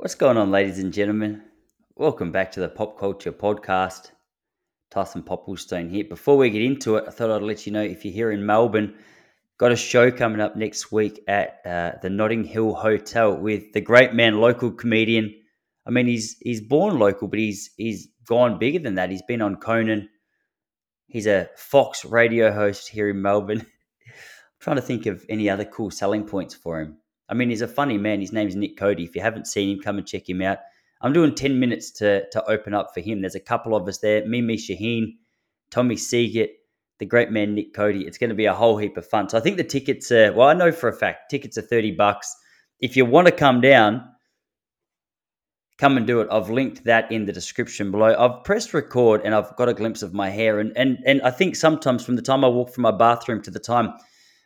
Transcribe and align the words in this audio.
What's 0.00 0.14
going 0.14 0.38
on, 0.38 0.50
ladies 0.50 0.78
and 0.78 0.94
gentlemen? 0.94 1.42
Welcome 1.94 2.32
back 2.32 2.52
to 2.52 2.60
the 2.60 2.70
Pop 2.70 2.98
Culture 2.98 3.32
Podcast. 3.32 4.12
Tyson 4.90 5.22
Popplestone 5.22 5.90
here. 5.90 6.04
Before 6.04 6.38
we 6.38 6.48
get 6.48 6.62
into 6.62 6.96
it, 6.96 7.04
I 7.06 7.10
thought 7.10 7.30
I'd 7.30 7.42
let 7.42 7.66
you 7.66 7.72
know 7.72 7.82
if 7.82 8.02
you're 8.02 8.14
here 8.14 8.30
in 8.32 8.46
Melbourne, 8.46 8.94
got 9.58 9.72
a 9.72 9.76
show 9.76 10.10
coming 10.10 10.40
up 10.40 10.56
next 10.56 10.90
week 10.90 11.22
at 11.28 11.60
uh, 11.66 11.98
the 12.00 12.08
Notting 12.08 12.44
Hill 12.44 12.72
Hotel 12.72 13.36
with 13.36 13.74
the 13.74 13.82
great 13.82 14.14
man, 14.14 14.40
local 14.40 14.70
comedian. 14.70 15.34
I 15.86 15.90
mean, 15.90 16.06
he's 16.06 16.38
he's 16.40 16.62
born 16.62 16.98
local, 16.98 17.28
but 17.28 17.38
he's 17.38 17.68
he's 17.76 18.08
gone 18.26 18.58
bigger 18.58 18.78
than 18.78 18.94
that. 18.94 19.10
He's 19.10 19.20
been 19.28 19.42
on 19.42 19.56
Conan. 19.56 20.08
He's 21.08 21.26
a 21.26 21.50
Fox 21.58 22.06
radio 22.06 22.50
host 22.50 22.88
here 22.88 23.10
in 23.10 23.20
Melbourne. 23.20 23.60
I'm 24.06 24.60
trying 24.60 24.76
to 24.76 24.82
think 24.82 25.04
of 25.04 25.26
any 25.28 25.50
other 25.50 25.66
cool 25.66 25.90
selling 25.90 26.24
points 26.24 26.54
for 26.54 26.80
him. 26.80 26.96
I 27.30 27.34
mean, 27.34 27.48
he's 27.48 27.62
a 27.62 27.68
funny 27.68 27.96
man. 27.96 28.20
His 28.20 28.32
name's 28.32 28.56
Nick 28.56 28.76
Cody. 28.76 29.04
If 29.04 29.14
you 29.14 29.22
haven't 29.22 29.46
seen 29.46 29.76
him, 29.76 29.82
come 29.82 29.98
and 29.98 30.06
check 30.06 30.28
him 30.28 30.42
out. 30.42 30.58
I'm 31.00 31.12
doing 31.12 31.34
10 31.34 31.58
minutes 31.58 31.90
to, 31.92 32.28
to 32.30 32.44
open 32.44 32.74
up 32.74 32.92
for 32.92 33.00
him. 33.00 33.20
There's 33.20 33.34
a 33.34 33.40
couple 33.40 33.74
of 33.74 33.88
us 33.88 33.98
there 33.98 34.26
Mimi 34.26 34.56
Shaheen, 34.56 35.14
Tommy 35.70 35.96
Seagate, 35.96 36.56
the 36.98 37.06
great 37.06 37.30
man 37.30 37.54
Nick 37.54 37.72
Cody. 37.72 38.06
It's 38.06 38.18
going 38.18 38.30
to 38.30 38.36
be 38.36 38.46
a 38.46 38.54
whole 38.54 38.76
heap 38.76 38.96
of 38.96 39.06
fun. 39.06 39.28
So 39.28 39.38
I 39.38 39.40
think 39.40 39.56
the 39.56 39.64
tickets 39.64 40.10
are, 40.12 40.32
well, 40.32 40.48
I 40.48 40.54
know 40.54 40.72
for 40.72 40.88
a 40.88 40.92
fact, 40.92 41.30
tickets 41.30 41.56
are 41.56 41.62
30 41.62 41.92
bucks. 41.92 42.34
If 42.80 42.96
you 42.96 43.06
want 43.06 43.28
to 43.28 43.32
come 43.32 43.60
down, 43.60 44.04
come 45.78 45.96
and 45.96 46.06
do 46.06 46.20
it. 46.20 46.28
I've 46.30 46.50
linked 46.50 46.84
that 46.84 47.10
in 47.10 47.24
the 47.24 47.32
description 47.32 47.90
below. 47.90 48.14
I've 48.18 48.44
pressed 48.44 48.74
record 48.74 49.22
and 49.24 49.34
I've 49.34 49.56
got 49.56 49.70
a 49.70 49.74
glimpse 49.74 50.02
of 50.02 50.12
my 50.12 50.28
hair. 50.28 50.58
And, 50.58 50.76
and, 50.76 50.98
and 51.06 51.22
I 51.22 51.30
think 51.30 51.56
sometimes 51.56 52.04
from 52.04 52.16
the 52.16 52.22
time 52.22 52.44
I 52.44 52.48
walk 52.48 52.74
from 52.74 52.82
my 52.82 52.90
bathroom 52.90 53.40
to 53.42 53.50
the 53.50 53.58
time 53.58 53.94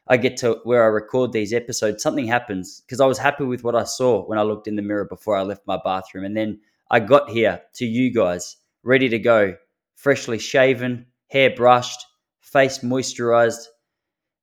I 0.06 0.16
get 0.18 0.36
to 0.38 0.60
where 0.64 0.84
I 0.84 0.88
record 0.88 1.32
these 1.32 1.52
episodes, 1.52 2.02
something 2.02 2.26
happens 2.26 2.82
because 2.82 3.00
I 3.00 3.06
was 3.06 3.18
happy 3.18 3.44
with 3.44 3.64
what 3.64 3.74
I 3.74 3.84
saw 3.84 4.24
when 4.26 4.38
I 4.38 4.42
looked 4.42 4.68
in 4.68 4.76
the 4.76 4.82
mirror 4.82 5.06
before 5.06 5.36
I 5.36 5.42
left 5.42 5.66
my 5.66 5.78
bathroom. 5.82 6.24
And 6.24 6.36
then 6.36 6.60
I 6.90 7.00
got 7.00 7.30
here 7.30 7.62
to 7.76 7.86
you 7.86 8.12
guys, 8.12 8.56
ready 8.82 9.08
to 9.08 9.18
go, 9.18 9.54
freshly 9.94 10.38
shaven, 10.38 11.06
hair 11.30 11.54
brushed, 11.54 12.04
face 12.40 12.80
moisturized. 12.80 13.64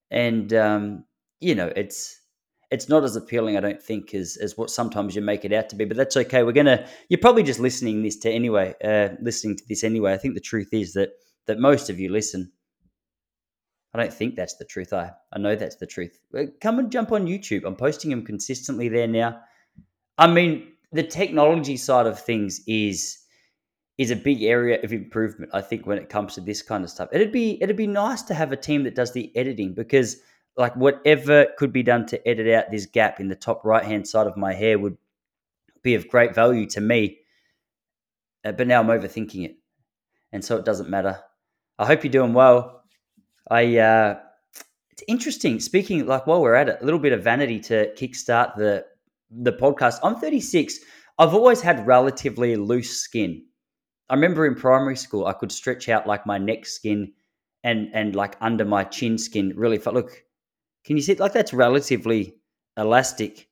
And, 0.10 0.54
um, 0.54 1.06
you 1.40 1.56
know, 1.56 1.72
it's. 1.76 2.18
It's 2.74 2.88
not 2.88 3.04
as 3.04 3.18
appealing, 3.18 3.58
I 3.58 3.60
don't 3.60 3.84
think, 3.84 4.14
as, 4.14 4.38
as 4.38 4.58
what 4.58 4.70
sometimes 4.70 5.14
you 5.14 5.22
make 5.22 5.44
it 5.44 5.52
out 5.52 5.68
to 5.68 5.76
be. 5.76 5.84
But 5.84 5.98
that's 5.98 6.16
okay. 6.16 6.44
We're 6.44 6.54
gonna. 6.54 6.88
You're 7.10 7.20
probably 7.20 7.44
just 7.44 7.60
listening 7.60 8.02
this 8.02 8.16
to 8.20 8.32
anyway. 8.32 8.74
Uh, 8.82 9.10
listening 9.22 9.58
to 9.58 9.64
this 9.68 9.84
anyway. 9.84 10.14
I 10.14 10.18
think 10.18 10.36
the 10.36 10.40
truth 10.40 10.70
is 10.72 10.94
that 10.94 11.10
that 11.48 11.60
most 11.60 11.90
of 11.90 12.00
you 12.00 12.10
listen 12.10 12.50
I 13.94 14.00
don't 14.00 14.14
think 14.14 14.36
that's 14.36 14.56
the 14.56 14.66
truth. 14.66 14.94
I, 14.94 15.12
I 15.34 15.40
know 15.40 15.56
that's 15.56 15.76
the 15.76 15.86
truth. 15.86 16.18
Come 16.62 16.80
and 16.80 16.92
jump 16.92 17.12
on 17.12 17.28
YouTube. 17.28 17.66
I'm 17.66 17.76
posting 17.76 18.10
them 18.10 18.26
consistently 18.26 18.88
there 18.88 19.08
now. 19.08 19.42
I 20.18 20.28
mean, 20.28 20.72
the 20.92 21.04
technology 21.04 21.78
side 21.78 22.06
of 22.06 22.20
things 22.20 22.62
is 22.68 23.18
is 23.98 24.10
a 24.10 24.16
big 24.16 24.42
area 24.42 24.82
of 24.82 24.94
improvement. 24.94 25.52
I 25.54 25.62
think 25.62 25.86
when 25.86 25.98
it 25.98 26.10
comes 26.10 26.34
to 26.34 26.42
this 26.42 26.62
kind 26.62 26.84
of 26.84 26.90
stuff, 26.90 27.10
it'd 27.12 27.32
be 27.32 27.62
it'd 27.62 27.76
be 27.76 27.88
nice 27.88 28.22
to 28.24 28.34
have 28.34 28.52
a 28.52 28.58
team 28.58 28.84
that 28.84 28.96
does 28.96 29.12
the 29.12 29.32
editing 29.36 29.74
because 29.74 30.18
like 30.58 30.76
whatever 30.76 31.48
could 31.58 31.72
be 31.72 31.84
done 31.84 32.06
to 32.08 32.28
edit 32.28 32.48
out 32.54 32.72
this 32.72 32.86
gap 32.86 33.20
in 33.20 33.28
the 33.28 33.36
top 33.36 33.64
right 33.64 33.84
hand 33.84 34.08
side 34.08 34.28
of 34.28 34.38
my 34.38 34.54
hair 34.54 34.80
would 34.80 34.98
be 35.82 35.96
of 35.96 36.08
great 36.08 36.36
value 36.36 36.66
to 36.68 36.82
me. 36.82 37.20
Uh, 38.44 38.52
but 38.52 38.68
now 38.68 38.82
I'm 38.82 38.88
overthinking 38.88 39.46
it, 39.46 39.58
and 40.32 40.44
so 40.44 40.58
it 40.58 40.66
doesn't 40.66 40.90
matter. 40.90 41.20
I 41.78 41.86
hope 41.86 42.04
you're 42.04 42.12
doing 42.12 42.34
well. 42.34 42.81
I 43.50 43.78
uh, 43.78 44.20
it's 44.92 45.04
interesting. 45.08 45.60
Speaking 45.60 46.06
like 46.06 46.28
while 46.28 46.42
we're 46.42 46.56
at 46.56 46.70
it, 46.70 46.78
a 46.82 46.86
little 46.86 47.00
bit 47.00 47.14
of 47.14 47.24
vanity 47.24 47.60
to 47.62 47.94
kickstart 47.96 48.56
the 48.56 48.86
the 49.32 49.54
podcast. 49.54 50.00
I'm 50.04 50.16
36. 50.16 50.80
I've 51.18 51.34
always 51.34 51.62
had 51.62 51.86
relatively 51.88 52.56
loose 52.56 52.98
skin. 52.98 53.44
I 54.10 54.16
remember 54.16 54.46
in 54.46 54.56
primary 54.56 54.98
school, 54.98 55.26
I 55.26 55.34
could 55.34 55.52
stretch 55.52 55.88
out 55.90 56.08
like 56.08 56.26
my 56.26 56.38
neck 56.38 56.66
skin 56.66 57.14
and 57.64 57.90
and 57.94 58.16
like 58.16 58.36
under 58.42 58.66
my 58.66 58.84
chin 58.84 59.18
skin 59.18 59.54
really 59.56 59.78
felt. 59.78 59.96
Look, 59.96 60.24
can 60.86 60.98
you 60.98 61.02
see? 61.02 61.16
Like 61.16 61.34
that's 61.34 61.54
relatively 61.54 62.36
elastic. 62.78 63.48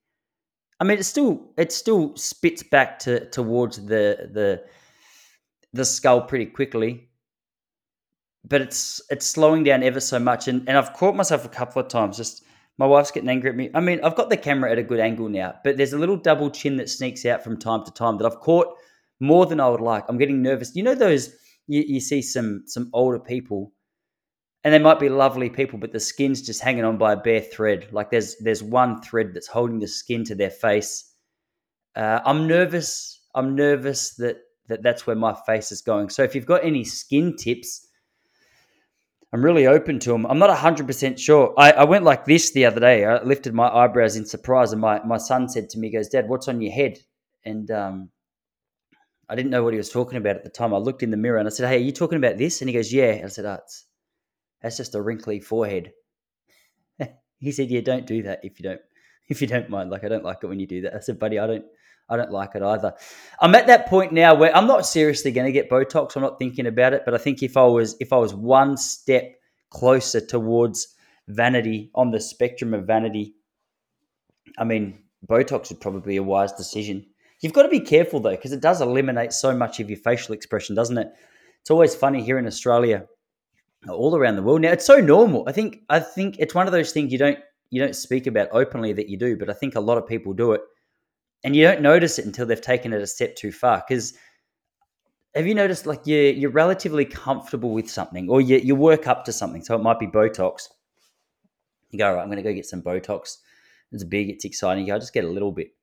I 0.80 0.84
mean, 0.84 1.00
it 1.00 1.04
still 1.04 1.52
it 1.58 1.72
still 1.72 2.16
spits 2.16 2.64
back 2.64 3.00
to 3.00 3.30
towards 3.30 3.86
the 3.86 4.30
the 4.32 4.64
the 5.74 5.86
skull 5.86 6.22
pretty 6.22 6.46
quickly 6.48 7.09
but 8.50 8.62
it's 8.62 9.02
it's 9.10 9.26
slowing 9.26 9.64
down 9.64 9.84
ever 9.84 10.00
so 10.00 10.20
much. 10.20 10.48
And 10.48 10.68
and 10.68 10.78
I've 10.78 10.94
caught 10.94 11.16
myself 11.16 11.46
a 11.46 11.50
couple 11.50 11.82
of 11.82 11.88
times. 11.88 12.18
Just 12.18 12.44
my 12.78 12.86
wife's 12.86 13.12
getting 13.12 13.30
angry 13.30 13.50
at 13.50 13.56
me. 13.56 13.70
I 13.74 13.80
mean, 13.80 14.00
I've 14.04 14.16
got 14.16 14.30
the 14.30 14.38
camera 14.38 14.72
at 14.72 14.78
a 14.78 14.84
good 14.84 15.00
angle 15.00 15.30
now, 15.30 15.56
but 15.64 15.78
there's 15.78 15.94
a 15.94 15.98
little 15.98 16.18
double 16.18 16.50
chin 16.50 16.78
that 16.78 16.90
sneaks 16.90 17.26
out 17.26 17.44
from 17.44 17.58
time 17.58 17.86
to 17.86 17.92
time 17.92 18.18
that 18.18 18.26
I've 18.26 18.40
caught 18.40 18.68
more 19.20 19.46
than 19.46 19.60
I 19.60 19.70
would 19.70 19.82
like. 19.82 20.06
I'm 20.08 20.18
getting 20.18 20.42
nervous. 20.42 20.76
You 20.76 20.84
know 20.84 20.96
those 20.96 21.30
you, 21.68 21.84
you 21.88 22.00
see 22.00 22.22
some 22.22 22.64
some 22.66 22.90
older 22.94 23.20
people 23.20 23.74
and 24.64 24.74
they 24.74 24.80
might 24.80 25.00
be 25.00 25.10
lovely 25.10 25.50
people, 25.50 25.80
but 25.80 25.94
the 25.94 26.00
skin's 26.00 26.42
just 26.42 26.62
hanging 26.62 26.84
on 26.84 26.98
by 26.98 27.14
a 27.14 27.18
bare 27.18 27.42
thread. 27.42 27.88
Like 27.92 28.12
there's 28.12 28.36
there's 28.38 28.62
one 28.62 29.02
thread 29.02 29.34
that's 29.34 29.48
holding 29.48 29.80
the 29.80 29.88
skin 29.88 30.26
to 30.26 30.36
their 30.36 30.50
face. 30.50 31.14
Uh, 31.96 32.20
I'm 32.26 32.48
nervous. 32.48 33.22
I'm 33.36 33.56
nervous 33.56 34.16
that, 34.16 34.38
that 34.68 34.84
that's 34.84 35.08
where 35.08 35.16
my 35.16 35.34
face 35.46 35.72
is 35.72 35.82
going. 35.82 36.10
So 36.10 36.24
if 36.24 36.36
you've 36.36 36.46
got 36.46 36.66
any 36.66 36.84
skin 36.84 37.36
tips, 37.38 37.88
I'm 39.32 39.44
really 39.44 39.68
open 39.68 40.00
to 40.00 40.12
them. 40.12 40.26
I'm 40.26 40.40
not 40.40 40.56
100% 40.56 41.20
sure. 41.20 41.54
I, 41.58 41.72
I 41.72 41.84
went 41.84 42.04
like 42.04 42.26
this 42.26 42.52
the 42.52 42.66
other 42.66 42.80
day. 42.80 43.06
I 43.06 43.22
lifted 43.24 43.54
my 43.54 43.68
eyebrows 43.70 44.16
in 44.16 44.26
surprise, 44.26 44.72
and 44.72 44.82
my, 44.82 45.04
my 45.06 45.18
son 45.18 45.48
said 45.48 45.70
to 45.70 45.80
me, 45.80 45.92
goes, 45.92 46.10
Dad, 46.10 46.28
what's 46.28 46.48
on 46.48 46.62
your 46.62 46.74
head? 46.74 46.98
And 47.46 47.70
um, 47.70 48.10
I 49.30 49.36
didn't 49.36 49.52
know 49.52 49.64
what 49.64 49.74
he 49.74 49.78
was 49.78 49.92
talking 49.92 50.18
about 50.18 50.36
at 50.36 50.44
the 50.44 50.50
time. 50.50 50.74
I 50.74 50.78
looked 50.78 51.04
in 51.04 51.12
the 51.12 51.18
mirror 51.18 51.38
and 51.38 51.48
I 51.48 51.52
said, 51.52 51.70
Hey, 51.70 51.76
are 51.76 51.86
you 51.86 51.92
talking 51.92 52.18
about 52.18 52.38
this? 52.38 52.62
And 52.62 52.70
he 52.70 52.76
goes, 52.76 52.92
Yeah. 52.92 53.12
And 53.12 53.26
I 53.26 53.30
said, 53.30 53.46
oh, 53.46 53.60
That's 54.62 54.78
just 54.78 54.96
a 54.96 55.02
wrinkly 55.02 55.40
forehead. 55.40 55.92
he 57.40 57.52
said, 57.52 57.70
Yeah, 57.70 57.82
don't 57.82 58.08
do 58.08 58.24
that 58.24 58.40
if 58.44 58.60
you 58.60 58.64
don't 58.64 58.82
if 59.28 59.42
you 59.42 59.48
don't 59.48 59.70
mind. 59.70 59.92
Like 59.92 60.04
I 60.04 60.10
don't 60.10 60.24
like 60.24 60.40
it 60.42 60.48
when 60.48 60.60
you 60.60 60.66
do 60.66 60.82
that. 60.82 60.96
I 60.96 61.00
said, 61.00 61.20
Buddy, 61.20 61.38
I 61.38 61.46
don't 61.46 61.66
I 62.10 62.18
don't 62.18 62.32
like 62.32 62.56
it 62.56 62.64
either. 62.64 62.94
I'm 63.40 63.56
at 63.56 63.68
that 63.68 63.88
point 63.88 64.12
now 64.12 64.34
where 64.34 64.56
I'm 64.56 64.68
not 64.68 64.86
seriously 64.86 65.32
going 65.32 65.46
to 65.46 65.52
get 65.52 65.70
Botox. 65.70 66.16
I'm 66.16 66.24
not 66.24 66.40
thinking 66.40 66.66
about 66.66 66.94
it, 66.94 67.04
but 67.06 67.14
I 67.14 67.18
think 67.18 67.44
if 67.44 67.56
I 67.56 67.66
was 67.66 67.96
if 68.00 68.12
I 68.12 68.18
was 68.18 68.34
one 68.34 68.78
step 68.78 69.36
closer 69.70 70.20
towards 70.20 70.96
vanity 71.28 71.92
on 71.94 72.12
the 72.12 72.20
spectrum 72.20 72.74
of 72.74 72.88
vanity, 72.88 73.36
I 74.58 74.64
mean, 74.64 75.00
Botox 75.28 75.70
would 75.70 75.82
probably 75.82 76.14
be 76.14 76.18
a 76.18 76.24
wise 76.24 76.52
decision. 76.54 77.06
You've 77.42 77.54
got 77.54 77.64
to 77.64 77.70
be 77.70 77.80
careful 77.80 78.20
though, 78.20 78.32
because 78.32 78.52
it 78.52 78.62
does 78.62 78.82
eliminate 78.82 79.32
so 79.32 79.56
much 79.56 79.80
of 79.80 79.90
your 79.90 80.00
facial 80.00 80.34
expression, 80.34 80.76
doesn't 80.76 80.98
it? 80.98 81.08
It's 81.62 81.72
always 81.72 81.96
funny 81.96 82.24
here 82.24 82.40
in 82.40 82.48
Australia, 82.48 83.06
all 83.88 84.16
around 84.16 84.36
the 84.36 84.44
world 84.44 84.62
now. 84.62 84.72
It's 84.72 84.86
so 84.86 85.00
normal. 85.00 85.44
I 85.48 85.52
think 85.52 85.84
I 85.90 86.00
think 86.00 86.38
it's 86.40 86.56
one 86.56 86.68
of 86.68 86.74
those 86.74 86.92
things 86.92 87.12
you 87.12 87.18
don't 87.18 87.40
you 87.70 87.82
don't 87.82 87.96
speak 87.96 88.26
about 88.28 88.50
openly 88.52 88.94
that 88.94 89.10
you 89.10 89.18
do, 89.18 89.38
but 89.38 89.50
I 89.50 89.54
think 89.54 89.76
a 89.76 89.80
lot 89.80 89.98
of 89.98 90.08
people 90.08 90.34
do 90.34 90.54
it 90.54 90.62
and 91.44 91.56
you 91.56 91.64
don't 91.64 91.82
notice 91.82 92.20
it 92.20 92.26
until 92.26 92.46
they've 92.46 92.60
taken 92.60 92.94
it 92.94 93.02
a 93.02 93.08
step 93.08 93.36
too 93.36 93.52
far. 93.52 93.84
Because 93.88 94.14
have 95.36 95.48
you 95.48 95.56
noticed, 95.56 95.86
like 95.86 96.02
you're 96.06 96.32
you're 96.32 96.52
relatively 96.52 97.06
comfortable 97.06 97.72
with 97.72 97.90
something, 97.90 98.30
or 98.30 98.42
you 98.42 98.58
you 98.58 98.76
work 98.76 99.08
up 99.08 99.26
to 99.26 99.32
something. 99.32 99.64
So 99.64 99.76
it 99.76 99.84
might 99.84 100.00
be 100.00 100.08
Botox. 100.08 100.68
You 101.92 102.00
go, 102.00 102.14
right, 102.14 102.22
I'm 102.22 102.28
going 102.28 102.38
to 102.38 102.44
go 102.44 102.54
get 102.54 102.66
some 102.66 102.82
Botox. 102.82 103.38
It's 103.92 104.04
big, 104.04 104.30
it's 104.30 104.46
exciting. 104.46 104.86
You 104.86 104.94
go, 104.94 105.00
just 105.00 105.14
get 105.14 105.24
a 105.24 105.30
little 105.30 105.52
bit. 105.52 105.74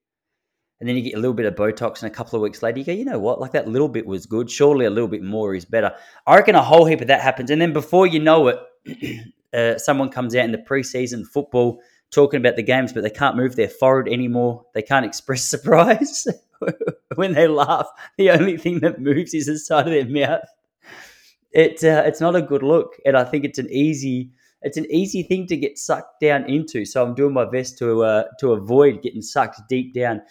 And 0.79 0.89
then 0.89 0.95
you 0.95 1.03
get 1.03 1.15
a 1.15 1.19
little 1.19 1.35
bit 1.35 1.47
of 1.47 1.55
Botox, 1.55 2.03
and 2.03 2.13
a 2.13 2.15
couple 2.15 2.37
of 2.37 2.43
weeks 2.43 2.63
later, 2.63 2.79
you 2.79 2.85
go, 2.85 2.93
you 2.93 3.05
know 3.05 3.19
what? 3.19 3.41
Like 3.41 3.53
that 3.53 3.67
little 3.67 3.89
bit 3.89 4.07
was 4.07 4.27
good. 4.27 4.51
Surely 4.51 4.85
a 4.85 4.91
little 4.91 5.09
bit 5.09 5.23
more 5.23 5.55
is 5.55 5.65
better. 5.65 5.93
I 6.27 6.37
reckon 6.37 6.55
a 6.55 6.63
whole 6.63 6.85
heap 6.85 7.01
of 7.01 7.07
that 7.07 7.23
happens. 7.23 7.51
And 7.51 7.61
then 7.61 7.73
before 7.73 8.07
you 8.07 8.21
know 8.21 8.49
it, 8.49 9.25
uh, 9.55 9.79
someone 9.79 10.11
comes 10.11 10.37
out 10.37 10.45
in 10.45 10.53
the 10.53 10.59
preseason 10.59 11.27
football 11.27 11.81
talking 12.11 12.39
about 12.39 12.57
the 12.57 12.63
games, 12.63 12.93
but 12.93 13.03
they 13.03 13.11
can't 13.11 13.37
move 13.37 13.57
their 13.57 13.69
forehead 13.69 14.13
anymore. 14.13 14.65
They 14.75 14.83
can't 14.83 15.07
express 15.07 15.45
surprise 15.49 16.27
when 17.15 17.33
they 17.33 17.49
laugh. 17.49 17.89
The 18.17 18.31
only 18.31 18.57
thing 18.57 18.81
that 18.81 19.01
moves 19.01 19.35
is 19.35 19.47
the 19.47 19.59
side 19.59 19.87
of 19.87 19.93
their 19.93 20.07
mouth. 20.07 20.49
It 21.53 21.83
uh, 21.85 22.03
it's 22.05 22.21
not 22.21 22.37
a 22.37 22.43
good 22.43 22.63
look, 22.63 22.97
and 23.05 23.17
I 23.17 23.25
think 23.25 23.45
it's 23.45 23.59
an 23.59 23.69
easy 23.71 24.31
it's 24.63 24.77
an 24.77 24.87
easy 24.91 25.23
thing 25.23 25.47
to 25.47 25.57
get 25.57 25.79
sucked 25.79 26.21
down 26.21 26.45
into. 26.45 26.85
So 26.85 27.05
I'm 27.05 27.15
doing 27.15 27.33
my 27.33 27.45
best 27.45 27.79
to 27.79 28.05
uh, 28.05 28.25
to 28.41 28.53
avoid 28.53 29.03
getting 29.03 29.23
sucked 29.23 29.61
deep 29.69 29.95
down 29.95 30.23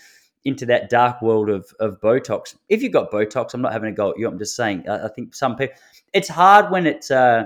into 0.43 0.65
that 0.67 0.89
dark 0.89 1.21
world 1.21 1.49
of 1.49 1.71
of 1.79 1.99
Botox. 2.01 2.55
If 2.69 2.83
you've 2.83 2.93
got 2.93 3.11
Botox, 3.11 3.53
I'm 3.53 3.61
not 3.61 3.73
having 3.73 3.91
a 3.91 3.95
go 3.95 4.11
at 4.11 4.19
you. 4.19 4.27
I'm 4.27 4.37
just 4.37 4.55
saying. 4.55 4.87
I, 4.87 5.05
I 5.05 5.07
think 5.07 5.33
some 5.33 5.55
people. 5.55 5.75
It's 6.13 6.29
hard 6.29 6.71
when 6.71 6.85
it's. 6.85 7.11
Uh, 7.11 7.45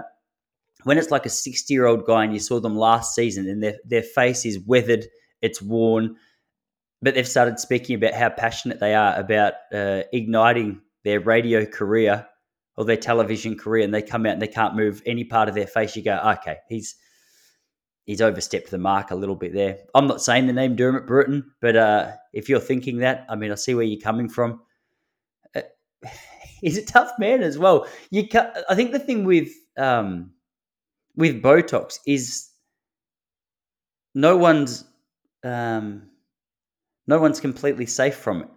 when 0.84 0.98
it's 0.98 1.12
like 1.12 1.26
a 1.26 1.30
60 1.30 1.74
year 1.74 1.86
old 1.86 2.06
guy 2.06 2.24
and 2.24 2.34
you 2.34 2.40
saw 2.40 2.60
them 2.60 2.76
last 2.76 3.16
season 3.16 3.48
and 3.48 3.62
their, 3.62 3.76
their 3.86 4.04
face 4.04 4.46
is 4.46 4.60
weathered, 4.60 5.06
it's 5.42 5.62
worn, 5.62 6.16
but 7.02 7.14
they've 7.14 7.28
started 7.28 7.60
speaking 7.60 7.96
about 7.96 8.14
how 8.14 8.30
passionate 8.30 8.80
they 8.80 8.94
are 8.94 9.18
about 9.18 9.54
uh, 9.74 10.04
igniting 10.14 10.82
their 11.04 11.20
radio 11.20 11.66
career 11.66 12.28
or 12.78 12.86
their 12.86 12.98
television 12.98 13.58
career 13.58 13.84
and 13.84 13.94
they 13.94 14.02
come 14.02 14.26
out 14.26 14.34
and 14.34 14.42
they 14.42 14.48
can't 14.48 14.76
move 14.76 15.02
any 15.06 15.24
part 15.24 15.50
of 15.50 15.56
their 15.56 15.68
face, 15.68 15.96
you 15.96 16.04
go, 16.04 16.18
okay, 16.18 16.58
he's 16.70 16.96
he's 18.06 18.22
overstepped 18.22 18.72
the 18.72 18.78
mark 18.78 19.12
a 19.12 19.16
little 19.16 19.36
bit 19.36 19.54
there. 19.54 19.78
I'm 19.94 20.08
not 20.08 20.22
saying 20.22 20.48
the 20.48 20.54
name 20.54 20.76
Dermot 20.76 21.06
Brereton, 21.06 21.52
but 21.62 21.76
uh, 21.76 22.12
if 22.34 22.50
you're 22.50 22.60
thinking 22.60 22.98
that, 23.00 23.26
I 23.30 23.36
mean, 23.36 23.52
I 23.52 23.56
see 23.56 23.76
where 23.76 23.84
you're 23.84 24.02
coming 24.02 24.28
from. 24.28 24.62
Uh, 25.56 25.62
he's 26.62 26.78
a 26.78 26.86
tough 26.86 27.12
man 27.20 27.44
as 27.44 27.60
well. 27.60 27.86
You, 28.10 28.28
I 28.68 28.74
think 28.74 28.94
the 28.94 29.00
thing 29.00 29.26
with 29.26 29.50
um, 29.78 30.32
with 31.20 31.44
Botox 31.44 32.00
is 32.08 32.50
no 34.16 34.38
one's 34.38 34.86
um, 35.44 36.10
no 37.08 37.20
one's 37.20 37.42
completely 37.42 37.86
safe 37.86 38.16
from 38.16 38.44
it. 38.44 38.50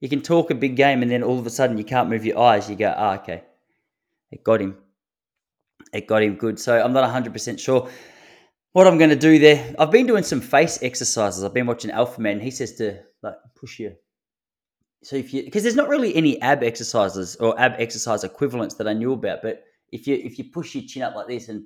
You 0.00 0.08
can 0.08 0.22
talk 0.22 0.50
a 0.50 0.54
big 0.54 0.74
game, 0.74 1.02
and 1.02 1.10
then 1.10 1.22
all 1.22 1.38
of 1.38 1.46
a 1.46 1.50
sudden 1.50 1.76
you 1.76 1.84
can't 1.84 2.08
move 2.08 2.24
your 2.24 2.38
eyes. 2.38 2.70
You 2.70 2.76
go, 2.76 2.94
ah, 2.96 3.16
okay, 3.16 3.44
it 4.32 4.42
got 4.42 4.60
him. 4.60 4.78
It 5.92 6.06
got 6.06 6.22
him 6.22 6.36
good. 6.36 6.58
So 6.58 6.82
I'm 6.82 6.94
not 6.94 7.08
100% 7.08 7.58
sure 7.58 7.90
what 8.72 8.86
I'm 8.86 8.96
going 8.96 9.10
to 9.10 9.16
do 9.16 9.38
there. 9.38 9.74
I've 9.78 9.90
been 9.90 10.06
doing 10.06 10.22
some 10.22 10.40
face 10.40 10.82
exercises. 10.82 11.44
I've 11.44 11.52
been 11.52 11.66
watching 11.66 11.90
Alpha 11.90 12.20
Man. 12.20 12.40
He 12.40 12.50
says 12.50 12.74
to 12.76 13.00
like 13.22 13.34
push 13.54 13.78
you. 13.78 13.96
So 15.02 15.16
if 15.16 15.34
you 15.34 15.44
because 15.44 15.62
there's 15.62 15.76
not 15.76 15.88
really 15.88 16.14
any 16.14 16.40
ab 16.40 16.62
exercises 16.62 17.36
or 17.36 17.58
ab 17.60 17.74
exercise 17.78 18.24
equivalents 18.24 18.76
that 18.76 18.88
I 18.88 18.94
knew 18.94 19.12
about, 19.12 19.42
but 19.42 19.64
if 19.92 20.06
you 20.06 20.16
if 20.16 20.38
you 20.38 20.44
push 20.44 20.74
your 20.74 20.84
chin 20.84 21.02
up 21.02 21.14
like 21.14 21.28
this 21.28 21.48
and 21.48 21.64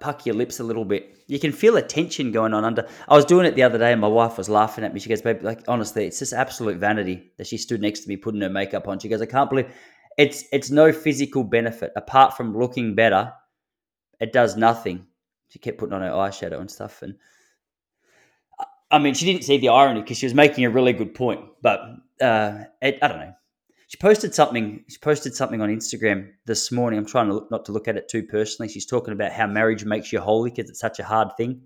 puck 0.00 0.24
your 0.24 0.34
lips 0.34 0.60
a 0.60 0.64
little 0.64 0.84
bit, 0.84 1.16
you 1.26 1.38
can 1.38 1.52
feel 1.52 1.76
a 1.76 1.82
tension 1.82 2.32
going 2.32 2.54
on 2.54 2.64
under. 2.64 2.88
I 3.08 3.16
was 3.16 3.24
doing 3.24 3.46
it 3.46 3.54
the 3.54 3.62
other 3.62 3.78
day, 3.78 3.92
and 3.92 4.00
my 4.00 4.08
wife 4.08 4.38
was 4.38 4.48
laughing 4.48 4.84
at 4.84 4.94
me. 4.94 5.00
She 5.00 5.08
goes, 5.08 5.22
"Babe, 5.22 5.42
like 5.42 5.62
honestly, 5.68 6.06
it's 6.06 6.18
just 6.18 6.32
absolute 6.32 6.78
vanity 6.78 7.32
that 7.36 7.46
she 7.46 7.56
stood 7.56 7.80
next 7.80 8.00
to 8.00 8.08
me 8.08 8.16
putting 8.16 8.40
her 8.40 8.50
makeup 8.50 8.88
on." 8.88 8.98
She 8.98 9.08
goes, 9.08 9.22
"I 9.22 9.26
can't 9.26 9.50
believe 9.50 9.72
it's 10.16 10.44
it's 10.52 10.70
no 10.70 10.92
physical 10.92 11.44
benefit 11.44 11.92
apart 11.96 12.36
from 12.36 12.56
looking 12.56 12.94
better. 12.94 13.32
It 14.20 14.32
does 14.32 14.56
nothing." 14.56 15.06
She 15.48 15.58
kept 15.58 15.78
putting 15.78 15.94
on 15.94 16.02
her 16.02 16.10
eyeshadow 16.10 16.60
and 16.60 16.70
stuff, 16.70 17.02
and 17.02 17.16
I 18.90 18.98
mean, 18.98 19.14
she 19.14 19.26
didn't 19.26 19.44
see 19.44 19.58
the 19.58 19.70
irony 19.70 20.02
because 20.02 20.18
she 20.18 20.26
was 20.26 20.34
making 20.34 20.64
a 20.64 20.70
really 20.70 20.92
good 20.92 21.14
point. 21.14 21.40
But 21.62 21.80
uh, 22.20 22.64
it, 22.80 22.98
I 23.02 23.08
don't 23.08 23.18
know. 23.18 23.34
She 23.94 23.98
posted 23.98 24.34
something. 24.34 24.84
She 24.88 24.98
posted 24.98 25.36
something 25.36 25.60
on 25.60 25.68
Instagram 25.68 26.32
this 26.46 26.72
morning. 26.72 26.98
I'm 26.98 27.06
trying 27.06 27.28
to 27.28 27.34
look, 27.34 27.50
not 27.52 27.64
to 27.66 27.72
look 27.72 27.86
at 27.86 27.96
it 27.96 28.08
too 28.08 28.24
personally. 28.24 28.68
She's 28.68 28.86
talking 28.86 29.12
about 29.12 29.30
how 29.30 29.46
marriage 29.46 29.84
makes 29.84 30.12
you 30.12 30.18
holy 30.18 30.50
because 30.50 30.68
it's 30.68 30.80
such 30.80 30.98
a 30.98 31.04
hard 31.04 31.28
thing. 31.36 31.62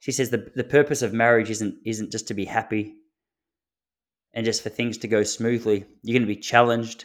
She 0.00 0.10
says 0.10 0.30
the 0.30 0.50
the 0.56 0.64
purpose 0.64 1.02
of 1.02 1.12
marriage 1.12 1.50
isn't 1.50 1.76
isn't 1.86 2.10
just 2.10 2.26
to 2.26 2.34
be 2.34 2.46
happy 2.46 2.96
and 4.34 4.44
just 4.44 4.64
for 4.64 4.70
things 4.70 4.98
to 4.98 5.06
go 5.06 5.22
smoothly. 5.22 5.84
You're 6.02 6.18
going 6.18 6.28
to 6.28 6.34
be 6.34 6.40
challenged. 6.40 7.04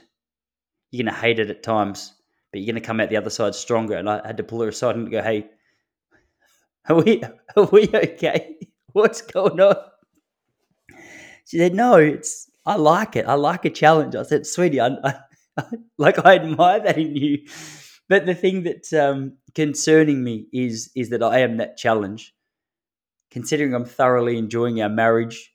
You're 0.90 1.04
going 1.04 1.14
to 1.14 1.22
hate 1.22 1.38
it 1.38 1.52
at 1.52 1.62
times, 1.62 2.16
but 2.52 2.62
you're 2.62 2.74
going 2.74 2.82
to 2.82 2.88
come 2.88 3.00
out 3.00 3.12
the 3.12 3.18
other 3.18 3.30
side 3.30 3.54
stronger. 3.54 3.96
And 3.96 4.10
I 4.10 4.26
had 4.26 4.38
to 4.38 4.44
pull 4.44 4.62
her 4.62 4.70
aside 4.70 4.96
and 4.96 5.12
go, 5.12 5.22
"Hey, 5.22 5.52
are 6.90 6.96
we 6.96 7.22
are 7.56 7.66
we 7.66 7.90
okay? 7.94 8.56
What's 8.94 9.22
going 9.22 9.60
on?" 9.60 9.76
She 11.46 11.60
said, 11.60 11.76
"No, 11.76 11.98
it's 11.98 12.50
I 12.66 12.76
like 12.76 13.16
it. 13.16 13.26
I 13.28 13.36
like 13.36 13.66
a 13.66 13.70
challenge. 13.70 14.16
I 14.16 14.24
said, 14.24 14.46
sweetie, 14.48 14.82
I, 14.82 14.90
I, 15.04 15.16
like 15.98 16.24
I 16.26 16.36
admire 16.36 16.80
that 16.82 16.98
in 16.98 17.16
you. 17.16 17.40
But 18.10 18.26
the 18.26 18.36
thing 18.36 18.64
that's 18.64 18.94
um, 18.94 19.38
concerning 19.56 20.24
me 20.24 20.48
is 20.54 20.92
is 20.96 21.10
that 21.10 21.24
I 21.24 21.40
am 21.40 21.58
that 21.58 21.78
challenge. 21.78 22.34
Considering 23.32 23.74
I'm 23.74 23.86
thoroughly 23.86 24.38
enjoying 24.38 24.82
our 24.82 24.90
marriage. 24.90 25.52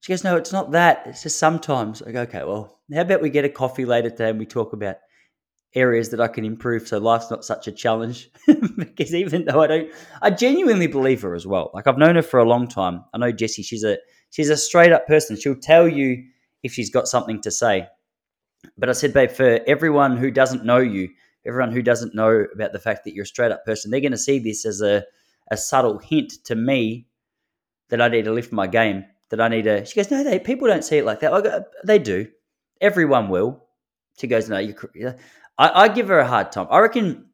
She 0.00 0.12
goes, 0.12 0.22
no, 0.22 0.36
it's 0.36 0.52
not 0.52 0.72
that. 0.72 1.02
It's 1.06 1.22
just 1.22 1.38
sometimes. 1.38 2.00
I 2.02 2.12
go, 2.12 2.20
okay, 2.22 2.44
well, 2.44 2.78
how 2.94 3.00
about 3.00 3.22
we 3.22 3.30
get 3.30 3.44
a 3.44 3.48
coffee 3.48 3.84
later 3.84 4.10
today 4.10 4.30
and 4.30 4.38
we 4.38 4.46
talk 4.46 4.72
about 4.72 4.96
areas 5.76 6.08
that 6.08 6.20
I 6.20 6.26
can 6.26 6.44
improve 6.44 6.88
so 6.88 6.98
life's 6.98 7.30
not 7.30 7.44
such 7.44 7.68
a 7.68 7.72
challenge. 7.72 8.30
because 8.76 9.14
even 9.14 9.44
though 9.44 9.62
I 9.62 9.66
don't, 9.66 9.92
I 10.22 10.30
genuinely 10.30 10.86
believe 10.88 11.22
her 11.22 11.34
as 11.34 11.46
well. 11.46 11.70
Like 11.74 11.86
I've 11.86 11.98
known 11.98 12.16
her 12.16 12.22
for 12.22 12.40
a 12.40 12.48
long 12.48 12.66
time. 12.66 13.04
I 13.14 13.18
know 13.18 13.30
Jessie. 13.30 13.62
She's 13.62 13.84
a 13.84 13.98
she's 14.30 14.50
a 14.50 14.56
straight 14.56 14.92
up 14.92 15.06
person. 15.06 15.36
She'll 15.36 15.54
tell 15.54 15.86
you 15.86 16.24
if 16.62 16.72
she's 16.72 16.90
got 16.90 17.06
something 17.06 17.40
to 17.42 17.50
say. 17.50 17.86
But 18.76 18.88
I 18.88 18.92
said, 18.92 19.12
babe, 19.12 19.30
for 19.30 19.60
everyone 19.66 20.16
who 20.16 20.30
doesn't 20.30 20.64
know 20.64 20.78
you, 20.78 21.10
everyone 21.46 21.70
who 21.70 21.82
doesn't 21.82 22.14
know 22.14 22.46
about 22.52 22.72
the 22.72 22.80
fact 22.80 23.04
that 23.04 23.14
you're 23.14 23.22
a 23.22 23.26
straight 23.26 23.52
up 23.52 23.64
person, 23.64 23.90
they're 23.90 24.00
going 24.00 24.12
to 24.12 24.18
see 24.18 24.38
this 24.38 24.64
as 24.66 24.80
a, 24.80 25.04
a 25.50 25.56
subtle 25.56 25.98
hint 25.98 26.32
to 26.46 26.56
me 26.56 27.06
that 27.90 28.00
I 28.00 28.08
need 28.08 28.24
to 28.24 28.32
lift 28.32 28.52
my 28.52 28.66
game. 28.66 29.04
That 29.30 29.40
I 29.40 29.48
need 29.48 29.62
to. 29.62 29.84
She 29.84 29.96
goes, 29.96 30.10
no, 30.10 30.22
they 30.22 30.38
people 30.38 30.68
don't 30.68 30.84
see 30.84 30.98
it 30.98 31.04
like 31.04 31.20
that. 31.20 31.30
Go, 31.42 31.64
they 31.84 31.98
do. 31.98 32.28
Everyone 32.80 33.28
will. 33.28 33.64
She 34.18 34.26
goes, 34.26 34.48
no, 34.48 34.58
you. 34.58 34.74
I, 35.58 35.84
I 35.84 35.88
give 35.88 36.08
her 36.08 36.18
a 36.18 36.26
hard 36.26 36.52
time. 36.52 36.66
I 36.70 36.78
reckon. 36.78 37.26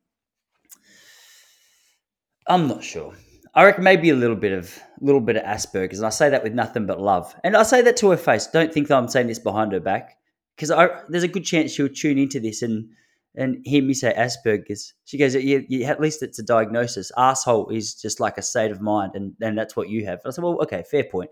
I'm 2.49 2.69
not 2.69 2.83
sure. 2.83 3.15
I 3.55 3.65
reckon 3.65 3.85
maybe 3.85 4.11
a 4.11 4.17
little 4.17 4.37
bit 4.37 4.53
of 4.53 4.79
a 5.01 5.05
little 5.05 5.21
bit 5.21 5.37
of 5.37 5.43
Asperger's, 5.43 5.99
and 5.99 6.07
I 6.07 6.11
say 6.11 6.31
that 6.31 6.43
with 6.43 6.55
nothing 6.55 6.87
but 6.87 7.01
love. 7.01 7.35
And 7.45 7.57
I 7.57 7.63
say 7.65 7.83
that 7.83 7.97
to 7.99 8.11
her 8.11 8.17
face. 8.17 8.47
Don't 8.47 8.73
think 8.73 8.89
that 8.89 8.97
I'm 8.97 9.09
saying 9.09 9.27
this 9.27 9.39
behind 9.39 9.73
her 9.73 9.81
back, 9.81 10.17
because 10.57 10.71
there's 11.09 11.23
a 11.23 11.29
good 11.29 11.45
chance 11.45 11.73
she'll 11.73 11.89
tune 11.89 12.19
into 12.19 12.41
this 12.41 12.63
and 12.63 12.89
and 13.35 13.59
hear 13.65 13.83
me 13.83 13.95
say 13.95 14.13
Asperger's. 14.17 14.95
She 15.05 15.19
goes, 15.19 15.35
yeah, 15.35 15.61
yeah, 15.69 15.89
at 15.89 16.01
least 16.01 16.23
it's 16.23 16.39
a 16.39 16.43
diagnosis. 16.43 17.11
Asshole 17.17 17.71
is 17.71 17.95
just 17.95 18.21
like 18.21 18.39
a 18.39 18.43
state 18.43 18.71
of 18.71 18.81
mind, 18.81 19.13
and 19.15 19.35
and 19.41 19.57
that's 19.57 19.77
what 19.77 19.89
you 19.89 20.07
have. 20.07 20.21
I 20.25 20.31
said, 20.31 20.45
well, 20.45 20.61
okay, 20.63 20.83
fair 20.91 21.05
point. 21.05 21.31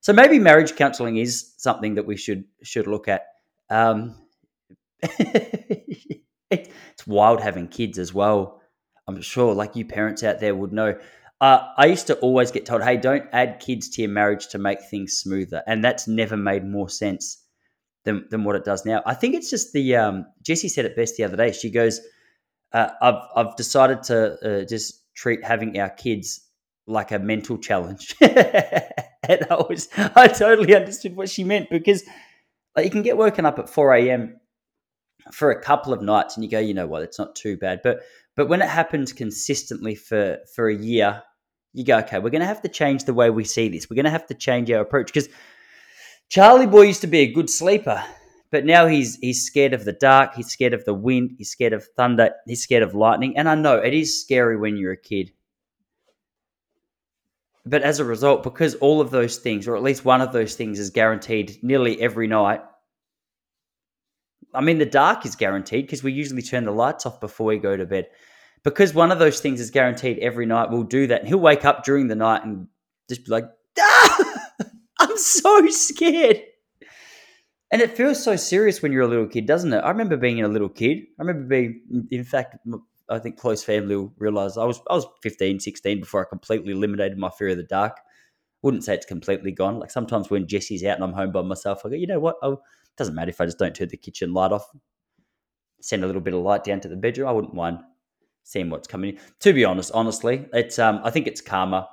So 0.00 0.12
maybe 0.12 0.38
marriage 0.38 0.76
counselling 0.76 1.18
is 1.18 1.54
something 1.58 1.94
that 1.94 2.06
we 2.06 2.16
should 2.16 2.44
should 2.62 2.86
look 2.86 3.08
at. 3.08 3.26
Um, 3.68 4.16
it's 6.50 7.06
wild 7.06 7.40
having 7.40 7.68
kids 7.68 7.98
as 7.98 8.12
well. 8.12 8.60
I'm 9.08 9.20
sure, 9.22 9.54
like 9.54 9.76
you 9.76 9.84
parents 9.84 10.22
out 10.22 10.40
there 10.40 10.54
would 10.54 10.72
know. 10.72 10.98
Uh, 11.40 11.66
I 11.76 11.86
used 11.86 12.06
to 12.08 12.16
always 12.18 12.50
get 12.50 12.66
told, 12.66 12.82
hey, 12.82 12.96
don't 12.96 13.24
add 13.32 13.60
kids 13.60 13.88
to 13.90 14.02
your 14.02 14.10
marriage 14.10 14.48
to 14.48 14.58
make 14.58 14.82
things 14.82 15.14
smoother. 15.14 15.62
And 15.66 15.82
that's 15.82 16.06
never 16.06 16.36
made 16.36 16.64
more 16.64 16.88
sense 16.88 17.42
than, 18.04 18.26
than 18.30 18.44
what 18.44 18.56
it 18.56 18.64
does 18.64 18.84
now. 18.84 19.02
I 19.06 19.14
think 19.14 19.34
it's 19.34 19.48
just 19.48 19.72
the, 19.72 19.96
um, 19.96 20.26
Jessie 20.42 20.68
said 20.68 20.84
it 20.84 20.96
best 20.96 21.16
the 21.16 21.24
other 21.24 21.36
day. 21.36 21.52
She 21.52 21.70
goes, 21.70 22.00
uh, 22.72 22.90
I've, 23.00 23.22
I've 23.34 23.56
decided 23.56 24.02
to 24.04 24.60
uh, 24.62 24.64
just 24.66 25.14
treat 25.14 25.42
having 25.42 25.78
our 25.80 25.88
kids 25.88 26.46
like 26.86 27.10
a 27.10 27.18
mental 27.18 27.56
challenge. 27.56 28.14
and 28.20 29.46
I 29.50 29.64
was, 29.68 29.88
I 29.96 30.28
totally 30.28 30.74
understood 30.74 31.16
what 31.16 31.30
she 31.30 31.44
meant 31.44 31.70
because 31.70 32.04
like, 32.76 32.84
you 32.84 32.90
can 32.90 33.02
get 33.02 33.16
woken 33.16 33.46
up 33.46 33.58
at 33.58 33.68
4 33.68 33.94
a.m. 33.94 34.39
for 35.32 35.50
a 35.50 35.60
couple 35.62 35.92
of 35.92 36.02
nights 36.02 36.36
and 36.36 36.44
you 36.44 36.50
go, 36.50 36.58
you 36.58 36.74
know 36.74 36.86
what, 36.86 37.02
it's 37.02 37.18
not 37.18 37.34
too 37.34 37.56
bad. 37.56 37.80
But, 37.82 38.00
but 38.36 38.48
when 38.48 38.62
it 38.62 38.68
happens 38.68 39.12
consistently 39.12 39.94
for, 39.94 40.38
for 40.54 40.68
a 40.68 40.76
year, 40.76 41.22
you 41.72 41.84
go, 41.84 41.98
okay, 41.98 42.18
we're 42.18 42.30
going 42.30 42.40
to 42.40 42.46
have 42.46 42.62
to 42.62 42.68
change 42.68 43.04
the 43.04 43.14
way 43.14 43.30
we 43.30 43.44
see 43.44 43.68
this. 43.68 43.88
We're 43.88 43.96
going 43.96 44.04
to 44.04 44.10
have 44.10 44.26
to 44.26 44.34
change 44.34 44.70
our 44.70 44.80
approach 44.80 45.12
because 45.12 45.28
Charlie 46.28 46.66
Boy 46.66 46.82
used 46.82 47.00
to 47.02 47.06
be 47.06 47.20
a 47.20 47.32
good 47.32 47.50
sleeper, 47.50 48.02
but 48.50 48.64
now 48.64 48.86
he's 48.86 49.16
he's 49.16 49.44
scared 49.44 49.72
of 49.72 49.84
the 49.84 49.92
dark. 49.92 50.34
He's 50.34 50.48
scared 50.48 50.74
of 50.74 50.84
the 50.84 50.94
wind. 50.94 51.32
He's 51.38 51.50
scared 51.50 51.72
of 51.72 51.86
thunder. 51.96 52.30
He's 52.46 52.62
scared 52.62 52.82
of 52.82 52.94
lightning. 52.94 53.36
And 53.36 53.48
I 53.48 53.54
know 53.54 53.78
it 53.78 53.94
is 53.94 54.20
scary 54.20 54.56
when 54.56 54.76
you're 54.76 54.92
a 54.92 54.96
kid. 54.96 55.32
But 57.66 57.82
as 57.82 58.00
a 58.00 58.04
result, 58.04 58.42
because 58.42 58.74
all 58.76 59.00
of 59.00 59.10
those 59.10 59.36
things, 59.36 59.68
or 59.68 59.76
at 59.76 59.82
least 59.82 60.04
one 60.04 60.20
of 60.20 60.32
those 60.32 60.54
things, 60.54 60.78
is 60.78 60.90
guaranteed 60.90 61.58
nearly 61.62 62.00
every 62.00 62.26
night. 62.26 62.62
I 64.54 64.60
mean, 64.60 64.78
the 64.78 64.86
dark 64.86 65.24
is 65.24 65.36
guaranteed 65.36 65.86
because 65.86 66.02
we 66.02 66.12
usually 66.12 66.42
turn 66.42 66.64
the 66.64 66.72
lights 66.72 67.06
off 67.06 67.20
before 67.20 67.46
we 67.46 67.58
go 67.58 67.76
to 67.76 67.86
bed 67.86 68.08
because 68.62 68.94
one 68.94 69.10
of 69.10 69.18
those 69.18 69.40
things 69.40 69.60
is 69.60 69.70
guaranteed 69.70 70.18
every 70.18 70.46
night, 70.46 70.70
we'll 70.70 70.82
do 70.82 71.06
that. 71.06 71.20
And 71.20 71.28
he'll 71.28 71.38
wake 71.38 71.64
up 71.64 71.84
during 71.84 72.08
the 72.08 72.14
night 72.14 72.44
and 72.44 72.68
just 73.08 73.24
be 73.24 73.30
like, 73.30 73.44
ah, 73.78 74.48
I'm 75.00 75.16
so 75.16 75.66
scared. 75.68 76.42
And 77.72 77.80
it 77.80 77.96
feels 77.96 78.22
so 78.22 78.36
serious 78.36 78.82
when 78.82 78.92
you're 78.92 79.02
a 79.02 79.08
little 79.08 79.28
kid, 79.28 79.46
doesn't 79.46 79.72
it? 79.72 79.78
I 79.78 79.90
remember 79.90 80.16
being 80.16 80.42
a 80.42 80.48
little 80.48 80.68
kid. 80.68 80.98
I 81.18 81.22
remember 81.22 81.46
being, 81.46 82.08
in 82.10 82.24
fact, 82.24 82.56
I 83.08 83.18
think 83.18 83.38
close 83.38 83.62
family 83.62 83.96
will 83.96 84.12
realize 84.18 84.56
I 84.56 84.64
was 84.64 84.80
I 84.90 84.94
was 84.94 85.06
15, 85.22 85.60
16 85.60 86.00
before 86.00 86.24
I 86.24 86.28
completely 86.28 86.72
eliminated 86.72 87.16
my 87.16 87.30
fear 87.30 87.48
of 87.48 87.56
the 87.56 87.62
dark. 87.62 87.98
Wouldn't 88.62 88.84
say 88.84 88.94
it's 88.94 89.06
completely 89.06 89.52
gone. 89.52 89.78
Like 89.78 89.90
sometimes 89.90 90.30
when 90.30 90.48
Jesse's 90.48 90.84
out 90.84 90.96
and 90.96 91.04
I'm 91.04 91.12
home 91.12 91.32
by 91.32 91.42
myself, 91.42 91.82
I 91.84 91.90
go, 91.90 91.94
you 91.94 92.06
know 92.06 92.20
what? 92.20 92.36
It 92.42 92.58
doesn't 93.00 93.14
matter 93.14 93.30
if 93.30 93.40
I 93.40 93.46
just 93.46 93.58
don't 93.58 93.74
turn 93.74 93.88
the 93.88 93.96
kitchen 93.96 94.34
light 94.34 94.52
off. 94.52 94.70
Send 95.80 96.04
a 96.04 96.06
little 96.06 96.20
bit 96.20 96.34
of 96.34 96.42
light 96.42 96.64
down 96.64 96.80
to 96.80 96.88
the 96.88 96.96
bedroom. 96.96 97.28
I 97.28 97.32
wouldn't 97.32 97.54
mind 97.54 97.78
seeing 98.44 98.68
what's 98.68 98.86
coming. 98.86 99.18
To 99.40 99.54
be 99.54 99.64
honest, 99.64 99.90
honestly, 99.94 100.46
it's 100.52 100.78
um, 100.78 101.00
I 101.02 101.10
think 101.10 101.26
it's 101.26 101.40
karma. 101.40 101.88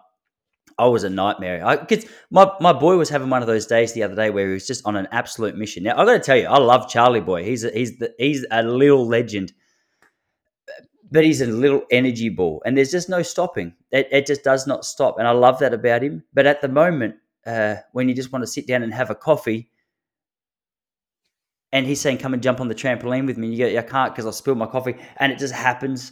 I 0.77 0.87
was 0.87 1.05
a 1.05 1.09
nightmare. 1.09 1.65
I 1.65 1.77
cause 1.77 2.05
my 2.29 2.51
my 2.59 2.73
boy 2.73 2.97
was 2.97 3.09
having 3.09 3.29
one 3.29 3.41
of 3.41 3.47
those 3.47 3.65
days 3.65 3.93
the 3.93 4.03
other 4.03 4.15
day 4.15 4.29
where 4.29 4.47
he 4.47 4.53
was 4.53 4.67
just 4.67 4.85
on 4.85 4.97
an 4.97 5.07
absolute 5.13 5.55
mission. 5.55 5.83
Now 5.83 5.93
I 5.97 6.03
got 6.03 6.13
to 6.13 6.19
tell 6.19 6.37
you, 6.37 6.47
I 6.47 6.57
love 6.57 6.89
Charlie 6.89 7.21
Boy. 7.21 7.45
He's 7.45 7.63
a, 7.63 7.71
he's 7.71 7.97
the, 7.97 8.13
he's 8.17 8.45
a 8.51 8.63
little 8.63 9.07
legend, 9.07 9.53
but 11.09 11.23
he's 11.23 11.39
a 11.39 11.47
little 11.47 11.83
energy 11.89 12.27
ball, 12.27 12.61
and 12.65 12.77
there's 12.77 12.91
just 12.91 13.07
no 13.07 13.21
stopping. 13.21 13.73
It, 13.91 14.09
it 14.11 14.27
just 14.27 14.43
does 14.43 14.67
not 14.67 14.83
stop, 14.83 15.17
and 15.17 15.27
I 15.27 15.31
love 15.31 15.59
that 15.59 15.73
about 15.73 16.03
him. 16.03 16.25
But 16.33 16.45
at 16.45 16.61
the 16.61 16.67
moment, 16.67 17.15
uh, 17.45 17.75
when 17.93 18.09
you 18.09 18.13
just 18.13 18.33
want 18.33 18.43
to 18.43 18.51
sit 18.51 18.67
down 18.67 18.83
and 18.83 18.93
have 18.93 19.09
a 19.09 19.15
coffee, 19.15 19.71
and 21.71 21.85
he's 21.85 22.01
saying, 22.01 22.17
"Come 22.17 22.33
and 22.33 22.43
jump 22.43 22.59
on 22.59 22.67
the 22.67 22.75
trampoline 22.75 23.25
with 23.25 23.37
me." 23.37 23.47
And 23.47 23.55
you 23.55 23.69
go, 23.69 23.79
"I 23.79 23.81
can't 23.83 24.13
because 24.13 24.25
I 24.25 24.31
spilled 24.31 24.57
my 24.57 24.67
coffee," 24.67 24.95
and 25.17 25.31
it 25.31 25.39
just 25.39 25.53
happens 25.53 26.11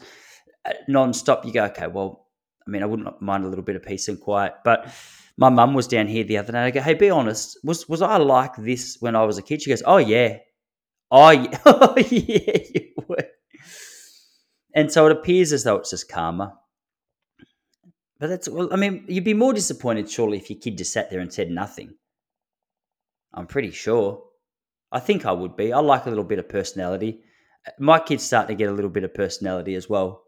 uh, 0.66 0.74
non-stop. 0.88 1.46
You 1.46 1.54
go, 1.54 1.66
"Okay, 1.66 1.88
well, 1.88 2.28
I 2.68 2.72
mean, 2.72 2.84
I 2.84 2.86
wouldn't 2.86 3.22
mind 3.22 3.46
a 3.46 3.48
little 3.48 3.64
bit 3.64 3.76
of 3.76 3.84
peace 3.84 4.08
and 4.08 4.20
quiet." 4.20 4.54
But 4.64 4.94
my 5.38 5.50
mum 5.50 5.74
was 5.74 5.88
down 5.88 6.08
here 6.08 6.24
the 6.24 6.38
other 6.38 6.52
day. 6.52 6.60
I 6.60 6.72
go, 6.72 6.82
"Hey, 6.82 6.94
be 6.94 7.10
honest. 7.10 7.58
Was 7.64 7.88
was 7.88 8.02
I 8.02 8.18
like 8.18 8.56
this 8.58 8.98
when 9.00 9.16
I 9.16 9.24
was 9.24 9.38
a 9.38 9.42
kid?" 9.42 9.62
She 9.62 9.70
goes, 9.70 9.84
"Oh 9.86 9.98
yeah, 9.98 10.40
oh 11.12 11.30
yeah, 11.32 11.58
oh 11.66 11.96
yeah, 11.98 12.58
you 12.74 12.92
were." 13.08 13.26
And 14.74 14.92
so 14.92 15.06
it 15.06 15.14
appears 15.14 15.54
as 15.54 15.64
though 15.64 15.78
it's 15.78 15.92
just 15.92 16.10
karma. 16.10 16.58
But 18.20 18.28
that's 18.28 18.50
well, 18.50 18.70
I 18.72 18.76
mean, 18.78 19.06
you'd 19.08 19.24
be 19.24 19.34
more 19.34 19.54
disappointed 19.54 20.10
surely 20.10 20.38
if 20.38 20.50
your 20.50 20.60
kid 20.60 20.78
just 20.78 20.94
sat 20.94 21.10
there 21.10 21.20
and 21.20 21.32
said 21.32 21.50
nothing. 21.50 21.96
I'm 23.34 23.48
pretty 23.48 23.72
sure. 23.72 24.24
I 24.96 25.00
think 25.02 25.26
I 25.26 25.34
would 25.34 25.58
be. 25.58 25.74
I 25.74 25.80
like 25.80 26.06
a 26.06 26.10
little 26.10 26.24
bit 26.24 26.40
of 26.40 26.48
personality. 26.48 27.20
My 27.78 28.00
kid's 28.00 28.24
starting 28.24 28.56
to 28.56 28.58
get 28.58 28.70
a 28.70 28.74
little 28.74 28.90
bit 28.90 29.04
of 29.04 29.14
personality 29.14 29.76
as 29.76 29.90
well. 29.90 30.24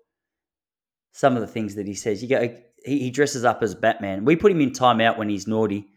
Some 1.14 1.36
of 1.36 1.42
the 1.42 1.48
things 1.48 1.76
that 1.76 1.88
he 1.88 1.94
says, 1.94 2.22
you 2.22 2.28
go, 2.28 2.54
he, 2.84 3.00
he 3.00 3.10
dresses 3.10 3.46
up 3.46 3.64
as 3.64 3.74
Batman. 3.76 4.26
We 4.26 4.36
put 4.36 4.52
him 4.52 4.60
in 4.60 4.72
timeout 4.72 5.18
when 5.18 5.30
he's 5.30 5.48
naughty, 5.48 5.88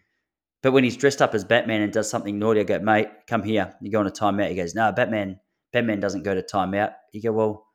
but 0.62 0.70
when 0.70 0.84
he's 0.84 0.96
dressed 0.96 1.20
up 1.20 1.34
as 1.34 1.44
Batman 1.44 1.82
and 1.82 1.92
does 1.92 2.08
something 2.08 2.38
naughty, 2.38 2.60
I 2.60 2.62
go, 2.62 2.78
mate, 2.78 3.08
come 3.26 3.42
here. 3.42 3.74
You 3.80 3.90
go 3.90 3.98
on 3.98 4.06
a 4.06 4.12
timeout. 4.12 4.50
He 4.50 4.54
goes, 4.54 4.76
no, 4.76 4.92
Batman, 4.92 5.40
Batman 5.72 5.98
doesn't 5.98 6.22
go 6.22 6.36
to 6.36 6.42
timeout. 6.42 6.92
You 7.12 7.22
go, 7.22 7.32
well, 7.32 7.66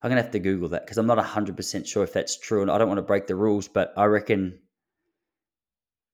I'm 0.00 0.08
gonna 0.08 0.22
have 0.22 0.30
to 0.30 0.38
Google 0.38 0.68
that 0.68 0.84
because 0.84 0.98
I'm 0.98 1.08
not 1.08 1.18
hundred 1.18 1.56
percent 1.56 1.88
sure 1.88 2.04
if 2.04 2.12
that's 2.12 2.38
true, 2.38 2.62
and 2.62 2.70
I 2.70 2.78
don't 2.78 2.86
want 2.86 2.98
to 2.98 3.02
break 3.02 3.26
the 3.26 3.34
rules, 3.34 3.66
but 3.66 3.92
I 3.96 4.04
reckon 4.04 4.60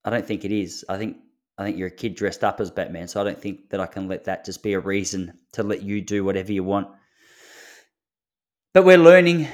I 0.03 0.09
don't 0.09 0.27
think 0.27 0.47
it 0.47 0.53
is. 0.53 0.87
I 0.89 0.97
think 0.97 1.19
I 1.57 1.65
think 1.65 1.79
you're 1.79 1.89
a 1.89 1.91
kid 1.91 2.17
dressed 2.17 2.43
up 2.43 2.61
as 2.61 2.71
Batman, 2.71 3.09
so 3.09 3.21
I 3.21 3.25
don't 3.25 3.41
think 3.41 3.71
that 3.71 3.81
I 3.81 3.87
can 3.87 4.09
let 4.09 4.25
that 4.25 4.45
just 4.45 4.63
be 4.63 4.73
a 4.73 4.81
reason 4.81 5.33
to 5.53 5.63
let 5.63 5.83
you 5.83 6.01
do 6.01 6.25
whatever 6.25 6.53
you 6.53 6.65
want. 6.65 6.89
But 8.73 8.85
we're 8.85 8.99
learning. 8.99 9.47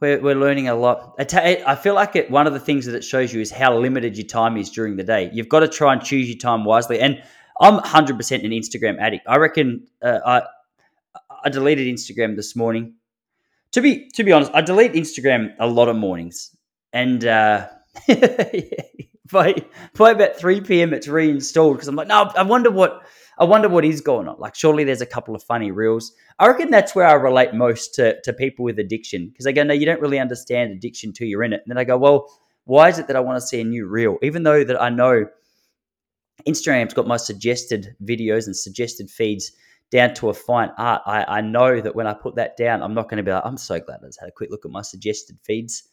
We're, 0.00 0.20
we're 0.20 0.34
learning 0.34 0.68
a 0.68 0.74
lot. 0.74 1.14
I 1.18 1.76
feel 1.76 1.94
like 1.94 2.16
it, 2.16 2.30
one 2.30 2.46
of 2.46 2.54
the 2.54 2.60
things 2.60 2.86
that 2.86 2.94
it 2.94 3.04
shows 3.04 3.32
you 3.32 3.40
is 3.40 3.50
how 3.50 3.76
limited 3.76 4.16
your 4.16 4.26
time 4.26 4.56
is 4.56 4.70
during 4.70 4.96
the 4.96 5.04
day. 5.04 5.30
You've 5.32 5.48
got 5.48 5.60
to 5.60 5.68
try 5.68 5.92
and 5.92 6.02
choose 6.02 6.28
your 6.28 6.38
time 6.38 6.64
wisely. 6.64 6.98
And 6.98 7.22
I'm 7.60 7.78
100% 7.78 8.44
an 8.44 8.50
Instagram 8.50 8.98
addict. 8.98 9.26
I 9.28 9.36
reckon 9.36 9.86
uh, 10.02 10.20
I 10.24 10.42
I 11.44 11.50
deleted 11.50 11.86
Instagram 11.86 12.36
this 12.36 12.56
morning. 12.56 12.94
To 13.72 13.82
be 13.82 14.08
to 14.10 14.24
be 14.24 14.32
honest, 14.32 14.50
I 14.54 14.62
delete 14.62 14.92
Instagram 14.92 15.54
a 15.58 15.66
lot 15.66 15.88
of 15.88 15.96
mornings, 15.96 16.56
and 16.92 17.24
uh, 17.24 17.68
by 19.30 19.54
by 19.96 20.10
about 20.10 20.36
three 20.36 20.60
p.m. 20.60 20.92
it's 20.92 21.08
reinstalled 21.08 21.76
because 21.76 21.88
I'm 21.88 21.96
like, 21.96 22.08
no, 22.08 22.30
I 22.36 22.42
wonder 22.42 22.70
what 22.70 23.02
I 23.38 23.44
wonder 23.44 23.68
what 23.68 23.84
is 23.84 24.00
going 24.00 24.28
on. 24.28 24.38
Like, 24.38 24.54
surely 24.54 24.84
there's 24.84 25.00
a 25.00 25.06
couple 25.06 25.34
of 25.34 25.42
funny 25.42 25.70
reels. 25.70 26.12
I 26.38 26.46
reckon 26.46 26.70
that's 26.70 26.94
where 26.94 27.06
I 27.06 27.14
relate 27.14 27.54
most 27.54 27.94
to 27.94 28.20
to 28.22 28.32
people 28.32 28.64
with 28.64 28.78
addiction 28.78 29.28
because 29.28 29.44
they 29.44 29.52
go, 29.52 29.62
no, 29.62 29.74
you 29.74 29.86
don't 29.86 30.00
really 30.00 30.18
understand 30.18 30.72
addiction 30.72 31.12
till 31.12 31.26
you're 31.26 31.42
in 31.42 31.52
it. 31.52 31.62
And 31.64 31.70
then 31.70 31.78
I 31.78 31.84
go, 31.84 31.96
well, 31.96 32.28
why 32.64 32.88
is 32.88 32.98
it 32.98 33.06
that 33.08 33.16
I 33.16 33.20
want 33.20 33.40
to 33.40 33.46
see 33.46 33.60
a 33.60 33.64
new 33.64 33.86
reel, 33.86 34.18
even 34.22 34.42
though 34.42 34.64
that 34.64 34.80
I 34.80 34.88
know 34.88 35.26
Instagram's 36.46 36.94
got 36.94 37.06
my 37.06 37.16
suggested 37.16 37.96
videos 38.02 38.46
and 38.46 38.56
suggested 38.56 39.10
feeds 39.10 39.52
down 39.90 40.14
to 40.14 40.28
a 40.28 40.34
fine 40.34 40.70
art. 40.76 41.02
I, 41.06 41.38
I 41.38 41.40
know 41.40 41.80
that 41.80 41.94
when 41.94 42.06
I 42.06 42.14
put 42.14 42.34
that 42.36 42.56
down, 42.56 42.82
I'm 42.82 42.94
not 42.94 43.08
going 43.08 43.18
to 43.18 43.22
be 43.22 43.30
like, 43.30 43.44
I'm 43.44 43.56
so 43.56 43.78
glad 43.78 44.00
I 44.02 44.06
just 44.06 44.20
had 44.20 44.28
a 44.28 44.32
quick 44.32 44.50
look 44.50 44.64
at 44.64 44.70
my 44.70 44.82
suggested 44.82 45.38
feeds 45.44 45.88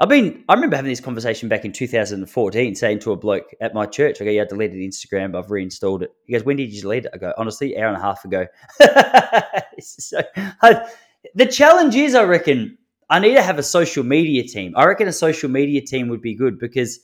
I've 0.00 0.08
been, 0.08 0.44
I 0.48 0.54
remember 0.54 0.76
having 0.76 0.90
this 0.90 1.00
conversation 1.00 1.48
back 1.48 1.64
in 1.64 1.72
2014 1.72 2.74
saying 2.76 3.00
to 3.00 3.12
a 3.12 3.16
bloke 3.16 3.52
at 3.60 3.74
my 3.74 3.84
church, 3.84 4.20
I 4.20 4.24
go, 4.24 4.30
yeah, 4.30 4.42
I 4.42 4.44
deleted 4.44 4.78
Instagram, 4.78 5.32
but 5.32 5.40
I've 5.40 5.50
reinstalled 5.50 6.04
it. 6.04 6.12
He 6.24 6.34
goes, 6.34 6.44
when 6.44 6.56
did 6.56 6.72
you 6.72 6.80
delete 6.80 7.06
it? 7.06 7.10
I 7.12 7.18
go, 7.18 7.34
honestly, 7.36 7.76
hour 7.76 7.88
and 7.88 7.96
a 7.96 8.00
half 8.00 8.24
ago. 8.24 8.46
so, 9.80 10.20
I, 10.62 10.88
the 11.34 11.46
challenge 11.46 11.96
is, 11.96 12.14
I 12.14 12.22
reckon, 12.22 12.78
I 13.10 13.18
need 13.18 13.34
to 13.34 13.42
have 13.42 13.58
a 13.58 13.62
social 13.62 14.04
media 14.04 14.44
team. 14.44 14.72
I 14.76 14.84
reckon 14.84 15.08
a 15.08 15.12
social 15.12 15.50
media 15.50 15.80
team 15.80 16.08
would 16.08 16.22
be 16.22 16.34
good 16.34 16.60
because 16.60 17.00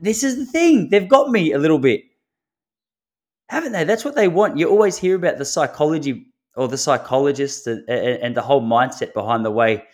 this 0.00 0.24
is 0.24 0.36
the 0.36 0.46
thing. 0.46 0.88
They've 0.90 1.08
got 1.08 1.30
me 1.30 1.52
a 1.52 1.58
little 1.58 1.78
bit, 1.78 2.02
haven't 3.48 3.70
they? 3.70 3.84
That's 3.84 4.04
what 4.04 4.16
they 4.16 4.26
want. 4.26 4.58
You 4.58 4.68
always 4.68 4.98
hear 4.98 5.14
about 5.14 5.38
the 5.38 5.44
psychology 5.44 6.26
or 6.56 6.66
the 6.66 6.78
psychologist 6.78 7.68
and, 7.68 7.88
and 7.88 8.36
the 8.36 8.42
whole 8.42 8.62
mindset 8.62 9.12
behind 9.14 9.44
the 9.44 9.50
way 9.52 9.84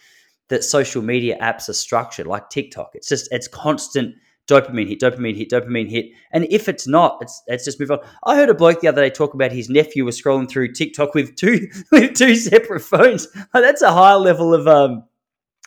that 0.49 0.65
social 0.65 1.03
media 1.03 1.39
apps 1.41 1.69
are 1.69 1.75
structured, 1.75 2.27
like 2.27 2.51
TikTok. 2.51 2.91
It's 2.95 3.09
just 3.09 3.29
it's 3.33 3.49
constant 3.49 4.15
dopamine 4.49 4.89
hit, 4.89 5.01
dopamine 5.01 5.37
hit, 5.37 5.51
dopamine 5.51 5.89
hit. 5.89 6.07
And 6.33 6.47
if 6.51 6.69
it's 6.69 6.87
not, 6.87 7.19
it's 7.21 7.43
it's 7.47 7.65
just 7.65 7.81
move 7.81 7.91
on. 7.91 8.01
I 8.25 8.37
heard 8.37 8.49
a 8.49 8.55
bloke 8.55 8.81
the 8.81 8.89
other 8.89 9.03
day 9.03 9.11
talk 9.11 9.35
about 9.35 9.53
his 9.53 9.69
nephew 9.69 10.05
was 10.05 10.21
scrolling 10.21 10.49
through 10.49 10.73
TikTok 10.73 11.15
with 11.15 11.37
two 11.37 11.69
with 11.93 12.15
two 12.15 12.35
separate 12.37 12.81
phones. 12.81 13.29
That's 13.53 13.83
a 13.83 13.93
high 13.93 14.15
level 14.15 14.55
of 14.55 14.67
um 14.67 15.05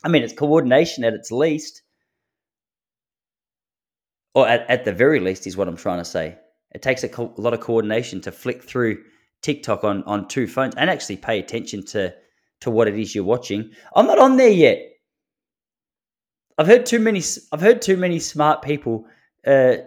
I 0.03 0.09
mean 0.09 0.23
it's 0.23 0.33
coordination 0.33 1.03
at 1.03 1.13
its 1.13 1.31
least. 1.31 1.81
Or 4.33 4.47
at, 4.47 4.69
at 4.69 4.83
the 4.83 4.91
very 4.91 5.21
least 5.21 5.47
is 5.47 5.55
what 5.55 5.69
I'm 5.69 5.77
trying 5.77 5.99
to 5.99 6.05
say. 6.05 6.37
It 6.73 6.81
takes 6.81 7.05
a, 7.05 7.07
co- 7.07 7.33
a 7.37 7.39
lot 7.39 7.53
of 7.53 7.61
coordination 7.61 8.19
to 8.21 8.33
flick 8.33 8.63
through 8.63 9.01
TikTok 9.41 9.85
on 9.85 10.03
on 10.03 10.27
two 10.27 10.47
phones 10.47 10.75
and 10.75 10.89
actually 10.89 11.17
pay 11.17 11.39
attention 11.39 11.85
to 11.87 12.13
to 12.65 12.71
what 12.71 12.87
it 12.87 12.99
is 12.99 13.15
you're 13.15 13.23
watching. 13.23 13.71
I'm 13.95 14.07
not 14.07 14.19
on 14.19 14.37
there 14.37 14.49
yet. 14.49 14.79
I've 16.57 16.67
heard 16.67 16.85
too 16.85 16.99
many. 16.99 17.21
I've 17.51 17.61
heard 17.61 17.81
too 17.81 17.97
many 17.97 18.19
smart 18.19 18.61
people 18.61 19.05
uh, 19.45 19.77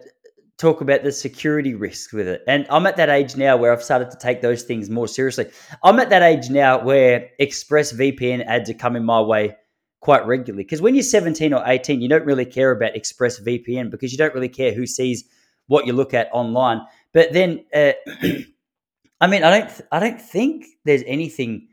talk 0.59 0.81
about 0.81 1.03
the 1.03 1.13
security 1.13 1.75
risks 1.75 2.13
with 2.13 2.29
it, 2.29 2.43
and 2.47 2.67
I'm 2.71 2.87
at 2.87 2.97
that 2.97 3.09
age 3.09 3.37
now 3.37 3.57
where 3.57 3.73
I've 3.73 3.83
started 3.83 4.11
to 4.11 4.19
take 4.19 4.43
those 4.43 4.63
things 4.63 4.89
more 4.89 5.09
seriously. 5.09 5.47
I'm 5.83 5.99
at 5.99 6.11
that 6.11 6.23
age 6.23 6.51
now 6.51 6.83
where 6.83 7.31
Express 7.39 7.93
VPN 7.93 8.47
ads 8.47 8.71
are 8.71 8.75
coming 8.75 9.05
my 9.05 9.21
way 9.21 9.57
quite 10.01 10.27
regularly. 10.27 10.65
Because 10.65 10.81
when 10.81 10.95
you're 10.95 11.03
17 11.03 11.53
or 11.53 11.63
18, 11.67 12.01
you 12.01 12.09
don't 12.09 12.25
really 12.25 12.45
care 12.45 12.71
about 12.71 12.95
Express 12.95 13.41
VPN 13.41 13.91
because 13.91 14.13
you 14.13 14.19
don't 14.19 14.35
really 14.35 14.49
care 14.49 14.73
who 14.73 14.87
sees 14.87 15.25
what 15.67 15.87
you 15.87 15.93
look 15.93 16.15
at 16.15 16.29
online. 16.33 16.81
But 17.13 17.33
then, 17.33 17.65
uh, 17.75 17.93
I 19.21 19.27
mean, 19.27 19.43
I 19.43 19.59
don't. 19.59 19.81
I 19.91 19.99
don't 19.99 20.21
think 20.21 20.67
there's 20.85 21.03
anything 21.07 21.69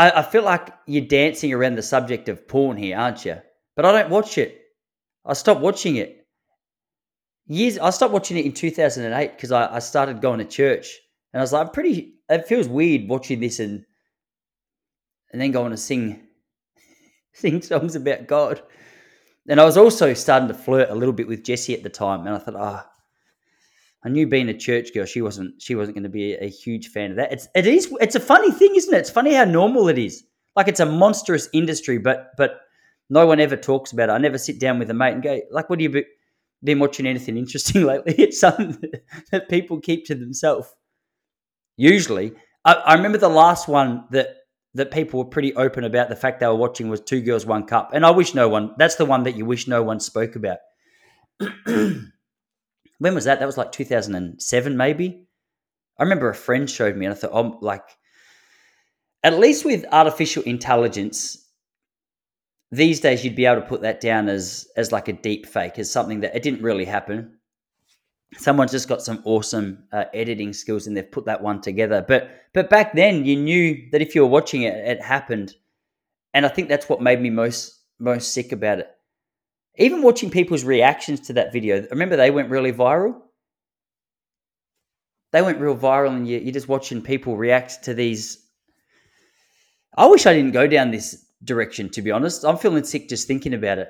I, 0.00 0.20
I 0.20 0.22
feel 0.22 0.42
like 0.42 0.72
you're 0.86 1.04
dancing 1.04 1.52
around 1.52 1.74
the 1.74 1.82
subject 1.82 2.30
of 2.30 2.48
porn 2.48 2.78
here, 2.78 2.96
aren't 2.96 3.26
you? 3.26 3.36
But 3.76 3.84
I 3.84 3.92
don't 3.92 4.10
watch 4.10 4.38
it. 4.38 4.58
I 5.26 5.34
stopped 5.34 5.60
watching 5.60 5.96
it. 5.96 6.26
Years 7.46 7.78
I 7.78 7.90
stopped 7.90 8.14
watching 8.14 8.38
it 8.38 8.46
in 8.46 8.52
2008 8.52 9.36
because 9.36 9.52
I, 9.52 9.76
I 9.76 9.78
started 9.80 10.22
going 10.22 10.38
to 10.38 10.46
church 10.46 10.98
and 11.32 11.40
I 11.40 11.42
was 11.42 11.52
like, 11.52 11.66
I'm 11.66 11.72
pretty. 11.72 12.14
It 12.30 12.46
feels 12.46 12.66
weird 12.66 13.08
watching 13.08 13.40
this 13.40 13.58
and 13.60 13.84
and 15.32 15.40
then 15.40 15.50
going 15.50 15.72
to 15.72 15.76
sing 15.76 16.22
sing 17.34 17.60
songs 17.60 17.94
about 17.94 18.26
God. 18.26 18.62
And 19.48 19.60
I 19.60 19.64
was 19.64 19.76
also 19.76 20.14
starting 20.14 20.48
to 20.48 20.54
flirt 20.54 20.88
a 20.88 20.94
little 20.94 21.12
bit 21.12 21.28
with 21.28 21.44
Jesse 21.44 21.74
at 21.74 21.82
the 21.82 21.90
time, 21.90 22.20
and 22.20 22.36
I 22.36 22.38
thought, 22.38 22.56
ah, 22.56 22.86
oh, 22.86 22.99
I 24.02 24.08
knew 24.08 24.26
being 24.26 24.48
a 24.48 24.56
church 24.56 24.94
girl, 24.94 25.04
she 25.04 25.20
wasn't 25.20 25.60
she 25.60 25.74
wasn't 25.74 25.96
going 25.96 26.04
to 26.04 26.10
be 26.10 26.34
a, 26.34 26.48
huge 26.48 26.88
fan 26.88 27.10
of 27.10 27.16
that. 27.18 27.32
It's 27.32 27.48
it 27.54 27.66
is 27.66 27.94
it's 28.00 28.14
a 28.14 28.20
funny 28.20 28.50
thing, 28.50 28.74
isn't 28.74 28.94
it? 28.94 28.98
It's 28.98 29.10
funny 29.10 29.34
how 29.34 29.44
normal 29.44 29.88
it 29.88 29.98
is. 29.98 30.24
Like 30.56 30.68
it's 30.68 30.80
a 30.80 30.86
monstrous 30.86 31.48
industry, 31.52 31.98
but 31.98 32.30
but 32.36 32.60
no 33.10 33.26
one 33.26 33.40
ever 33.40 33.56
talks 33.56 33.92
about 33.92 34.08
it. 34.08 34.12
I 34.12 34.18
never 34.18 34.38
sit 34.38 34.58
down 34.58 34.78
with 34.78 34.88
a 34.90 34.94
mate 34.94 35.14
and 35.14 35.22
go 35.22 35.40
like, 35.50 35.68
"What 35.68 35.80
have 35.80 35.82
you 35.82 35.90
be, 35.90 36.04
been 36.64 36.78
watching 36.78 37.06
anything 37.06 37.36
interesting 37.36 37.82
lately?" 37.86 38.14
It's 38.16 38.40
something 38.40 38.80
that 39.32 39.50
people 39.50 39.80
keep 39.80 40.06
to 40.06 40.14
themselves. 40.14 40.74
Usually, 41.76 42.32
I, 42.64 42.74
I 42.74 42.94
remember 42.94 43.18
the 43.18 43.28
last 43.28 43.68
one 43.68 44.04
that 44.12 44.36
that 44.74 44.92
people 44.92 45.18
were 45.18 45.28
pretty 45.28 45.54
open 45.56 45.84
about 45.84 46.08
the 46.08 46.16
fact 46.16 46.40
they 46.40 46.46
were 46.46 46.54
watching 46.54 46.88
was 46.88 47.00
Two 47.00 47.20
Girls 47.20 47.44
One 47.44 47.66
Cup, 47.66 47.90
and 47.92 48.06
I 48.06 48.10
wish 48.12 48.34
no 48.34 48.48
one. 48.48 48.74
That's 48.78 48.94
the 48.94 49.04
one 49.04 49.24
that 49.24 49.36
you 49.36 49.44
wish 49.44 49.68
no 49.68 49.82
one 49.82 50.00
spoke 50.00 50.36
about. 50.36 50.58
when 53.00 53.14
was 53.14 53.24
that? 53.24 53.40
That 53.40 53.46
was 53.46 53.56
like 53.56 53.72
2007, 53.72 54.76
maybe. 54.76 55.26
I 55.98 56.02
remember 56.02 56.28
a 56.28 56.34
friend 56.34 56.68
showed 56.70 56.96
me, 56.96 57.06
and 57.06 57.14
I 57.14 57.16
thought, 57.16 57.30
oh, 57.32 57.58
like, 57.62 57.96
at 59.24 59.38
least 59.38 59.64
with 59.64 59.86
artificial 59.90 60.42
intelligence, 60.42 61.48
these 62.70 63.00
days 63.00 63.24
you'd 63.24 63.34
be 63.34 63.46
able 63.46 63.62
to 63.62 63.66
put 63.66 63.80
that 63.82 64.00
down 64.00 64.28
as 64.28 64.68
as 64.76 64.92
like 64.92 65.08
a 65.08 65.14
deep 65.14 65.46
fake, 65.46 65.78
as 65.78 65.90
something 65.90 66.20
that 66.20 66.36
it 66.36 66.42
didn't 66.42 66.62
really 66.62 66.84
happen. 66.84 67.38
Someone's 68.36 68.70
just 68.70 68.88
got 68.88 69.02
some 69.02 69.22
awesome 69.24 69.84
uh, 69.92 70.04
editing 70.12 70.52
skills, 70.52 70.86
and 70.86 70.94
they've 70.94 71.10
put 71.10 71.24
that 71.24 71.42
one 71.42 71.62
together. 71.62 72.04
But 72.06 72.30
but 72.52 72.68
back 72.68 72.94
then, 72.94 73.24
you 73.24 73.36
knew 73.36 73.88
that 73.92 74.02
if 74.02 74.14
you 74.14 74.20
were 74.20 74.28
watching 74.28 74.62
it, 74.62 74.74
it 74.74 75.02
happened, 75.02 75.54
and 76.34 76.44
I 76.44 76.50
think 76.50 76.68
that's 76.68 76.88
what 76.88 77.00
made 77.00 77.20
me 77.20 77.30
most 77.30 77.80
most 77.98 78.34
sick 78.34 78.52
about 78.52 78.80
it 78.80 78.90
even 79.76 80.02
watching 80.02 80.30
people's 80.30 80.64
reactions 80.64 81.20
to 81.20 81.34
that 81.34 81.52
video, 81.52 81.86
remember 81.90 82.16
they 82.16 82.30
went 82.30 82.50
really 82.50 82.72
viral? 82.72 83.20
They 85.32 85.42
went 85.42 85.60
real 85.60 85.76
viral, 85.76 86.16
and 86.16 86.28
you're 86.28 86.52
just 86.52 86.68
watching 86.68 87.02
people 87.02 87.36
react 87.36 87.84
to 87.84 87.94
these. 87.94 88.38
I 89.96 90.06
wish 90.06 90.26
I 90.26 90.34
didn't 90.34 90.52
go 90.52 90.66
down 90.66 90.90
this 90.90 91.24
direction, 91.44 91.88
to 91.90 92.02
be 92.02 92.10
honest. 92.10 92.44
I'm 92.44 92.58
feeling 92.58 92.84
sick 92.84 93.08
just 93.08 93.28
thinking 93.28 93.54
about 93.54 93.78
it. 93.78 93.88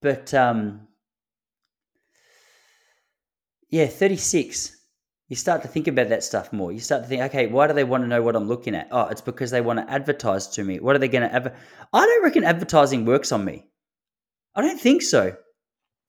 But 0.00 0.32
um, 0.34 0.88
yeah, 3.70 3.86
36, 3.86 4.76
you 5.28 5.36
start 5.36 5.62
to 5.62 5.68
think 5.68 5.88
about 5.88 6.08
that 6.08 6.24
stuff 6.24 6.52
more. 6.52 6.72
You 6.72 6.80
start 6.80 7.02
to 7.02 7.08
think, 7.08 7.22
okay, 7.22 7.46
why 7.46 7.66
do 7.66 7.74
they 7.74 7.84
want 7.84 8.02
to 8.02 8.08
know 8.08 8.22
what 8.22 8.34
I'm 8.34 8.48
looking 8.48 8.74
at? 8.74 8.88
Oh, 8.90 9.06
it's 9.06 9.20
because 9.20 9.50
they 9.50 9.60
want 9.60 9.78
to 9.78 9.90
advertise 9.90 10.46
to 10.48 10.64
me. 10.64 10.80
What 10.80 10.96
are 10.96 10.98
they 10.98 11.08
going 11.08 11.28
to 11.28 11.34
adver? 11.34 11.54
I 11.92 12.04
don't 12.04 12.24
reckon 12.24 12.44
advertising 12.44 13.04
works 13.04 13.30
on 13.30 13.44
me. 13.44 13.64
I 14.54 14.62
don't 14.62 14.80
think 14.80 15.02
so. 15.02 15.36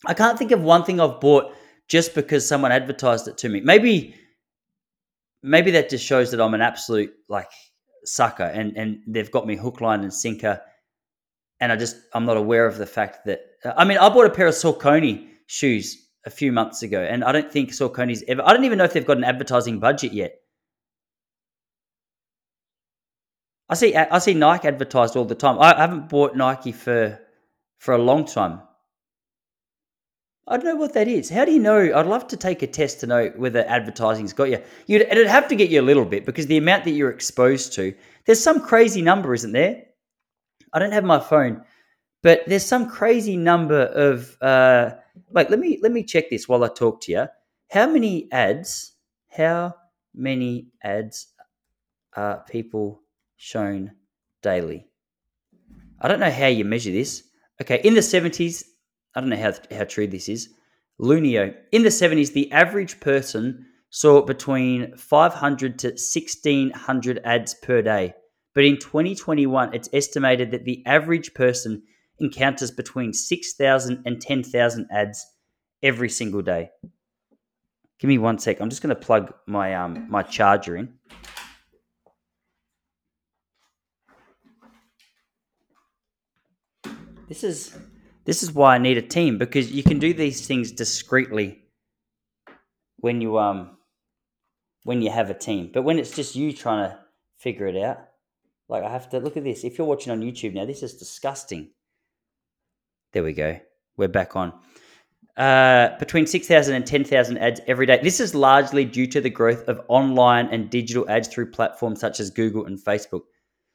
I 0.05 0.13
can't 0.13 0.37
think 0.37 0.51
of 0.51 0.61
one 0.61 0.83
thing 0.83 0.99
I've 0.99 1.21
bought 1.21 1.53
just 1.87 2.13
because 2.13 2.47
someone 2.47 2.71
advertised 2.71 3.27
it 3.27 3.37
to 3.39 3.49
me. 3.49 3.61
Maybe, 3.61 4.15
maybe 5.41 5.71
that 5.71 5.89
just 5.89 6.05
shows 6.05 6.31
that 6.31 6.41
I'm 6.41 6.53
an 6.53 6.61
absolute 6.61 7.13
like 7.29 7.49
sucker, 8.05 8.43
and 8.43 8.75
and 8.75 8.99
they've 9.07 9.31
got 9.31 9.47
me 9.47 9.55
hook, 9.55 9.81
line, 9.81 10.01
and 10.01 10.13
sinker, 10.13 10.61
and 11.59 11.71
I 11.71 11.75
just 11.75 11.97
I'm 12.13 12.25
not 12.25 12.37
aware 12.37 12.65
of 12.65 12.77
the 12.77 12.85
fact 12.85 13.25
that 13.25 13.41
uh, 13.63 13.73
I 13.77 13.85
mean 13.85 13.97
I 13.97 14.09
bought 14.09 14.25
a 14.25 14.29
pair 14.29 14.47
of 14.47 14.53
Saucony 14.53 15.27
shoes 15.47 15.97
a 16.25 16.29
few 16.29 16.51
months 16.51 16.83
ago, 16.83 17.01
and 17.01 17.23
I 17.23 17.31
don't 17.31 17.51
think 17.51 17.71
Saucony's 17.71 18.23
ever. 18.27 18.41
I 18.45 18.53
don't 18.53 18.65
even 18.65 18.77
know 18.77 18.85
if 18.85 18.93
they've 18.93 19.05
got 19.05 19.17
an 19.17 19.23
advertising 19.23 19.79
budget 19.79 20.13
yet. 20.13 20.35
I 23.69 23.75
see 23.75 23.95
I 23.95 24.19
see 24.19 24.33
Nike 24.33 24.67
advertised 24.67 25.15
all 25.15 25.25
the 25.25 25.35
time. 25.35 25.57
I 25.59 25.75
haven't 25.75 26.09
bought 26.09 26.35
Nike 26.35 26.73
for 26.73 27.19
for 27.83 27.93
a 27.93 27.97
long 27.97 28.23
time. 28.23 28.61
I 30.47 30.55
don't 30.55 30.65
know 30.65 30.77
what 30.77 30.93
that 30.93 31.09
is. 31.09 31.29
How 31.29 31.43
do 31.43 31.51
you 31.51 31.59
know? 31.59 31.91
I'd 31.93 32.05
love 32.05 32.27
to 32.29 32.37
take 32.37 32.61
a 32.61 32.67
test 32.67 33.01
to 33.01 33.07
know 33.07 33.33
whether 33.35 33.65
advertising's 33.67 34.31
got 34.31 34.49
you. 34.49 34.59
You'd, 34.87 35.01
it'd 35.01 35.27
have 35.27 35.49
to 35.49 35.55
get 35.55 35.69
you 35.69 35.81
a 35.81 35.89
little 35.89 36.05
bit 36.05 36.25
because 36.25 36.47
the 36.47 36.55
amount 36.55 36.85
that 36.85 36.91
you're 36.91 37.09
exposed 37.09 37.73
to, 37.73 37.93
there's 38.25 38.41
some 38.41 38.61
crazy 38.61 39.01
number, 39.01 39.33
isn't 39.33 39.51
there? 39.51 39.83
I 40.71 40.79
don't 40.79 40.93
have 40.93 41.03
my 41.03 41.19
phone, 41.19 41.61
but 42.21 42.43
there's 42.47 42.65
some 42.65 42.89
crazy 42.89 43.35
number 43.35 43.81
of 43.81 44.37
uh, 44.41 44.91
let 45.33 45.59
me 45.59 45.77
let 45.83 45.91
me 45.91 46.03
check 46.03 46.29
this 46.29 46.47
while 46.47 46.63
I 46.63 46.69
talk 46.69 47.01
to 47.01 47.11
you. 47.11 47.27
How 47.69 47.85
many 47.85 48.31
ads? 48.31 48.93
How 49.27 49.75
many 50.15 50.67
ads 50.81 51.27
are 52.15 52.45
people 52.49 53.01
shown 53.35 53.91
daily? 54.41 54.87
I 55.99 56.07
don't 56.07 56.21
know 56.21 56.31
how 56.31 56.47
you 56.47 56.63
measure 56.63 56.91
this. 56.91 57.23
Okay, 57.63 57.79
in 57.85 57.93
the 57.93 58.01
70s, 58.01 58.65
I 59.15 59.21
don't 59.21 59.29
know 59.29 59.37
how, 59.37 59.53
how 59.71 59.85
true 59.85 60.05
this 60.05 60.27
is. 60.27 60.49
Lunio, 60.99 61.55
in 61.71 61.83
the 61.83 61.89
70s, 61.89 62.33
the 62.33 62.51
average 62.51 62.99
person 62.99 63.65
saw 63.89 64.21
between 64.21 64.97
500 64.97 65.79
to 65.79 65.87
1600 65.87 67.21
ads 67.23 67.53
per 67.53 67.81
day. 67.81 68.15
But 68.53 68.65
in 68.65 68.79
2021, 68.79 69.73
it's 69.73 69.87
estimated 69.93 70.51
that 70.51 70.65
the 70.65 70.83
average 70.85 71.33
person 71.35 71.83
encounters 72.19 72.69
between 72.69 73.13
6,000 73.13 74.03
and 74.05 74.19
10,000 74.19 74.87
ads 74.91 75.25
every 75.81 76.09
single 76.09 76.41
day. 76.41 76.69
Give 77.97 78.09
me 78.09 78.17
one 78.17 78.39
sec. 78.39 78.59
I'm 78.59 78.69
just 78.69 78.81
going 78.81 78.93
to 78.93 79.01
plug 79.01 79.33
my 79.47 79.73
um 79.73 80.07
my 80.09 80.21
charger 80.21 80.75
in. 80.75 80.95
This 87.27 87.43
is 87.43 87.77
this 88.25 88.43
is 88.43 88.53
why 88.53 88.75
I 88.75 88.77
need 88.77 88.97
a 88.97 89.01
team 89.01 89.37
because 89.37 89.71
you 89.71 89.83
can 89.83 89.99
do 89.99 90.13
these 90.13 90.45
things 90.47 90.71
discreetly 90.71 91.63
when 92.97 93.21
you 93.21 93.37
um 93.37 93.77
when 94.83 95.01
you 95.01 95.09
have 95.11 95.29
a 95.29 95.33
team. 95.33 95.71
But 95.73 95.83
when 95.83 95.99
it's 95.99 96.15
just 96.15 96.35
you 96.35 96.53
trying 96.53 96.89
to 96.89 96.99
figure 97.37 97.67
it 97.67 97.77
out, 97.77 97.99
like 98.69 98.83
I 98.83 98.89
have 98.89 99.09
to 99.09 99.19
look 99.19 99.37
at 99.37 99.43
this. 99.43 99.63
If 99.63 99.77
you're 99.77 99.87
watching 99.87 100.11
on 100.11 100.21
YouTube 100.21 100.53
now, 100.53 100.65
this 100.65 100.83
is 100.83 100.95
disgusting. 100.95 101.71
There 103.11 103.23
we 103.23 103.33
go. 103.33 103.59
We're 103.97 104.07
back 104.07 104.35
on. 104.35 104.53
Uh, 105.37 105.97
between 105.97 106.27
6,000 106.27 106.75
and 106.75 106.85
10,000 106.85 107.37
ads 107.37 107.59
every 107.67 107.85
day. 107.85 107.99
This 108.03 108.19
is 108.19 108.35
largely 108.35 108.85
due 108.85 109.07
to 109.07 109.19
the 109.19 109.29
growth 109.29 109.67
of 109.67 109.81
online 109.87 110.47
and 110.47 110.69
digital 110.69 111.09
ads 111.09 111.27
through 111.27 111.51
platforms 111.51 111.99
such 111.99 112.19
as 112.19 112.29
Google 112.29 112.65
and 112.65 112.77
Facebook. 112.77 113.21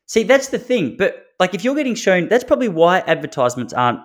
See, 0.08 0.22
that's 0.24 0.48
the 0.48 0.58
thing. 0.58 0.96
But 0.96 1.26
like, 1.38 1.54
if 1.54 1.62
you're 1.62 1.76
getting 1.76 1.94
shown, 1.94 2.28
that's 2.28 2.44
probably 2.44 2.68
why 2.68 3.00
advertisements 3.00 3.72
aren't 3.72 4.00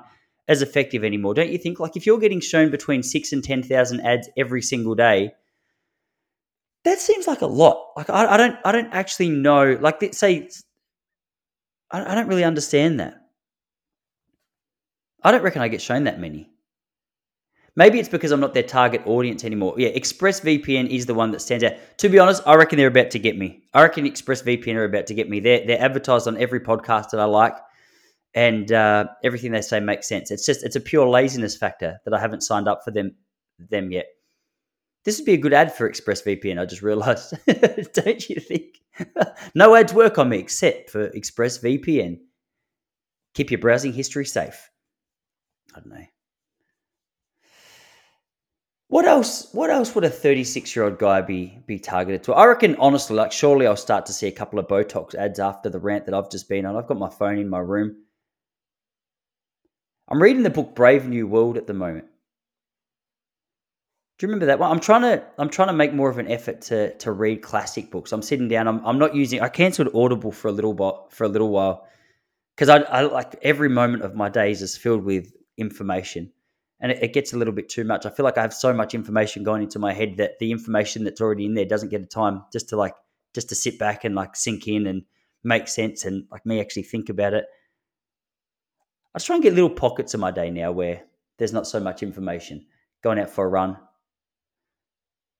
as 0.48 0.62
effective 0.62 1.03
anymore, 1.03 1.33
don't 1.33 1.50
you 1.50 1.57
think? 1.57 1.79
Like, 1.79 1.95
if 1.95 2.05
you're 2.05 2.19
getting 2.19 2.41
shown 2.41 2.69
between 2.69 3.01
six 3.01 3.31
and 3.31 3.43
10,000 3.43 4.01
ads 4.01 4.29
every 4.38 4.62
single 4.62 4.93
day, 4.93 5.32
that 6.84 6.99
seems 6.99 7.27
like 7.27 7.41
a 7.41 7.47
lot. 7.47 7.93
Like, 7.95 8.10
I, 8.10 8.34
I 8.34 8.38
don't, 8.38 8.58
I 8.65 8.71
don't 8.73 8.93
actually 8.93 9.30
know. 9.30 9.77
Like, 9.80 10.13
say, 10.13 10.49
I, 11.89 12.12
I 12.12 12.15
don't 12.15 12.27
really 12.27 12.43
understand 12.43 12.99
that. 12.99 13.15
I 15.23 15.32
don't 15.32 15.41
reckon 15.41 15.62
I 15.62 15.69
get 15.69 15.82
shown 15.82 16.04
that 16.04 16.19
many. 16.19 16.52
Maybe 17.75 17.99
it's 17.99 18.09
because 18.09 18.31
I'm 18.31 18.39
not 18.39 18.53
their 18.53 18.63
target 18.63 19.01
audience 19.05 19.43
anymore. 19.43 19.73
Yeah, 19.77 19.89
ExpressVPN 19.89 20.89
is 20.89 21.07
the 21.07 21.15
one 21.15 21.31
that 21.31 21.39
stands 21.39 21.63
out. 21.63 21.73
To 21.97 22.09
be 22.09 22.19
honest, 22.19 22.43
I 22.45 22.53
reckon 22.55 22.77
they're 22.77 22.88
about 22.88 23.09
to 23.12 23.19
get 23.19 23.36
me. 23.36 23.63
I 23.73 23.81
reckon 23.81 24.05
ExpressVPN 24.05 24.75
are 24.75 24.83
about 24.83 25.07
to 25.07 25.15
get 25.15 25.27
me. 25.27 25.39
They're, 25.39 25.65
they're 25.65 25.81
advertised 25.81 26.27
on 26.27 26.38
every 26.38 26.59
podcast 26.59 27.09
that 27.09 27.19
I 27.19 27.25
like, 27.25 27.55
and 28.36 28.71
uh, 28.71 29.05
everything 29.23 29.51
they 29.51 29.62
say 29.62 29.79
makes 29.79 30.07
sense. 30.07 30.29
It's 30.29 30.45
just 30.45 30.63
it's 30.63 30.75
a 30.75 30.81
pure 30.81 31.07
laziness 31.07 31.57
factor 31.57 31.99
that 32.05 32.13
I 32.13 32.19
haven't 32.19 32.41
signed 32.41 32.67
up 32.67 32.83
for 32.83 32.91
them 32.91 33.15
them 33.57 33.91
yet. 33.91 34.05
This 35.03 35.17
would 35.17 35.25
be 35.25 35.33
a 35.33 35.38
good 35.38 35.53
ad 35.53 35.73
for 35.73 35.89
ExpressVPN. 35.89 36.59
I 36.59 36.65
just 36.65 36.81
realized, 36.81 37.33
don't 37.93 38.29
you 38.29 38.39
think? 38.39 38.81
no 39.55 39.75
ads 39.75 39.93
work 39.93 40.17
on 40.17 40.29
me 40.29 40.38
except 40.38 40.91
for 40.91 41.09
ExpressVPN. 41.09 42.19
Keep 43.33 43.51
your 43.51 43.59
browsing 43.59 43.93
history 43.93 44.25
safe. 44.25 44.69
I 45.75 45.79
don't 45.79 45.89
know. 45.89 46.05
What 48.93 49.06
else? 49.06 49.51
What 49.53 49.71
else 49.71 49.95
would 49.95 50.03
a 50.03 50.10
36 50.12 50.75
year 50.75 50.86
old 50.86 50.99
guy 50.99 51.21
be 51.21 51.58
be 51.65 51.79
targeted 51.79 52.21
to? 52.25 52.34
I 52.34 52.45
reckon, 52.45 52.75
honestly, 52.75 53.15
like 53.15 53.32
surely 53.32 53.65
I'll 53.65 53.75
start 53.75 54.06
to 54.06 54.13
see 54.13 54.27
a 54.27 54.32
couple 54.32 54.60
of 54.60 54.67
Botox 54.67 55.15
ads 55.15 55.39
after 55.39 55.67
the 55.67 55.79
rant 55.79 56.06
that 56.06 56.13
I've 56.13 56.29
just 56.29 56.47
been 56.47 56.67
on. 56.67 56.77
I've 56.77 56.86
got 56.86 56.99
my 56.99 57.10
phone 57.10 57.39
in 57.39 57.49
my 57.49 57.58
room. 57.58 57.95
I'm 60.08 60.21
reading 60.21 60.43
the 60.43 60.51
book 60.51 60.75
Brave 60.75 61.08
New 61.08 61.25
World 61.25 61.58
at 61.58 61.65
the 61.65 61.73
moment. 61.73 62.06
Do 64.19 64.27
you 64.27 64.27
remember 64.27 64.45
that 64.45 64.60
one? 64.60 64.69
I'm 64.69 64.79
trying 64.79 65.01
to 65.01 65.23
I'm 65.39 65.49
trying 65.49 65.69
to 65.69 65.73
make 65.73 65.95
more 65.95 66.12
of 66.12 66.19
an 66.19 66.29
effort 66.29 66.62
to 66.69 66.95
to 66.97 67.12
read 67.12 67.41
classic 67.41 67.89
books. 67.89 68.12
I'm 68.12 68.21
sitting 68.21 68.47
down. 68.47 68.67
I'm, 68.67 68.86
I'm 68.86 68.99
not 68.99 69.15
using. 69.15 69.41
I 69.41 69.49
cancelled 69.49 69.89
Audible 69.95 70.32
for 70.32 70.49
a 70.49 70.51
little 70.51 70.73
while 70.73 71.08
for 71.10 71.23
a 71.23 71.29
little 71.29 71.49
while 71.49 71.88
because 72.56 72.69
I, 72.69 72.82
I 72.82 73.01
like 73.01 73.34
every 73.41 73.69
moment 73.69 74.03
of 74.03 74.13
my 74.13 74.29
days 74.29 74.62
is 74.62 74.77
filled 74.77 75.03
with 75.03 75.34
information 75.58 76.32
and 76.84 76.91
it, 76.91 77.02
it, 77.02 77.13
gets 77.13 77.32
a 77.32 77.38
little 77.38 77.54
bit 77.54 77.69
too 77.69 77.86
much. 77.86 78.06
I 78.06 78.10
feel 78.10 78.26
like 78.26 78.38
I 78.38 78.41
have 78.41 78.54
so 78.54 78.74
much 78.74 78.93
information 78.93 79.43
going 79.43 79.63
into 79.63 79.80
my 79.80 79.93
head 79.93 80.17
that 80.17 80.38
the 80.39 80.52
information 80.52 81.06
that's 81.06 81.22
already 81.22 81.46
in 81.46 81.54
there 81.56 81.65
doesn't 81.65 81.89
get 81.89 82.02
a 82.02 82.06
time 82.06 82.43
just 82.52 82.69
to 82.69 82.76
like 82.76 82.93
just 83.34 83.50
to 83.50 83.56
sit 83.56 83.80
back 83.80 84.04
and 84.04 84.13
like 84.13 84.36
sink 84.36 84.67
in 84.67 84.86
and 84.86 85.04
make 85.43 85.67
sense 85.67 86.04
and 86.06 86.26
like 86.30 86.46
me 86.46 86.60
actually 86.60 86.84
think 86.84 87.10
about 87.10 87.34
it. 87.34 87.46
I 89.15 89.19
just 89.19 89.28
try 89.28 89.38
and 89.38 89.43
get 89.43 89.54
little 89.54 89.69
pockets 89.69 90.13
of 90.13 90.19
my 90.19 90.30
day 90.30 90.52
now 90.52 90.72
where 90.72 91.04
there's 91.38 91.54
not 91.54 91.67
so 91.67 91.80
much 91.80 92.04
information. 92.04 92.65
Going 93.02 93.19
out 93.19 93.30
for 93.30 93.46
a 93.46 93.50
run, 93.50 93.78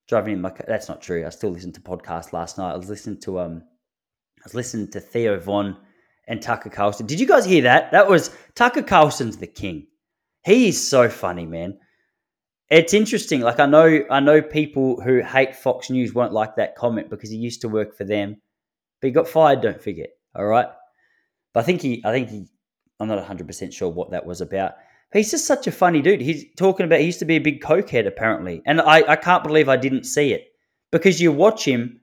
driving 0.08 0.34
in 0.34 0.42
my 0.42 0.50
car. 0.50 0.66
That's 0.68 0.90
not 0.90 1.02
true. 1.02 1.26
I 1.26 1.30
still 1.30 1.50
listened 1.52 1.76
to 1.76 1.82
podcasts 1.82 2.34
last 2.34 2.58
night. 2.58 2.74
I 2.74 2.78
was 2.78 2.90
listening 2.90 3.20
to 3.22 3.40
um, 3.40 3.64
I 4.40 4.44
was 4.46 4.56
listening 4.56 4.92
to 4.92 5.02
Theo 5.02 5.40
Von 5.40 5.78
and 6.28 6.42
Tucker 6.42 6.70
Carlson. 6.70 7.06
Did 7.06 7.20
you 7.20 7.28
guys 7.28 7.46
hear 7.46 7.64
that? 7.64 7.92
That 7.92 8.10
was 8.10 8.36
Tucker 8.56 8.84
Carlson's 8.84 9.38
the 9.38 9.48
king. 9.48 9.88
He 10.44 10.68
is 10.68 10.90
so 10.90 11.10
funny, 11.10 11.46
man. 11.46 11.78
It's 12.70 12.94
interesting. 12.94 13.42
Like 13.42 13.60
I 13.60 13.66
know, 13.66 14.04
I 14.10 14.20
know 14.20 14.42
people 14.42 15.02
who 15.02 15.22
hate 15.22 15.56
Fox 15.56 15.90
News 15.90 16.14
won't 16.14 16.34
like 16.34 16.56
that 16.56 16.76
comment 16.76 17.10
because 17.10 17.30
he 17.30 17.38
used 17.38 17.62
to 17.62 17.70
work 17.70 17.96
for 17.96 18.04
them, 18.04 18.42
but 19.00 19.08
he 19.08 19.12
got 19.12 19.28
fired. 19.28 19.62
Don't 19.62 19.82
forget. 19.82 20.10
All 20.36 20.46
right. 20.46 20.68
But 21.54 21.60
I 21.62 21.64
think 21.64 21.82
he, 21.82 22.02
I 22.04 22.12
think 22.12 22.30
he, 22.30 22.46
I'm 23.00 23.08
not 23.08 23.18
100 23.18 23.48
percent 23.48 23.74
sure 23.74 23.90
what 23.90 24.12
that 24.12 24.26
was 24.26 24.42
about. 24.42 24.74
He's 25.14 25.30
just 25.30 25.46
such 25.46 25.68
a 25.68 25.72
funny 25.72 26.02
dude. 26.02 26.22
He's 26.22 26.46
talking 26.58 26.86
about 26.86 27.00
he 27.00 27.06
used 27.06 27.20
to 27.20 27.26
be 27.26 27.36
a 27.36 27.40
big 27.40 27.62
cokehead 27.62 28.08
apparently, 28.08 28.64
and 28.66 28.82
I, 28.82 29.04
I 29.08 29.16
can't 29.16 29.44
believe 29.44 29.70
I 29.70 29.78
didn't 29.78 30.06
see 30.06 30.34
it 30.34 30.48
because 30.92 31.22
you 31.22 31.32
watch 31.32 31.66
him 31.66 32.02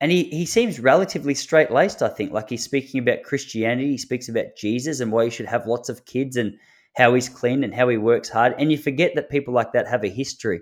and 0.00 0.12
he, 0.12 0.24
he 0.24 0.44
seems 0.44 0.80
relatively 0.80 1.34
straight 1.34 1.70
laced, 1.70 2.02
I 2.02 2.08
think. 2.08 2.32
Like 2.32 2.50
he's 2.50 2.62
speaking 2.62 3.00
about 3.00 3.22
Christianity, 3.22 3.92
he 3.92 3.98
speaks 3.98 4.28
about 4.28 4.56
Jesus 4.56 5.00
and 5.00 5.10
why 5.10 5.22
you 5.22 5.30
should 5.30 5.46
have 5.46 5.66
lots 5.66 5.88
of 5.88 6.04
kids 6.04 6.36
and 6.36 6.58
how 6.94 7.14
he's 7.14 7.28
clean 7.28 7.64
and 7.64 7.74
how 7.74 7.88
he 7.88 7.96
works 7.96 8.28
hard. 8.28 8.54
And 8.58 8.70
you 8.70 8.78
forget 8.78 9.14
that 9.16 9.30
people 9.30 9.52
like 9.52 9.72
that 9.72 9.88
have 9.88 10.04
a 10.04 10.08
history. 10.08 10.60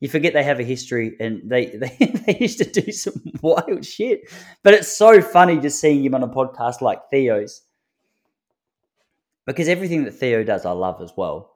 You 0.00 0.08
forget 0.08 0.32
they 0.32 0.44
have 0.44 0.60
a 0.60 0.64
history 0.64 1.16
and 1.20 1.42
they, 1.44 1.66
they, 1.76 2.06
they 2.26 2.38
used 2.38 2.58
to 2.58 2.64
do 2.64 2.92
some 2.92 3.22
wild 3.42 3.84
shit. 3.84 4.30
But 4.62 4.74
it's 4.74 4.96
so 4.96 5.20
funny 5.20 5.58
just 5.58 5.80
seeing 5.80 6.04
him 6.04 6.14
on 6.14 6.22
a 6.22 6.28
podcast 6.28 6.80
like 6.80 7.08
Theo's. 7.10 7.62
Because 9.46 9.68
everything 9.68 10.04
that 10.04 10.12
Theo 10.12 10.44
does, 10.44 10.66
I 10.66 10.72
love 10.72 11.00
as 11.00 11.12
well. 11.16 11.54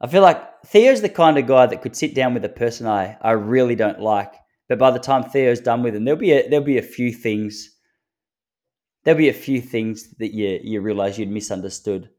I 0.00 0.06
feel 0.06 0.22
like 0.22 0.62
Theo's 0.66 1.00
the 1.00 1.08
kind 1.08 1.38
of 1.38 1.46
guy 1.46 1.66
that 1.66 1.82
could 1.82 1.96
sit 1.96 2.14
down 2.14 2.34
with 2.34 2.44
a 2.44 2.48
person 2.48 2.86
I, 2.86 3.16
I 3.22 3.32
really 3.32 3.74
don't 3.74 4.00
like. 4.00 4.34
But 4.68 4.78
by 4.78 4.90
the 4.90 4.98
time 4.98 5.24
Theo's 5.24 5.60
done 5.60 5.82
with 5.82 5.96
him, 5.96 6.04
there'll 6.04 6.20
be 6.20 6.32
a, 6.32 6.48
there'll 6.48 6.64
be 6.64 6.78
a 6.78 6.82
few 6.82 7.12
things 7.12 7.74
there'll 9.04 9.16
be 9.16 9.30
a 9.30 9.32
few 9.32 9.58
things 9.58 10.10
that 10.18 10.34
you 10.34 10.60
you 10.62 10.82
realize 10.82 11.18
you'd 11.18 11.30
misunderstood 11.30 12.10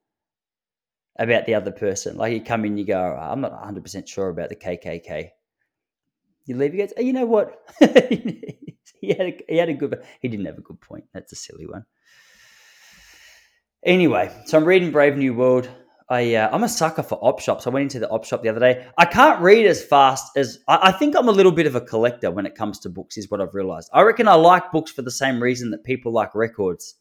about 1.19 1.45
the 1.45 1.53
other 1.53 1.71
person. 1.71 2.17
Like 2.17 2.33
you 2.33 2.41
come 2.41 2.65
in, 2.65 2.77
you 2.77 2.85
go, 2.85 2.99
oh, 2.99 3.21
I'm 3.21 3.41
not 3.41 3.51
100 3.51 3.83
percent 3.83 4.09
sure 4.09 4.29
about 4.29 4.49
the 4.49 4.55
KKK. 4.55 5.29
You 6.45 6.57
leave, 6.57 6.73
you 6.73 6.87
go, 6.87 6.93
oh, 6.97 7.01
you 7.01 7.13
know 7.13 7.25
what? 7.25 7.61
he 7.79 9.09
had 9.09 9.21
a, 9.21 9.39
he 9.47 9.57
had 9.57 9.69
a 9.69 9.73
good, 9.73 10.01
he 10.21 10.27
didn't 10.27 10.47
have 10.47 10.57
a 10.57 10.61
good 10.61 10.81
point. 10.81 11.03
That's 11.13 11.31
a 11.31 11.35
silly 11.35 11.67
one. 11.67 11.85
Anyway, 13.85 14.31
so 14.45 14.57
I'm 14.57 14.65
reading 14.65 14.91
Brave 14.91 15.15
New 15.15 15.33
World. 15.33 15.69
I 16.09 16.33
uh, 16.33 16.49
I'm 16.51 16.63
a 16.63 16.69
sucker 16.69 17.03
for 17.03 17.19
op 17.21 17.39
shops. 17.39 17.67
I 17.67 17.69
went 17.69 17.83
into 17.83 17.99
the 17.99 18.09
op 18.09 18.25
shop 18.25 18.41
the 18.41 18.49
other 18.49 18.59
day. 18.59 18.87
I 18.97 19.05
can't 19.05 19.41
read 19.41 19.67
as 19.67 19.83
fast 19.83 20.35
as 20.35 20.57
I, 20.67 20.89
I, 20.89 20.91
think. 20.91 21.15
I'm 21.15 21.29
a 21.29 21.31
little 21.31 21.51
bit 21.51 21.67
of 21.67 21.75
a 21.75 21.81
collector 21.81 22.31
when 22.31 22.47
it 22.47 22.55
comes 22.55 22.79
to 22.79 22.89
books. 22.89 23.15
Is 23.17 23.29
what 23.29 23.41
I've 23.41 23.53
realized. 23.53 23.89
I 23.93 24.01
reckon 24.01 24.27
I 24.27 24.33
like 24.33 24.71
books 24.71 24.91
for 24.91 25.03
the 25.03 25.11
same 25.11 25.41
reason 25.41 25.69
that 25.69 25.83
people 25.83 26.11
like 26.11 26.33
records. 26.33 26.95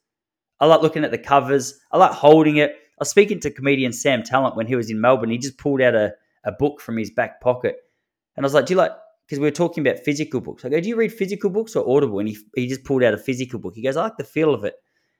I 0.60 0.66
like 0.66 0.82
looking 0.82 1.04
at 1.04 1.10
the 1.10 1.18
covers. 1.18 1.80
I 1.90 1.96
like 1.96 2.12
holding 2.12 2.58
it. 2.58 2.76
I 2.98 3.02
was 3.02 3.10
speaking 3.10 3.38
to 3.40 3.50
comedian 3.50 3.92
Sam 3.92 4.22
Tallent 4.22 4.56
when 4.56 4.66
he 4.66 4.74
was 4.74 4.90
in 4.90 5.00
Melbourne. 5.00 5.30
He 5.30 5.38
just 5.38 5.56
pulled 5.56 5.80
out 5.80 5.94
a, 5.94 6.14
a 6.44 6.50
book 6.50 6.80
from 6.80 6.96
his 6.96 7.10
back 7.10 7.40
pocket, 7.40 7.76
and 8.36 8.44
I 8.44 8.46
was 8.46 8.54
like, 8.54 8.66
"Do 8.66 8.74
you 8.74 8.78
like?" 8.78 8.90
Because 9.24 9.38
we 9.38 9.46
were 9.46 9.52
talking 9.52 9.86
about 9.86 10.02
physical 10.04 10.40
books. 10.40 10.64
I 10.64 10.68
go, 10.68 10.80
"Do 10.80 10.88
you 10.88 10.96
read 10.96 11.12
physical 11.12 11.50
books 11.50 11.76
or 11.76 11.88
Audible?" 11.88 12.18
And 12.18 12.28
he 12.28 12.38
he 12.56 12.66
just 12.66 12.84
pulled 12.84 13.04
out 13.04 13.14
a 13.14 13.18
physical 13.18 13.60
book. 13.60 13.74
He 13.76 13.82
goes, 13.82 13.96
"I 13.96 14.02
like 14.02 14.16
the 14.16 14.24
feel 14.24 14.52
of 14.52 14.64
it." 14.64 14.74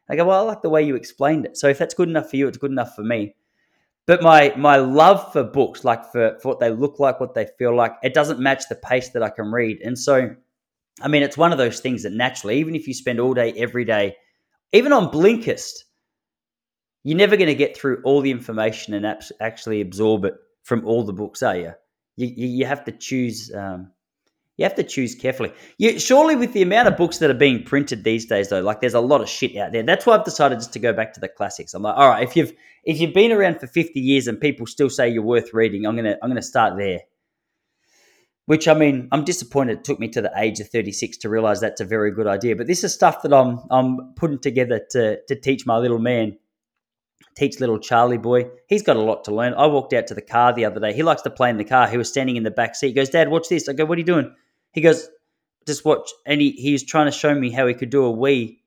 I 0.09 0.17
go, 0.17 0.25
"Well, 0.25 0.41
I 0.41 0.43
like 0.43 0.63
the 0.63 0.71
way 0.71 0.83
you 0.83 0.97
explained 0.97 1.47
it. 1.47 1.57
So 1.57 1.69
if 1.69 1.79
that's 1.79 1.95
good 1.95 2.09
enough 2.09 2.31
for 2.31 2.37
you, 2.37 2.49
it's 2.49 2.59
good 2.59 2.73
enough 2.73 2.97
for 2.97 3.05
me." 3.05 3.37
But 4.07 4.23
my 4.23 4.55
my 4.57 4.77
love 4.77 5.33
for 5.33 5.45
books, 5.45 5.85
like 5.85 6.11
for, 6.11 6.39
for 6.41 6.49
what 6.49 6.61
they 6.61 6.71
look 6.71 6.99
like, 6.99 7.21
what 7.21 7.35
they 7.35 7.47
feel 7.59 7.77
like, 7.77 7.93
it 8.03 8.15
doesn't 8.15 8.41
match 8.41 8.69
the 8.69 8.75
pace 8.75 9.11
that 9.11 9.23
I 9.23 9.29
can 9.29 9.53
read. 9.53 9.83
And 9.83 9.99
so, 9.99 10.35
I 11.03 11.09
mean, 11.09 11.23
it's 11.23 11.37
one 11.37 11.53
of 11.53 11.59
those 11.59 11.81
things 11.81 12.05
that 12.05 12.13
naturally, 12.15 12.59
even 12.59 12.75
if 12.75 12.89
you 12.89 12.95
spend 12.95 13.21
all 13.21 13.35
day, 13.35 13.53
every 13.53 13.85
day, 13.85 14.17
even 14.73 14.95
on 14.95 15.13
Blinkist, 15.13 15.85
you're 17.05 17.17
never 17.17 17.37
going 17.37 17.49
to 17.49 17.55
get 17.55 17.77
through 17.77 18.01
all 18.05 18.21
the 18.21 18.31
information 18.31 18.95
and 18.95 19.07
actually 19.41 19.81
absorb 19.81 20.25
it 20.25 20.35
from 20.63 20.85
all 20.85 21.05
the 21.05 21.13
books, 21.13 21.43
are 21.43 21.57
you? 21.57 21.73
You, 22.17 22.29
you 22.35 22.67
have 22.67 22.85
to 22.85 22.93
choose 22.93 23.53
um, 23.55 23.93
you 24.59 24.65
have 24.65 24.75
to 24.75 24.83
choose 24.83 25.15
carefully. 25.15 25.53
You, 25.79 26.01
surely, 26.01 26.35
with 26.35 26.53
the 26.53 26.63
amount 26.63 26.89
of 26.89 26.97
books 26.97 27.19
that 27.19 27.31
are 27.31 27.35
being 27.35 27.63
printed 27.63 28.03
these 28.03 28.27
days, 28.27 28.49
though, 28.49 28.61
like 28.61 28.81
there's 28.81 28.95
a 28.95 29.01
lot 29.01 29.21
of 29.21 29.29
shit 29.29 29.57
out 29.57 29.71
there. 29.71 29.85
That's 29.85 30.05
why 30.05 30.17
I've 30.17 30.25
decided 30.25 30.59
just 30.59 30.73
to 30.73 30.81
go 30.81 30.93
back 30.93 31.13
to 31.15 31.21
the 31.21 31.29
classics. 31.29 31.75
I'm 31.75 31.83
like, 31.83 31.97
all 31.97 32.09
right, 32.09 32.25
if 32.25 32.35
you've 32.35 32.53
if 32.83 33.01
you've 33.01 33.15
been 33.15 33.31
around 33.31 33.61
for 33.61 33.69
50 33.69 34.01
years 34.01 34.27
and 34.27 34.41
people 34.41 34.67
still 34.67 34.91
say 34.91 35.09
you're 35.09 35.23
worth 35.23 35.55
reading, 35.55 35.87
I'm 35.87 35.95
gonna 35.95 36.17
I'm 36.21 36.29
gonna 36.29 36.43
start 36.43 36.77
there. 36.77 37.01
Which 38.47 38.67
I 38.67 38.75
mean, 38.75 39.09
I'm 39.13 39.25
disappointed. 39.25 39.79
It 39.79 39.85
took 39.85 40.01
me 40.01 40.09
to 40.09 40.23
the 40.23 40.33
age 40.37 40.59
of 40.59 40.69
36 40.71 41.19
to 41.19 41.29
realize 41.29 41.61
that's 41.61 41.81
a 41.81 41.85
very 41.85 42.11
good 42.11 42.27
idea. 42.27 42.57
But 42.57 42.67
this 42.67 42.83
is 42.83 42.93
stuff 42.93 43.23
that 43.23 43.33
I'm 43.33 43.61
I'm 43.71 44.13
putting 44.17 44.41
together 44.41 44.85
to 44.91 45.21
to 45.29 45.37
teach 45.37 45.67
my 45.67 45.79
little 45.79 46.01
man 46.01 46.37
teach 47.37 47.61
little 47.61 47.79
Charlie 47.79 48.19
boy. 48.19 48.51
He's 48.69 48.83
got 48.83 48.97
a 48.97 49.01
lot 49.01 49.25
to 49.25 49.35
learn. 49.35 49.55
I 49.55 49.67
walked 49.67 49.93
out 49.93 50.07
to 50.09 50.15
the 50.15 50.23
car 50.23 50.53
the 50.53 50.65
other 50.65 50.81
day. 50.81 50.93
He 50.93 51.03
likes 51.03 51.23
to 51.23 51.31
play 51.31 51.51
in 51.51 51.57
the 51.57 51.65
car. 51.65 51.89
He 51.89 51.97
was 51.97 52.09
standing 52.09 52.37
in 52.37 52.43
the 52.43 52.51
back 52.51 52.75
seat. 52.75 52.89
He 52.89 52.93
goes, 52.95 53.11
Dad, 53.11 53.29
watch 53.29 53.49
this. 53.49 53.69
I 53.69 53.73
go, 53.73 53.85
What 53.85 53.97
are 53.97 54.01
you 54.01 54.07
doing? 54.07 54.35
He 54.73 54.81
goes, 54.81 55.09
just 55.69 55.85
watch. 55.85 56.11
And 56.27 56.41
he, 56.41 56.53
he 56.53 56.73
was 56.73 56.83
trying 56.83 57.07
to 57.07 57.13
show 57.17 57.35
me 57.35 57.51
how 57.51 57.67
he 57.67 57.75
could 57.75 57.91
do 57.91 58.05
a 58.05 58.11
wee 58.11 58.63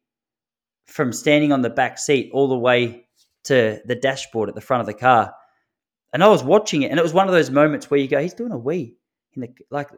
from 0.86 1.12
standing 1.12 1.52
on 1.52 1.62
the 1.62 1.70
back 1.70 1.98
seat 1.98 2.30
all 2.34 2.48
the 2.48 2.58
way 2.58 3.06
to 3.46 3.82
the 3.86 3.96
dashboard 3.96 4.48
at 4.50 4.56
the 4.56 4.62
front 4.62 4.82
of 4.82 4.88
the 4.88 4.94
car. 4.94 5.34
And 6.14 6.24
I 6.24 6.28
was 6.28 6.44
watching 6.44 6.84
it, 6.84 6.92
and 6.92 7.00
it 7.00 7.04
was 7.04 7.14
one 7.14 7.28
of 7.28 7.34
those 7.34 7.50
moments 7.50 7.90
where 7.90 8.00
you 8.00 8.08
go, 8.08 8.22
he's 8.22 8.34
doing 8.34 8.52
a 8.52 8.58
wee 8.58 8.98
in 9.34 9.42
the 9.42 9.50
like 9.70 9.90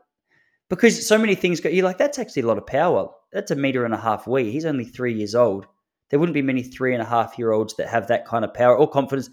because 0.69 1.05
so 1.05 1.17
many 1.17 1.35
things 1.35 1.59
go. 1.59 1.69
You're 1.69 1.85
like, 1.85 1.97
that's 1.97 2.19
actually 2.19 2.43
a 2.43 2.47
lot 2.47 2.57
of 2.57 2.65
power. 2.65 3.09
That's 3.31 3.51
a 3.51 3.55
meter 3.55 3.85
and 3.85 3.93
a 3.93 3.97
half 3.97 4.27
wee. 4.27 4.51
He's 4.51 4.65
only 4.65 4.85
three 4.85 5.13
years 5.13 5.35
old. 5.35 5.65
There 6.13 6.19
wouldn't 6.19 6.35
be 6.35 6.43
many 6.43 6.61
three 6.61 6.93
and 6.93 7.01
a 7.01 7.07
half 7.07 7.39
year 7.39 7.53
olds 7.53 7.73
that 7.77 7.87
have 7.87 8.05
that 8.05 8.27
kind 8.27 8.45
of 8.45 8.53
power 8.53 8.77
or 8.77 8.87
confidence 8.87 9.31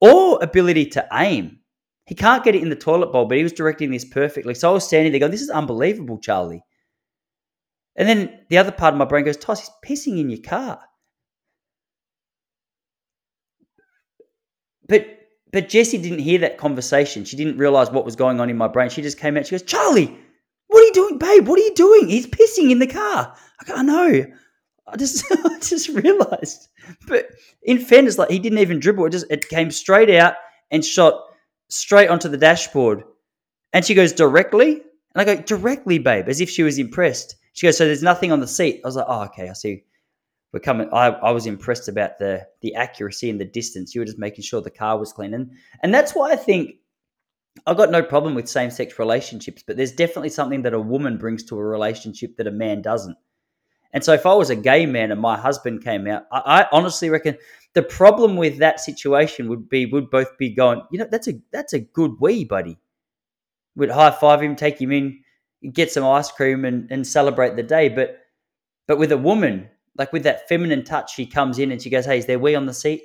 or 0.00 0.42
ability 0.42 0.86
to 0.86 1.06
aim. 1.12 1.58
He 2.06 2.14
can't 2.14 2.42
get 2.42 2.54
it 2.54 2.62
in 2.62 2.70
the 2.70 2.74
toilet 2.74 3.12
bowl, 3.12 3.26
but 3.26 3.36
he 3.36 3.42
was 3.42 3.52
directing 3.52 3.90
this 3.90 4.06
perfectly. 4.06 4.54
So 4.54 4.70
I 4.70 4.72
was 4.72 4.86
standing 4.86 5.12
there 5.12 5.18
going, 5.18 5.30
This 5.30 5.42
is 5.42 5.50
unbelievable, 5.50 6.16
Charlie. 6.16 6.64
And 7.96 8.08
then 8.08 8.40
the 8.48 8.56
other 8.56 8.72
part 8.72 8.94
of 8.94 8.98
my 8.98 9.04
brain 9.04 9.26
goes, 9.26 9.36
Toss, 9.36 9.60
he's 9.60 9.70
pissing 9.84 10.18
in 10.18 10.30
your 10.30 10.40
car. 10.40 10.80
But 14.88 15.06
but 15.52 15.68
Jessie 15.68 15.98
didn't 15.98 16.20
hear 16.20 16.38
that 16.38 16.56
conversation. 16.56 17.26
She 17.26 17.36
didn't 17.36 17.58
realize 17.58 17.90
what 17.90 18.06
was 18.06 18.16
going 18.16 18.40
on 18.40 18.48
in 18.48 18.56
my 18.56 18.68
brain. 18.68 18.88
She 18.88 19.02
just 19.02 19.18
came 19.20 19.36
out. 19.36 19.46
She 19.46 19.50
goes, 19.50 19.64
Charlie, 19.64 20.16
what 20.68 20.80
are 20.80 20.86
you 20.86 20.94
doing, 20.94 21.18
babe? 21.18 21.46
What 21.46 21.58
are 21.58 21.62
you 21.62 21.74
doing? 21.74 22.08
He's 22.08 22.26
pissing 22.26 22.70
in 22.70 22.78
the 22.78 22.86
car. 22.86 23.36
I 23.60 23.64
go, 23.66 23.74
I 23.74 23.82
know. 23.82 24.24
I 24.86 24.96
just 24.96 25.24
I 25.30 25.58
just 25.60 25.88
realized. 25.88 26.68
But 27.06 27.26
in 27.62 27.78
fairness, 27.78 28.18
like 28.18 28.30
he 28.30 28.38
didn't 28.38 28.58
even 28.58 28.80
dribble. 28.80 29.06
It 29.06 29.10
just 29.10 29.26
it 29.30 29.48
came 29.48 29.70
straight 29.70 30.10
out 30.10 30.34
and 30.70 30.84
shot 30.84 31.22
straight 31.68 32.08
onto 32.08 32.28
the 32.28 32.36
dashboard. 32.36 33.04
And 33.72 33.84
she 33.84 33.94
goes, 33.94 34.12
directly? 34.12 34.82
And 35.14 35.16
I 35.16 35.24
go, 35.24 35.36
directly, 35.36 35.98
babe, 35.98 36.28
as 36.28 36.40
if 36.40 36.50
she 36.50 36.62
was 36.62 36.78
impressed. 36.78 37.36
She 37.54 37.66
goes, 37.66 37.78
so 37.78 37.84
there's 37.84 38.02
nothing 38.02 38.32
on 38.32 38.40
the 38.40 38.46
seat. 38.46 38.80
I 38.84 38.88
was 38.88 38.96
like, 38.96 39.06
oh, 39.08 39.24
okay, 39.24 39.48
I 39.48 39.52
see. 39.52 39.84
We're 40.52 40.60
coming. 40.60 40.88
I, 40.92 41.08
I 41.08 41.30
was 41.30 41.46
impressed 41.46 41.88
about 41.88 42.18
the 42.18 42.46
the 42.60 42.74
accuracy 42.74 43.30
and 43.30 43.40
the 43.40 43.44
distance. 43.46 43.94
You 43.94 44.02
were 44.02 44.04
just 44.04 44.18
making 44.18 44.44
sure 44.44 44.60
the 44.60 44.70
car 44.70 44.98
was 44.98 45.12
clean. 45.12 45.32
And, 45.32 45.52
and 45.82 45.94
that's 45.94 46.14
why 46.14 46.30
I 46.32 46.36
think 46.36 46.74
I've 47.66 47.78
got 47.78 47.90
no 47.90 48.02
problem 48.02 48.34
with 48.34 48.48
same 48.48 48.70
sex 48.70 48.98
relationships, 48.98 49.62
but 49.66 49.78
there's 49.78 49.92
definitely 49.92 50.28
something 50.28 50.62
that 50.62 50.74
a 50.74 50.80
woman 50.80 51.16
brings 51.16 51.42
to 51.44 51.58
a 51.58 51.64
relationship 51.64 52.36
that 52.36 52.46
a 52.46 52.50
man 52.50 52.82
doesn't. 52.82 53.16
And 53.92 54.02
so 54.02 54.12
if 54.12 54.24
I 54.24 54.34
was 54.34 54.50
a 54.50 54.56
gay 54.56 54.86
man 54.86 55.10
and 55.12 55.20
my 55.20 55.36
husband 55.36 55.84
came 55.84 56.06
out, 56.06 56.24
I, 56.32 56.62
I 56.62 56.66
honestly 56.72 57.10
reckon 57.10 57.36
the 57.74 57.82
problem 57.82 58.36
with 58.36 58.58
that 58.58 58.80
situation 58.80 59.48
would 59.48 59.68
be 59.68 59.86
would 59.86 60.10
both 60.10 60.36
be 60.38 60.50
going, 60.50 60.82
you 60.90 60.98
know, 60.98 61.08
that's 61.10 61.28
a 61.28 61.34
that's 61.52 61.72
a 61.72 61.80
good 61.80 62.12
wee, 62.20 62.44
buddy. 62.44 62.78
Would 63.76 63.90
high 63.90 64.10
five 64.10 64.42
him, 64.42 64.56
take 64.56 64.80
him 64.80 64.92
in, 64.92 65.20
get 65.72 65.90
some 65.90 66.04
ice 66.04 66.30
cream 66.30 66.64
and, 66.64 66.90
and 66.90 67.06
celebrate 67.06 67.56
the 67.56 67.62
day. 67.62 67.88
But 67.88 68.18
but 68.86 68.98
with 68.98 69.12
a 69.12 69.18
woman, 69.18 69.68
like 69.96 70.12
with 70.12 70.24
that 70.24 70.48
feminine 70.48 70.84
touch, 70.84 71.14
she 71.14 71.26
comes 71.26 71.58
in 71.58 71.70
and 71.70 71.80
she 71.80 71.90
goes, 71.90 72.04
Hey, 72.04 72.18
is 72.18 72.26
there 72.26 72.38
wee 72.38 72.54
on 72.54 72.66
the 72.66 72.74
seat? 72.74 73.02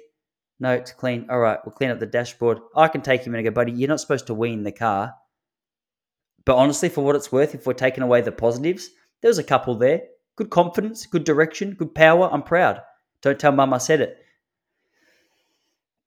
No, 0.60 0.74
it's 0.74 0.92
clean. 0.92 1.28
All 1.30 1.40
right, 1.40 1.60
we'll 1.66 1.76
clean 1.76 1.92
up 1.92 2.00
the 2.00 2.06
dashboard. 2.06 2.60
I 2.76 2.88
can 2.88 3.02
take 3.02 3.22
him 3.22 3.34
in 3.34 3.40
and 3.40 3.46
go, 3.46 3.52
buddy, 3.52 3.72
you're 3.72 3.88
not 3.88 4.00
supposed 4.00 4.28
to 4.28 4.34
wee 4.34 4.54
in 4.54 4.64
the 4.64 4.72
car. 4.72 5.14
But 6.46 6.56
honestly, 6.56 6.90
for 6.90 7.04
what 7.04 7.16
it's 7.16 7.32
worth, 7.32 7.54
if 7.54 7.68
we're 7.68 7.74
taking 7.74 8.04
away 8.04 8.22
the 8.22 8.32
positives, 8.32 8.90
there 9.22 9.30
was 9.30 9.38
a 9.38 9.44
couple 9.44 9.76
there. 9.76 10.02
Good 10.38 10.50
confidence, 10.52 11.06
good 11.08 11.24
direction, 11.24 11.74
good 11.74 11.94
power. 11.94 12.30
I'm 12.32 12.44
proud. 12.44 12.82
Don't 13.22 13.40
tell 13.40 13.52
mum 13.52 13.74
I 13.74 13.80
said 13.80 14.16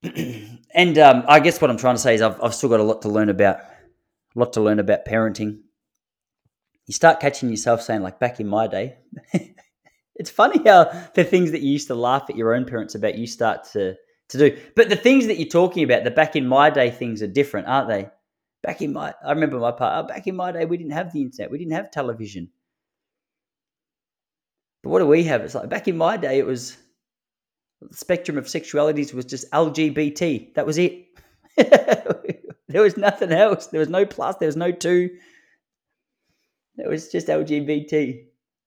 it. 0.03 0.61
and 0.75 0.97
um, 0.99 1.25
I 1.29 1.41
guess 1.41 1.61
what 1.61 1.71
I'm 1.71 1.77
trying 1.77 1.97
to 1.97 2.01
say 2.01 2.15
is 2.15 2.23
I've, 2.23 2.41
I've 2.43 2.55
still 2.55 2.69
got 2.69 2.81
a 2.81 2.85
lot 2.85 3.03
to 3.03 3.09
learn 3.09 3.29
about, 3.29 3.57
a 3.57 4.39
lot 4.39 4.53
to 4.55 4.61
learn 4.61 4.79
about 4.79 5.05
parenting. 5.05 5.59
You 6.87 6.95
start 6.95 7.21
catching 7.21 7.51
yourself 7.51 7.83
saying, 7.83 8.03
like 8.03 8.19
back 8.21 8.41
in 8.41 8.47
my 8.47 8.69
day, 8.69 8.97
it's 10.15 10.31
funny 10.31 10.63
how 10.65 10.85
the 11.15 11.25
things 11.25 11.51
that 11.51 11.61
you 11.61 11.73
used 11.73 11.89
to 11.89 11.95
laugh 11.97 12.31
at 12.31 12.37
your 12.37 12.55
own 12.55 12.65
parents 12.65 12.95
about, 12.95 13.19
you 13.19 13.27
start 13.27 13.65
to 13.73 13.97
to 14.31 14.39
do. 14.39 14.57
But 14.77 14.89
the 14.89 14.97
things 14.97 15.27
that 15.27 15.39
you're 15.39 15.49
talking 15.49 15.83
about, 15.83 16.05
the 16.05 16.11
back 16.11 16.37
in 16.37 16.47
my 16.47 16.71
day 16.71 16.91
things 16.91 17.21
are 17.21 17.27
different, 17.27 17.67
aren't 17.67 17.89
they? 17.89 18.09
Back 18.63 18.81
in 18.81 18.93
my, 18.93 19.13
I 19.25 19.33
remember 19.33 19.59
my 19.59 19.73
part. 19.73 20.05
Oh, 20.05 20.07
back 20.07 20.27
in 20.27 20.37
my 20.37 20.53
day, 20.53 20.65
we 20.67 20.77
didn't 20.77 20.93
have 20.93 21.13
the 21.13 21.23
internet, 21.23 21.51
we 21.51 21.59
didn't 21.59 21.73
have 21.73 21.91
television. 21.91 22.51
But 24.83 24.91
what 24.91 25.01
do 25.01 25.07
we 25.07 25.25
have? 25.25 25.43
It's 25.43 25.55
like 25.55 25.69
back 25.69 25.89
in 25.89 25.97
my 25.97 26.17
day, 26.17 26.39
it 26.39 26.47
was 26.47 26.77
the 27.81 27.95
spectrum 27.97 28.39
of 28.39 28.47
sexualities 28.47 29.15
was 29.15 29.25
just 29.25 29.51
LGBT. 29.51 30.55
That 30.55 30.67
was 30.67 30.79
it. 30.79 31.07
there 31.57 32.83
was 32.83 32.97
nothing 32.97 33.33
else. 33.33 33.67
There 33.67 33.81
was 33.81 33.89
no 33.89 34.07
plus. 34.07 34.37
There 34.37 34.49
was 34.49 34.57
no 34.57 34.73
two. 34.73 35.11
It 36.79 36.89
was 36.89 37.11
just 37.11 37.29
LGBT. 37.29 38.25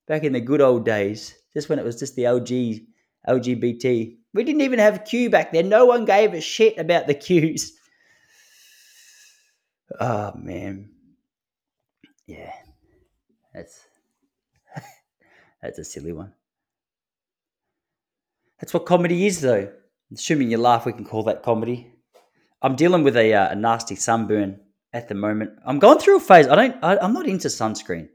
Back 0.07 0.23
in 0.23 0.33
the 0.33 0.41
good 0.41 0.61
old 0.61 0.85
days, 0.85 1.33
just 1.53 1.69
when 1.69 1.79
it 1.79 1.85
was 1.85 1.97
just 1.97 2.15
the 2.15 2.23
LG, 2.23 2.85
LGBT. 3.27 4.17
We 4.33 4.43
didn't 4.43 4.61
even 4.61 4.79
have 4.79 5.05
Q 5.05 5.29
back 5.29 5.53
then. 5.53 5.69
No 5.69 5.85
one 5.85 6.05
gave 6.05 6.33
a 6.33 6.41
shit 6.41 6.77
about 6.77 7.07
the 7.07 7.15
Qs. 7.15 7.69
Oh 9.99 10.33
man, 10.35 10.89
yeah, 12.25 12.51
that's 13.53 13.79
that's 15.63 15.79
a 15.79 15.83
silly 15.85 16.11
one. 16.11 16.33
That's 18.59 18.73
what 18.73 18.85
comedy 18.85 19.25
is, 19.25 19.41
though. 19.41 19.71
Assuming 20.13 20.51
you 20.51 20.57
laugh, 20.57 20.85
we 20.85 20.93
can 20.93 21.05
call 21.05 21.23
that 21.23 21.41
comedy. 21.41 21.91
I'm 22.61 22.75
dealing 22.75 23.03
with 23.03 23.15
a, 23.17 23.33
uh, 23.33 23.51
a 23.51 23.55
nasty 23.55 23.95
sunburn 23.95 24.59
at 24.91 25.07
the 25.07 25.15
moment. 25.15 25.51
I'm 25.65 25.79
going 25.79 25.99
through 25.99 26.17
a 26.17 26.19
phase. 26.19 26.47
I 26.47 26.55
don't. 26.55 26.75
I, 26.83 27.03
am 27.03 27.13
not 27.13 27.27
into 27.27 27.47
sunscreen. 27.47 28.09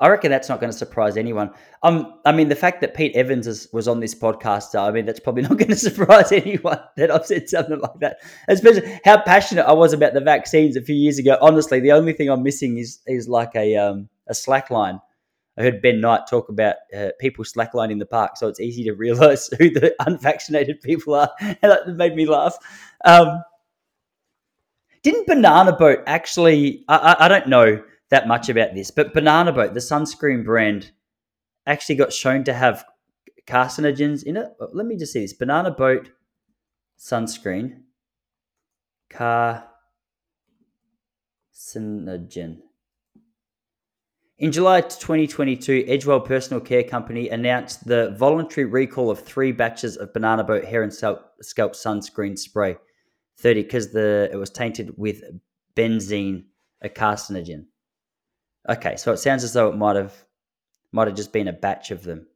I 0.00 0.08
reckon 0.08 0.30
that's 0.30 0.48
not 0.48 0.60
going 0.60 0.72
to 0.72 0.76
surprise 0.76 1.16
anyone. 1.16 1.50
Um, 1.82 2.20
I 2.24 2.32
mean, 2.32 2.48
the 2.48 2.56
fact 2.56 2.80
that 2.80 2.94
Pete 2.94 3.14
Evans 3.14 3.46
is, 3.46 3.68
was 3.72 3.86
on 3.86 4.00
this 4.00 4.14
podcast, 4.14 4.74
uh, 4.74 4.86
I 4.86 4.90
mean, 4.90 5.04
that's 5.04 5.20
probably 5.20 5.42
not 5.48 5.58
going 5.58 5.68
to 5.68 5.76
surprise 5.76 6.32
anyone 6.32 6.80
that 6.96 7.10
I've 7.10 7.26
said 7.26 7.48
something 7.48 7.78
like 7.78 8.00
that. 8.00 8.18
Especially 8.48 8.98
how 9.04 9.22
passionate 9.22 9.66
I 9.66 9.72
was 9.72 9.92
about 9.92 10.14
the 10.14 10.20
vaccines 10.20 10.76
a 10.76 10.82
few 10.82 10.96
years 10.96 11.18
ago. 11.18 11.38
Honestly, 11.40 11.78
the 11.78 11.92
only 11.92 12.14
thing 12.14 12.30
I'm 12.30 12.42
missing 12.42 12.78
is 12.78 12.98
is 13.06 13.28
like 13.28 13.54
a 13.54 13.76
um, 13.76 14.08
a 14.26 14.34
slack 14.34 14.70
line 14.70 15.00
I 15.58 15.62
heard 15.62 15.82
Ben 15.82 16.00
Knight 16.00 16.22
talk 16.28 16.48
about 16.48 16.76
uh, 16.96 17.10
people 17.18 17.44
slacklining 17.44 17.98
the 17.98 18.06
park, 18.06 18.36
so 18.36 18.48
it's 18.48 18.60
easy 18.60 18.84
to 18.84 18.92
realise 18.92 19.48
who 19.58 19.70
the 19.70 19.94
unvaccinated 20.06 20.80
people 20.80 21.14
are, 21.14 21.30
and 21.40 21.56
that 21.62 21.88
made 21.88 22.14
me 22.14 22.26
laugh. 22.26 22.56
Um, 23.04 23.42
Didn't 25.02 25.26
Banana 25.26 25.72
Boat 25.72 26.00
actually? 26.06 26.84
I, 26.88 26.96
I, 26.96 27.24
I 27.24 27.28
don't 27.28 27.48
know 27.48 27.82
that 28.10 28.28
much 28.28 28.48
about 28.48 28.74
this, 28.74 28.90
but 28.90 29.14
Banana 29.14 29.52
Boat, 29.52 29.74
the 29.74 29.80
sunscreen 29.80 30.44
brand, 30.44 30.90
actually 31.66 31.96
got 31.96 32.12
shown 32.12 32.44
to 32.44 32.52
have 32.52 32.84
carcinogens 33.46 34.22
in 34.22 34.36
it. 34.36 34.48
Let 34.72 34.86
me 34.86 34.96
just 34.96 35.12
see 35.12 35.20
this 35.20 35.32
Banana 35.32 35.70
Boat 35.70 36.10
sunscreen 36.98 37.82
carcinogen. 39.10 39.64
In 44.40 44.52
July 44.52 44.80
2022, 44.80 45.84
Edgewell 45.86 46.24
Personal 46.24 46.62
Care 46.62 46.82
Company 46.82 47.28
announced 47.28 47.86
the 47.86 48.16
voluntary 48.18 48.64
recall 48.64 49.10
of 49.10 49.20
three 49.20 49.52
batches 49.52 49.98
of 49.98 50.14
Banana 50.14 50.42
Boat 50.42 50.64
hair 50.64 50.82
and 50.82 50.90
scalp, 50.90 51.36
sunscreen 51.42 52.38
spray, 52.38 52.76
30, 53.36 53.62
because 53.62 53.92
the 53.92 54.30
it 54.32 54.36
was 54.36 54.48
tainted 54.48 54.94
with 54.96 55.22
benzene, 55.76 56.44
a 56.80 56.88
carcinogen. 56.88 57.66
Okay, 58.66 58.96
so 58.96 59.12
it 59.12 59.18
sounds 59.18 59.44
as 59.44 59.52
though 59.52 59.68
it 59.68 59.76
might 59.76 59.96
have 59.96 60.14
might 60.90 61.06
have 61.06 61.16
just 61.16 61.34
been 61.34 61.48
a 61.48 61.52
batch 61.52 61.90
of 61.90 62.02
them, 62.02 62.26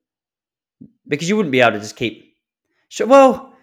because 1.09 1.27
you 1.27 1.37
wouldn't 1.37 1.53
be 1.53 1.63
able 1.63 1.73
to 1.73 1.81
just 1.81 1.97
keep. 1.97 2.37
Well, 3.01 3.55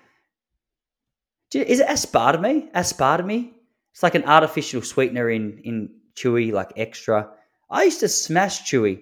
is 1.53 1.79
it 1.79 1.87
aspartame? 1.87 2.71
Aspartame? 2.71 3.51
It's 3.91 4.01
like 4.01 4.15
an 4.15 4.23
artificial 4.23 4.81
sweetener 4.81 5.29
in 5.29 5.59
in 5.63 5.89
chewy, 6.15 6.51
like 6.51 6.71
extra 6.75 7.29
I 7.71 7.83
used 7.83 8.01
to 8.01 8.07
smash 8.07 8.63
Chewy. 8.63 9.01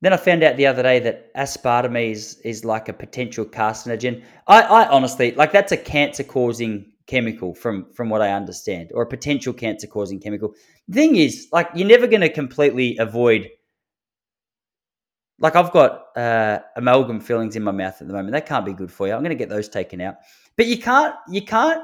Then 0.00 0.12
I 0.12 0.16
found 0.16 0.44
out 0.44 0.56
the 0.56 0.66
other 0.66 0.84
day 0.84 1.00
that 1.00 1.34
aspartame 1.34 2.12
is, 2.12 2.38
is 2.44 2.64
like 2.64 2.88
a 2.88 2.92
potential 2.92 3.44
carcinogen. 3.44 4.22
I, 4.46 4.62
I 4.62 4.88
honestly, 4.88 5.32
like 5.32 5.50
that's 5.50 5.72
a 5.72 5.76
cancer 5.76 6.22
causing 6.22 6.92
chemical 7.08 7.54
from, 7.54 7.90
from 7.92 8.08
what 8.08 8.22
I 8.22 8.30
understand, 8.30 8.90
or 8.94 9.02
a 9.02 9.06
potential 9.06 9.52
cancer 9.52 9.88
causing 9.88 10.20
chemical. 10.20 10.54
The 10.86 10.94
thing 10.94 11.16
is, 11.16 11.48
like, 11.52 11.68
you're 11.74 11.88
never 11.88 12.06
going 12.06 12.20
to 12.20 12.28
completely 12.28 12.96
avoid. 12.98 13.48
Like, 15.40 15.56
I've 15.56 15.72
got 15.72 16.16
uh, 16.16 16.60
amalgam 16.76 17.20
fillings 17.20 17.56
in 17.56 17.64
my 17.64 17.72
mouth 17.72 18.00
at 18.00 18.06
the 18.06 18.12
moment. 18.12 18.32
That 18.32 18.46
can't 18.46 18.66
be 18.66 18.72
good 18.72 18.92
for 18.92 19.08
you. 19.08 19.14
I'm 19.14 19.20
going 19.20 19.30
to 19.30 19.36
get 19.36 19.48
those 19.48 19.68
taken 19.68 20.00
out. 20.00 20.16
But 20.56 20.66
you 20.66 20.78
can't, 20.78 21.14
you 21.28 21.42
can't 21.42 21.82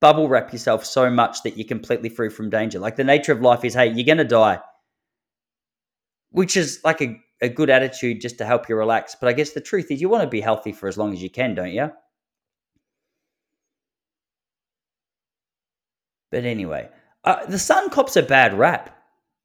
bubble 0.00 0.28
wrap 0.28 0.52
yourself 0.52 0.84
so 0.84 1.10
much 1.10 1.42
that 1.42 1.56
you're 1.56 1.66
completely 1.66 2.08
free 2.08 2.28
from 2.28 2.50
danger. 2.50 2.78
Like 2.78 2.96
the 2.96 3.04
nature 3.04 3.32
of 3.32 3.40
life 3.40 3.64
is, 3.64 3.74
hey, 3.74 3.88
you're 3.92 4.06
going 4.06 4.18
to 4.18 4.24
die, 4.24 4.60
which 6.30 6.56
is 6.56 6.80
like 6.84 7.00
a, 7.00 7.20
a 7.42 7.48
good 7.48 7.70
attitude 7.70 8.20
just 8.20 8.38
to 8.38 8.44
help 8.46 8.68
you 8.68 8.76
relax. 8.76 9.16
But 9.20 9.28
I 9.28 9.32
guess 9.32 9.52
the 9.52 9.60
truth 9.60 9.90
is, 9.90 10.00
you 10.00 10.08
want 10.08 10.22
to 10.22 10.28
be 10.28 10.40
healthy 10.40 10.72
for 10.72 10.88
as 10.88 10.98
long 10.98 11.12
as 11.12 11.22
you 11.22 11.30
can, 11.30 11.54
don't 11.54 11.72
you? 11.72 11.90
But 16.30 16.44
anyway, 16.44 16.88
uh, 17.24 17.46
the 17.46 17.58
sun 17.58 17.90
cops 17.90 18.16
a 18.16 18.22
bad 18.22 18.54
rap. 18.58 18.94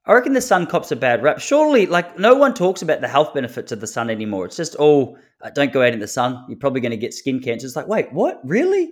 I 0.06 0.13
reckon 0.13 0.34
the 0.34 0.42
sun 0.42 0.68
cops 0.68 0.92
a 0.92 0.98
bad 0.98 1.24
rap. 1.24 1.39
Surely, 1.39 1.86
like, 1.86 2.20
no 2.20 2.36
one 2.36 2.54
talks 2.54 2.82
about 2.82 3.00
the 3.00 3.08
health 3.08 3.34
benefits 3.34 3.72
of 3.72 3.80
the 3.80 3.88
sun 3.88 4.10
anymore. 4.10 4.46
It's 4.46 4.58
just, 4.58 4.76
oh, 4.78 5.18
uh, 5.42 5.50
don't 5.52 5.72
go 5.72 5.82
out 5.82 5.94
in 5.94 6.00
the 6.00 6.08
sun. 6.08 6.44
You're 6.50 6.60
probably 6.60 6.82
going 6.82 6.92
to 6.92 6.98
get 6.98 7.13
skin 7.13 7.39
cancer. 7.39 7.66
It's 7.66 7.78
like, 7.78 7.88
wait, 7.88 8.12
what? 8.12 8.42
Really? 8.44 8.92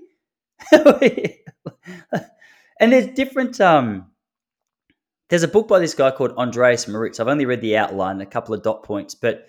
and 2.80 2.92
there's 2.92 3.08
different. 3.08 3.60
Um, 3.62 4.08
there's 5.30 5.44
a 5.44 5.48
book 5.48 5.68
by 5.68 5.80
this 5.80 5.94
guy 5.94 6.12
called 6.12 6.32
Andreas 6.38 6.88
Moritz. 6.88 7.20
I've 7.20 7.28
only 7.28 7.46
read 7.46 7.62
the 7.62 7.78
outline, 7.78 8.20
a 8.20 8.26
couple 8.26 8.54
of 8.54 8.64
dot 8.64 8.84
points, 8.84 9.16
but 9.16 9.46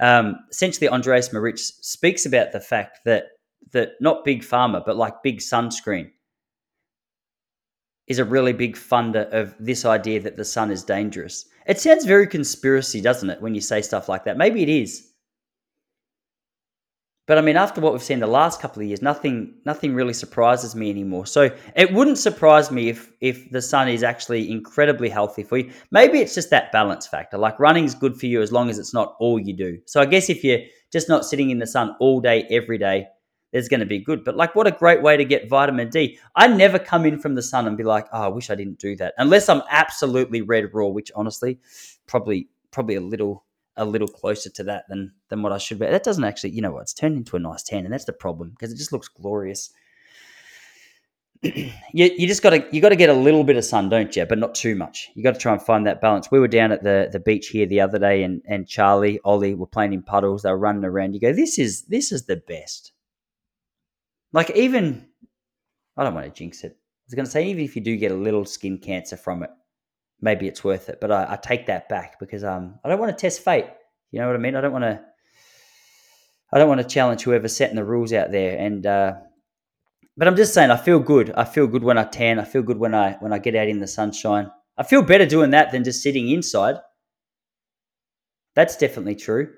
um, 0.00 0.36
essentially, 0.50 0.88
Andreas 0.88 1.32
Moritz 1.32 1.78
speaks 1.86 2.26
about 2.26 2.52
the 2.52 2.60
fact 2.60 3.00
that 3.04 3.26
that 3.72 3.92
not 4.00 4.24
big 4.24 4.42
pharma, 4.42 4.82
but 4.84 4.96
like 4.96 5.22
big 5.22 5.38
sunscreen, 5.38 6.10
is 8.06 8.18
a 8.18 8.24
really 8.24 8.52
big 8.52 8.74
funder 8.76 9.30
of 9.30 9.54
this 9.60 9.84
idea 9.84 10.18
that 10.20 10.36
the 10.36 10.44
sun 10.44 10.72
is 10.72 10.82
dangerous. 10.82 11.46
It 11.66 11.78
sounds 11.78 12.04
very 12.06 12.26
conspiracy, 12.26 13.00
doesn't 13.00 13.30
it, 13.30 13.40
when 13.40 13.54
you 13.54 13.60
say 13.60 13.82
stuff 13.82 14.08
like 14.08 14.24
that? 14.24 14.36
Maybe 14.36 14.62
it 14.62 14.68
is. 14.68 15.09
But 17.30 17.38
I 17.38 17.42
mean, 17.42 17.56
after 17.56 17.80
what 17.80 17.92
we've 17.92 18.02
seen 18.02 18.18
the 18.18 18.26
last 18.26 18.60
couple 18.60 18.82
of 18.82 18.88
years, 18.88 19.02
nothing 19.02 19.54
nothing 19.64 19.94
really 19.94 20.14
surprises 20.14 20.74
me 20.74 20.90
anymore. 20.90 21.26
So 21.26 21.56
it 21.76 21.92
wouldn't 21.92 22.18
surprise 22.18 22.72
me 22.72 22.88
if 22.88 23.12
if 23.20 23.48
the 23.52 23.62
sun 23.62 23.88
is 23.88 24.02
actually 24.02 24.50
incredibly 24.50 25.08
healthy 25.08 25.44
for 25.44 25.58
you. 25.58 25.70
Maybe 25.92 26.18
it's 26.18 26.34
just 26.34 26.50
that 26.50 26.72
balance 26.72 27.06
factor. 27.06 27.38
Like 27.38 27.60
running's 27.60 27.94
good 27.94 28.18
for 28.18 28.26
you 28.26 28.42
as 28.42 28.50
long 28.50 28.68
as 28.68 28.80
it's 28.80 28.92
not 28.92 29.14
all 29.20 29.38
you 29.38 29.52
do. 29.56 29.78
So 29.86 30.00
I 30.00 30.06
guess 30.06 30.28
if 30.28 30.42
you're 30.42 30.58
just 30.90 31.08
not 31.08 31.24
sitting 31.24 31.50
in 31.50 31.60
the 31.60 31.68
sun 31.68 31.94
all 32.00 32.20
day 32.20 32.48
every 32.50 32.78
day, 32.78 33.06
there's 33.52 33.68
going 33.68 33.78
to 33.78 33.86
be 33.86 34.00
good. 34.00 34.24
But 34.24 34.36
like, 34.36 34.56
what 34.56 34.66
a 34.66 34.72
great 34.72 35.00
way 35.00 35.16
to 35.16 35.24
get 35.24 35.48
vitamin 35.48 35.88
D. 35.88 36.18
I 36.34 36.48
never 36.48 36.80
come 36.80 37.06
in 37.06 37.20
from 37.20 37.36
the 37.36 37.42
sun 37.42 37.68
and 37.68 37.76
be 37.76 37.84
like, 37.84 38.08
oh, 38.12 38.22
I 38.22 38.26
wish 38.26 38.50
I 38.50 38.56
didn't 38.56 38.80
do 38.80 38.96
that, 38.96 39.14
unless 39.18 39.48
I'm 39.48 39.62
absolutely 39.70 40.42
red 40.42 40.74
raw, 40.74 40.88
which 40.88 41.12
honestly, 41.14 41.60
probably 42.08 42.48
probably 42.72 42.96
a 42.96 43.00
little 43.00 43.44
a 43.80 43.84
little 43.84 44.06
closer 44.06 44.50
to 44.50 44.64
that 44.64 44.84
than 44.88 45.12
than 45.30 45.42
what 45.42 45.52
I 45.52 45.58
should 45.58 45.78
be. 45.78 45.86
That 45.86 46.04
doesn't 46.04 46.22
actually, 46.22 46.50
you 46.50 46.60
know 46.62 46.70
what? 46.70 46.82
It's 46.82 46.94
turned 46.94 47.16
into 47.16 47.34
a 47.34 47.40
nice 47.40 47.62
tan, 47.62 47.84
and 47.84 47.92
that's 47.92 48.04
the 48.04 48.12
problem 48.12 48.50
because 48.50 48.72
it 48.72 48.76
just 48.76 48.92
looks 48.92 49.08
glorious. 49.08 49.72
you, 51.42 51.72
you 51.94 52.28
just 52.28 52.42
got 52.42 52.50
to 52.50 52.64
you 52.70 52.82
got 52.82 52.90
to 52.90 52.96
get 52.96 53.08
a 53.08 53.14
little 53.14 53.42
bit 53.42 53.56
of 53.56 53.64
sun, 53.64 53.88
don't 53.88 54.14
you? 54.14 54.26
But 54.26 54.38
not 54.38 54.54
too 54.54 54.76
much. 54.76 55.08
You 55.14 55.22
got 55.22 55.32
to 55.32 55.40
try 55.40 55.54
and 55.54 55.62
find 55.62 55.86
that 55.86 56.02
balance. 56.02 56.30
We 56.30 56.38
were 56.38 56.48
down 56.48 56.70
at 56.70 56.84
the 56.84 57.08
the 57.10 57.18
beach 57.18 57.48
here 57.48 57.66
the 57.66 57.80
other 57.80 57.98
day, 57.98 58.22
and 58.22 58.42
and 58.46 58.68
Charlie, 58.68 59.18
Ollie 59.24 59.54
were 59.54 59.66
playing 59.66 59.94
in 59.94 60.02
puddles. 60.02 60.42
They 60.42 60.50
were 60.50 60.58
running 60.58 60.84
around. 60.84 61.14
You 61.14 61.20
go, 61.20 61.32
this 61.32 61.58
is 61.58 61.82
this 61.84 62.12
is 62.12 62.26
the 62.26 62.36
best. 62.36 62.92
Like 64.32 64.50
even, 64.50 65.08
I 65.96 66.04
don't 66.04 66.14
want 66.14 66.26
to 66.26 66.32
jinx 66.32 66.62
it. 66.62 66.72
I 66.72 67.04
was 67.06 67.14
going 67.14 67.24
to 67.24 67.30
say 67.30 67.48
even 67.48 67.64
if 67.64 67.74
you 67.74 67.82
do 67.82 67.96
get 67.96 68.12
a 68.12 68.14
little 68.14 68.44
skin 68.44 68.78
cancer 68.78 69.16
from 69.16 69.42
it, 69.42 69.50
maybe 70.20 70.46
it's 70.46 70.64
worth 70.64 70.88
it. 70.88 70.98
But 71.00 71.10
I, 71.10 71.32
I 71.32 71.36
take 71.36 71.66
that 71.66 71.88
back 71.88 72.18
because 72.18 72.44
um, 72.44 72.78
I 72.84 72.88
don't 72.88 72.98
want 72.98 73.16
to 73.16 73.20
test 73.20 73.44
fate. 73.44 73.66
You 74.10 74.20
know 74.20 74.26
what 74.26 74.36
I 74.36 74.38
mean? 74.38 74.56
I 74.56 74.60
don't 74.60 74.72
want 74.72 74.84
to. 74.84 75.00
I 76.52 76.58
don't 76.58 76.68
want 76.68 76.80
to 76.80 76.86
challenge 76.86 77.22
whoever's 77.22 77.54
setting 77.54 77.76
the 77.76 77.84
rules 77.84 78.12
out 78.12 78.32
there. 78.32 78.58
And 78.58 78.84
uh, 78.84 79.14
but 80.16 80.28
I'm 80.28 80.36
just 80.36 80.52
saying, 80.52 80.70
I 80.70 80.76
feel 80.76 80.98
good. 80.98 81.32
I 81.36 81.44
feel 81.44 81.66
good 81.66 81.84
when 81.84 81.96
I 81.96 82.04
tan. 82.04 82.38
I 82.38 82.44
feel 82.44 82.62
good 82.62 82.78
when 82.78 82.94
I 82.94 83.12
when 83.20 83.32
I 83.32 83.38
get 83.38 83.54
out 83.54 83.68
in 83.68 83.80
the 83.80 83.86
sunshine. 83.86 84.50
I 84.76 84.82
feel 84.82 85.02
better 85.02 85.26
doing 85.26 85.50
that 85.50 85.72
than 85.72 85.84
just 85.84 86.02
sitting 86.02 86.28
inside. 86.28 86.76
That's 88.54 88.76
definitely 88.76 89.14
true. 89.14 89.54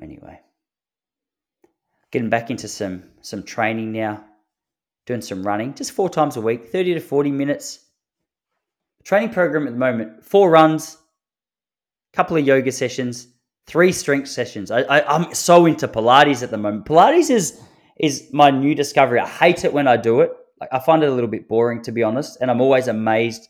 Anyway, 0.00 0.40
getting 2.10 2.30
back 2.30 2.50
into 2.50 2.66
some 2.66 3.04
some 3.20 3.42
training 3.42 3.92
now, 3.92 4.24
doing 5.06 5.20
some 5.20 5.46
running, 5.46 5.74
just 5.74 5.92
four 5.92 6.08
times 6.08 6.36
a 6.36 6.40
week, 6.40 6.66
thirty 6.72 6.94
to 6.94 7.00
forty 7.00 7.30
minutes 7.30 7.83
training 9.04 9.30
program 9.30 9.66
at 9.66 9.72
the 9.72 9.78
moment 9.78 10.24
four 10.24 10.50
runs, 10.50 10.98
couple 12.12 12.36
of 12.36 12.46
yoga 12.46 12.72
sessions, 12.72 13.28
three 13.66 13.92
strength 13.92 14.28
sessions. 14.28 14.70
I, 14.70 14.82
I, 14.82 15.14
I'm 15.14 15.34
so 15.34 15.66
into 15.66 15.88
Pilates 15.88 16.42
at 16.42 16.50
the 16.50 16.58
moment. 16.58 16.86
Pilates 16.86 17.30
is 17.30 17.60
is 17.98 18.28
my 18.32 18.50
new 18.50 18.74
discovery. 18.74 19.20
I 19.20 19.28
hate 19.28 19.64
it 19.64 19.72
when 19.72 19.86
I 19.86 19.96
do 19.96 20.20
it. 20.20 20.32
Like 20.60 20.70
I 20.72 20.78
find 20.78 21.02
it 21.02 21.08
a 21.08 21.12
little 21.12 21.30
bit 21.30 21.48
boring 21.48 21.82
to 21.82 21.92
be 21.92 22.02
honest, 22.02 22.38
and 22.40 22.50
I'm 22.50 22.60
always 22.60 22.88
amazed 22.88 23.48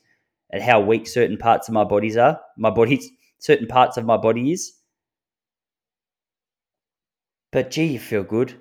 at 0.52 0.62
how 0.62 0.80
weak 0.80 1.06
certain 1.06 1.36
parts 1.36 1.68
of 1.68 1.74
my 1.74 1.84
bodies 1.84 2.16
are. 2.16 2.40
My 2.56 2.70
body's 2.70 3.08
certain 3.38 3.66
parts 3.66 3.96
of 3.96 4.04
my 4.04 4.16
body 4.16 4.52
is. 4.52 4.72
But 7.52 7.70
gee, 7.70 7.84
you 7.84 7.98
feel 8.00 8.24
good 8.24 8.54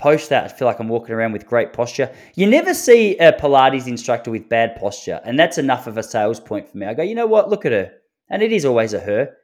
post 0.00 0.30
that, 0.30 0.44
I 0.44 0.48
feel 0.48 0.66
like 0.66 0.80
I'm 0.80 0.88
walking 0.88 1.14
around 1.14 1.32
with 1.32 1.46
great 1.46 1.72
posture. 1.72 2.10
You 2.34 2.46
never 2.46 2.72
see 2.72 3.16
a 3.18 3.32
Pilates 3.32 3.86
instructor 3.86 4.30
with 4.30 4.48
bad 4.48 4.74
posture, 4.76 5.20
and 5.24 5.38
that's 5.38 5.58
enough 5.58 5.86
of 5.86 5.98
a 5.98 6.02
sales 6.02 6.40
point 6.40 6.68
for 6.68 6.78
me. 6.78 6.86
I 6.86 6.94
go, 6.94 7.02
you 7.02 7.14
know 7.14 7.26
what? 7.26 7.50
Look 7.50 7.66
at 7.66 7.72
her. 7.72 7.92
And 8.30 8.42
it 8.42 8.50
is 8.50 8.64
always 8.64 8.94
a 8.94 9.00
her. 9.00 9.36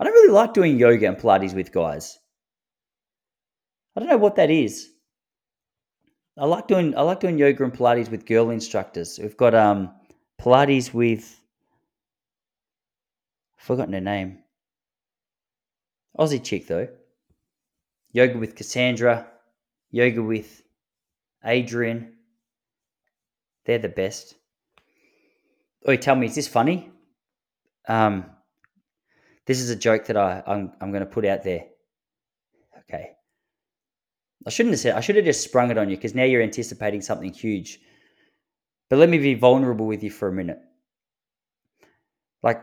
I 0.00 0.04
don't 0.04 0.12
really 0.12 0.32
like 0.32 0.54
doing 0.54 0.78
yoga 0.78 1.06
and 1.06 1.16
Pilates 1.16 1.54
with 1.54 1.72
guys. 1.72 2.18
I 3.96 4.00
don't 4.00 4.08
know 4.08 4.16
what 4.16 4.36
that 4.36 4.50
is. 4.50 4.90
I 6.36 6.46
like 6.46 6.68
doing 6.68 6.96
I 6.96 7.02
like 7.02 7.18
doing 7.18 7.36
yoga 7.36 7.64
and 7.64 7.72
Pilates 7.72 8.10
with 8.10 8.26
girl 8.26 8.50
instructors. 8.50 9.18
We've 9.20 9.36
got 9.36 9.54
um 9.54 9.92
Pilates 10.40 10.94
with 10.94 11.40
I've 13.58 13.64
forgotten 13.64 13.92
her 13.92 14.00
name. 14.00 14.38
Aussie 16.16 16.42
chick 16.42 16.68
though 16.68 16.88
yoga 18.12 18.38
with 18.38 18.56
Cassandra, 18.56 19.26
yoga 19.90 20.22
with 20.22 20.62
Adriene. 21.44 22.10
They're 23.64 23.78
the 23.78 23.88
best. 23.88 24.34
Oh, 25.86 25.96
tell 25.96 26.16
me, 26.16 26.26
is 26.26 26.34
this 26.34 26.48
funny? 26.48 26.90
Um, 27.86 28.26
this 29.46 29.60
is 29.60 29.70
a 29.70 29.76
joke 29.76 30.06
that 30.06 30.16
I, 30.16 30.42
I'm, 30.46 30.72
I'm 30.80 30.90
going 30.90 31.04
to 31.04 31.06
put 31.06 31.24
out 31.24 31.42
there. 31.42 31.64
Okay. 32.80 33.12
I 34.46 34.50
shouldn't 34.50 34.72
have 34.72 34.80
said, 34.80 34.94
I 34.94 35.00
should 35.00 35.16
have 35.16 35.24
just 35.24 35.44
sprung 35.44 35.70
it 35.70 35.78
on 35.78 35.88
you 35.88 35.96
because 35.96 36.14
now 36.14 36.24
you're 36.24 36.42
anticipating 36.42 37.00
something 37.00 37.32
huge. 37.32 37.80
But 38.88 38.98
let 38.98 39.08
me 39.08 39.18
be 39.18 39.34
vulnerable 39.34 39.86
with 39.86 40.02
you 40.02 40.10
for 40.10 40.28
a 40.28 40.32
minute. 40.32 40.58
Like 42.42 42.62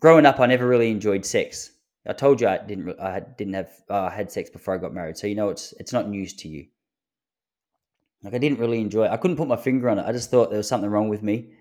growing 0.00 0.26
up, 0.26 0.38
I 0.38 0.46
never 0.46 0.66
really 0.66 0.90
enjoyed 0.90 1.24
sex. 1.24 1.70
I 2.06 2.12
told 2.12 2.40
you 2.40 2.48
I 2.48 2.58
didn't. 2.58 3.00
I 3.00 3.20
didn't 3.20 3.54
have. 3.54 3.70
Uh, 3.88 4.10
had 4.10 4.30
sex 4.30 4.50
before 4.50 4.74
I 4.74 4.78
got 4.78 4.92
married, 4.92 5.16
so 5.16 5.26
you 5.26 5.34
know 5.34 5.48
it's 5.48 5.72
it's 5.80 5.92
not 5.92 6.08
news 6.08 6.34
to 6.34 6.48
you. 6.48 6.66
Like 8.22 8.34
I 8.34 8.38
didn't 8.38 8.58
really 8.58 8.80
enjoy 8.80 9.04
it. 9.06 9.10
I 9.10 9.16
couldn't 9.16 9.36
put 9.36 9.48
my 9.48 9.56
finger 9.56 9.88
on 9.88 9.98
it. 9.98 10.06
I 10.06 10.12
just 10.12 10.30
thought 10.30 10.50
there 10.50 10.58
was 10.58 10.68
something 10.68 10.90
wrong 10.90 11.08
with 11.08 11.22
me. 11.22 11.52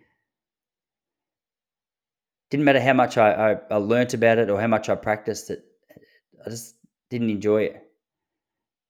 Didn't 2.50 2.66
matter 2.66 2.82
how 2.82 2.94
much 2.94 3.18
I, 3.18 3.54
I, 3.54 3.58
I 3.72 3.76
learnt 3.78 4.14
about 4.14 4.38
it 4.38 4.50
or 4.50 4.60
how 4.60 4.68
much 4.68 4.88
I 4.88 4.96
practiced 4.96 5.50
it. 5.50 5.66
I 6.46 6.50
just 6.50 6.76
didn't 7.10 7.30
enjoy 7.30 7.64
it. 7.64 7.92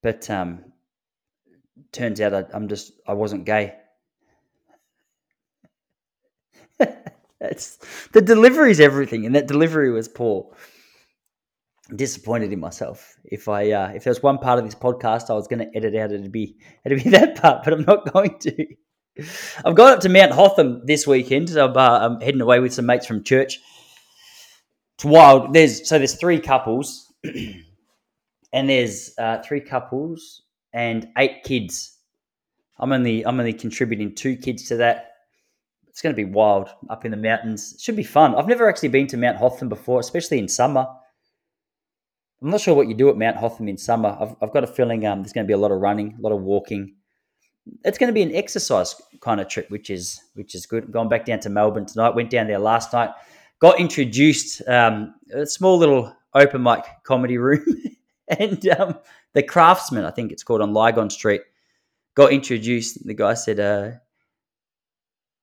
But 0.02 0.30
um, 0.30 0.66
turns 1.92 2.20
out 2.20 2.34
I, 2.34 2.46
I'm 2.54 2.68
just 2.68 2.94
I 3.08 3.14
wasn't 3.14 3.46
gay. 3.46 3.76
That's 7.40 7.78
the 8.12 8.22
delivery 8.22 8.72
is 8.72 8.80
everything, 8.80 9.26
and 9.26 9.36
that 9.36 9.48
delivery 9.48 9.92
was 9.92 10.08
poor. 10.08 10.54
Disappointed 11.96 12.52
in 12.52 12.60
myself. 12.60 13.16
If 13.26 13.48
I 13.48 13.72
uh, 13.72 13.90
if 13.90 14.04
there 14.04 14.12
was 14.12 14.24
one 14.24 14.38
part 14.38 14.60
of 14.60 14.66
this 14.66 14.76
podcast 14.76 15.30
I 15.30 15.34
was 15.34 15.48
going 15.48 15.60
to 15.60 15.78
edit 15.78 15.96
out, 15.96 16.12
it'd 16.12 16.32
be 16.32 16.58
it'd 16.86 17.04
be 17.04 17.10
that 17.12 17.42
part, 17.42 17.64
but 17.64 17.74
I'm 17.74 17.84
not 17.84 18.12
going 18.12 18.38
to. 18.40 18.68
I've 19.64 19.76
gone 19.76 19.94
up 19.94 20.00
to 20.02 20.10
Mount 20.10 20.32
Hotham 20.32 20.82
this 20.86 21.06
weekend. 21.06 21.50
I'm, 21.52 21.78
uh, 21.78 22.00
I'm 22.00 22.20
heading 22.20 22.42
away 22.42 22.60
with 22.60 22.74
some 22.74 22.88
mates 22.88 23.06
from 23.06 23.24
church. 23.24 23.60
It's 24.96 25.06
wild. 25.06 25.54
There's 25.54 25.88
so 25.88 25.98
there's 25.98 26.16
three 26.16 26.40
couples, 26.40 27.14
and 28.54 28.70
there's 28.70 29.14
uh, 29.18 29.42
three 29.44 29.62
couples 29.62 30.42
and 30.74 31.08
eight 31.18 31.44
kids. 31.44 31.98
I'm 32.80 32.92
only 32.92 33.26
I'm 33.26 33.40
only 33.40 33.54
contributing 33.54 34.16
two 34.16 34.36
kids 34.36 34.68
to 34.70 34.78
that 34.78 35.14
it's 35.94 36.02
going 36.02 36.16
to 36.16 36.18
be 36.18 36.26
wild 36.26 36.70
up 36.90 37.06
in 37.06 37.12
the 37.12 37.18
mountains. 37.18 37.74
It 37.76 37.82
should 37.82 37.96
be 37.96 38.04
fun. 38.04 38.34
I've 38.34 38.48
never 38.48 38.68
actually 38.68 38.90
been 38.90 39.06
to 39.08 39.18
Mount 39.18 39.38
Hotham 39.38 39.70
before, 39.70 40.00
especially 40.00 40.40
in 40.40 40.48
summer. 40.48 40.88
I'm 42.44 42.50
not 42.50 42.60
sure 42.60 42.76
what 42.76 42.90
you 42.90 42.94
do 42.94 43.10
at 43.10 43.16
Mount 43.16 43.38
Hotham 43.38 43.70
in 43.70 43.78
summer. 43.78 44.18
I've, 44.20 44.36
I've 44.42 44.52
got 44.52 44.66
a 44.66 44.68
feeling 44.68 45.06
um, 45.08 45.22
there's 45.22 45.32
going 45.32 45.46
to 45.46 45.48
be 45.48 45.54
a 45.54 45.58
lot 45.58 45.72
of 45.72 45.80
running, 45.80 46.18
a 46.20 46.22
lot 46.22 46.34
of 46.34 46.42
walking. 46.42 46.96
It's 47.86 47.98
going 47.98 48.10
to 48.10 48.14
be 48.14 48.22
an 48.22 48.36
exercise 48.36 49.02
kind 49.22 49.40
of 49.40 49.48
trip, 49.48 49.72
which 49.72 49.90
is 49.90 50.22
which 50.34 50.54
is 50.54 50.66
good. 50.66 50.92
Going 50.92 51.08
back 51.08 51.24
down 51.26 51.40
to 51.40 51.50
Melbourne 51.50 51.86
tonight. 51.86 52.16
Went 52.16 52.30
down 52.30 52.48
there 52.48 52.60
last 52.60 52.92
night. 52.92 53.12
Got 53.60 53.80
introduced 53.80 54.62
um, 54.68 55.16
a 55.34 55.46
small 55.46 55.78
little 55.78 56.14
open 56.34 56.62
mic 56.62 56.84
comedy 57.04 57.38
room, 57.38 57.66
and 58.28 58.68
um, 58.68 59.00
the 59.32 59.42
Craftsman, 59.42 60.04
I 60.04 60.12
think 60.12 60.34
it's 60.34 60.44
called 60.44 60.60
on 60.60 60.74
Lygon 60.74 61.10
Street. 61.10 61.42
Got 62.16 62.34
introduced. 62.34 63.08
The 63.08 63.14
guy 63.14 63.36
said, 63.36 63.62
uh, 63.62 63.92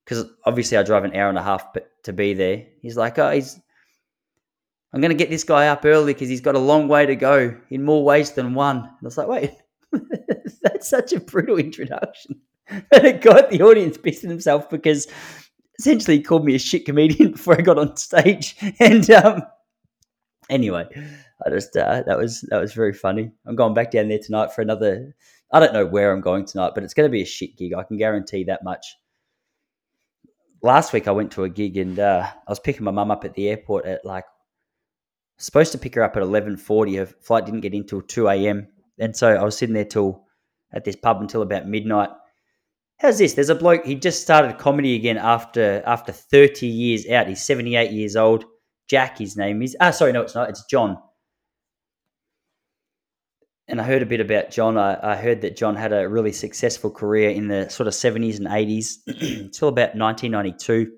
because 0.04 0.26
obviously 0.44 0.76
I 0.76 0.82
drive 0.82 1.04
an 1.04 1.16
hour 1.16 1.30
and 1.30 1.38
a 1.38 1.42
half 1.42 1.68
to 2.02 2.12
be 2.12 2.34
there. 2.34 2.66
He's 2.82 2.98
like, 2.98 3.18
oh, 3.18 3.30
he's. 3.30 3.58
I'm 4.92 5.00
going 5.00 5.10
to 5.10 5.16
get 5.16 5.30
this 5.30 5.44
guy 5.44 5.68
up 5.68 5.84
early 5.84 6.12
because 6.12 6.28
he's 6.28 6.40
got 6.40 6.56
a 6.56 6.60
long 6.60 6.88
way 6.88 7.06
to 7.06 7.14
go 7.14 7.56
in 7.70 7.84
more 7.84 8.04
ways 8.04 8.32
than 8.32 8.54
one. 8.54 8.78
And 8.78 8.86
I 8.86 9.04
was 9.04 9.16
like, 9.16 9.28
wait, 9.28 9.52
that's 10.62 10.88
such 10.88 11.12
a 11.12 11.20
brutal 11.20 11.58
introduction. 11.58 12.40
And 12.92 13.04
it 13.04 13.20
got 13.20 13.50
the 13.50 13.62
audience 13.62 13.98
pissing 13.98 14.28
themselves 14.28 14.64
because 14.70 15.08
essentially 15.80 16.18
he 16.18 16.22
called 16.22 16.44
me 16.44 16.54
a 16.54 16.58
shit 16.60 16.84
comedian 16.84 17.32
before 17.32 17.58
I 17.58 17.62
got 17.62 17.78
on 17.78 17.96
stage. 17.96 18.54
And 18.78 19.10
um, 19.10 19.42
anyway, 20.48 20.86
I 21.44 21.50
just 21.50 21.76
uh, 21.76 22.04
that 22.06 22.16
was 22.16 22.42
that 22.42 22.60
was 22.60 22.72
very 22.72 22.92
funny. 22.92 23.32
I'm 23.44 23.56
going 23.56 23.74
back 23.74 23.90
down 23.90 24.06
there 24.06 24.20
tonight 24.24 24.52
for 24.52 24.62
another. 24.62 25.16
I 25.52 25.58
don't 25.58 25.72
know 25.72 25.84
where 25.84 26.12
I'm 26.12 26.20
going 26.20 26.44
tonight, 26.44 26.70
but 26.76 26.84
it's 26.84 26.94
going 26.94 27.08
to 27.08 27.12
be 27.12 27.22
a 27.22 27.26
shit 27.26 27.56
gig. 27.56 27.74
I 27.74 27.82
can 27.82 27.96
guarantee 27.96 28.44
that 28.44 28.62
much 28.62 28.86
last 30.62 30.92
week 30.92 31.08
I 31.08 31.12
went 31.12 31.32
to 31.32 31.44
a 31.44 31.48
gig 31.48 31.76
and 31.76 31.98
uh, 31.98 32.26
I 32.26 32.50
was 32.50 32.60
picking 32.60 32.84
my 32.84 32.90
mum 32.90 33.10
up 33.10 33.24
at 33.24 33.34
the 33.34 33.48
airport 33.48 33.86
at 33.86 34.04
like 34.04 34.24
supposed 35.40 35.72
to 35.72 35.78
pick 35.78 35.94
her 35.94 36.02
up 36.02 36.16
at 36.16 36.22
eleven 36.22 36.56
forty. 36.56 36.96
Her 36.96 37.06
flight 37.06 37.44
didn't 37.46 37.60
get 37.60 37.74
in 37.74 37.86
till 37.86 38.02
two 38.02 38.28
a.m. 38.28 38.68
and 38.98 39.16
so 39.16 39.34
I 39.34 39.42
was 39.42 39.56
sitting 39.56 39.74
there 39.74 39.84
till 39.84 40.24
at 40.72 40.84
this 40.84 40.96
pub 40.96 41.20
until 41.20 41.42
about 41.42 41.66
midnight. 41.66 42.10
How's 42.98 43.18
this? 43.18 43.34
There's 43.34 43.48
a 43.48 43.54
bloke. 43.54 43.84
He 43.86 43.94
just 43.94 44.22
started 44.22 44.58
comedy 44.58 44.94
again 44.94 45.18
after 45.18 45.82
after 45.86 46.12
thirty 46.12 46.66
years 46.66 47.08
out. 47.08 47.28
He's 47.28 47.42
seventy 47.42 47.76
eight 47.76 47.92
years 47.92 48.16
old. 48.16 48.44
Jack, 48.88 49.18
his 49.18 49.36
name 49.36 49.62
is. 49.62 49.76
Ah, 49.80 49.90
sorry, 49.90 50.12
no, 50.12 50.22
it's 50.22 50.34
not. 50.34 50.50
It's 50.50 50.64
John 50.66 50.98
and 53.70 53.80
I 53.80 53.84
heard 53.84 54.02
a 54.02 54.06
bit 54.06 54.20
about 54.20 54.50
John. 54.50 54.76
I, 54.76 55.12
I, 55.12 55.16
heard 55.16 55.42
that 55.42 55.56
John 55.56 55.76
had 55.76 55.92
a 55.92 56.08
really 56.08 56.32
successful 56.32 56.90
career 56.90 57.30
in 57.30 57.46
the 57.46 57.68
sort 57.68 57.86
of 57.86 57.94
70s 57.94 58.38
and 58.38 58.48
80s 58.48 58.96
until 59.44 59.68
about 59.68 59.94
1992. 59.94 60.90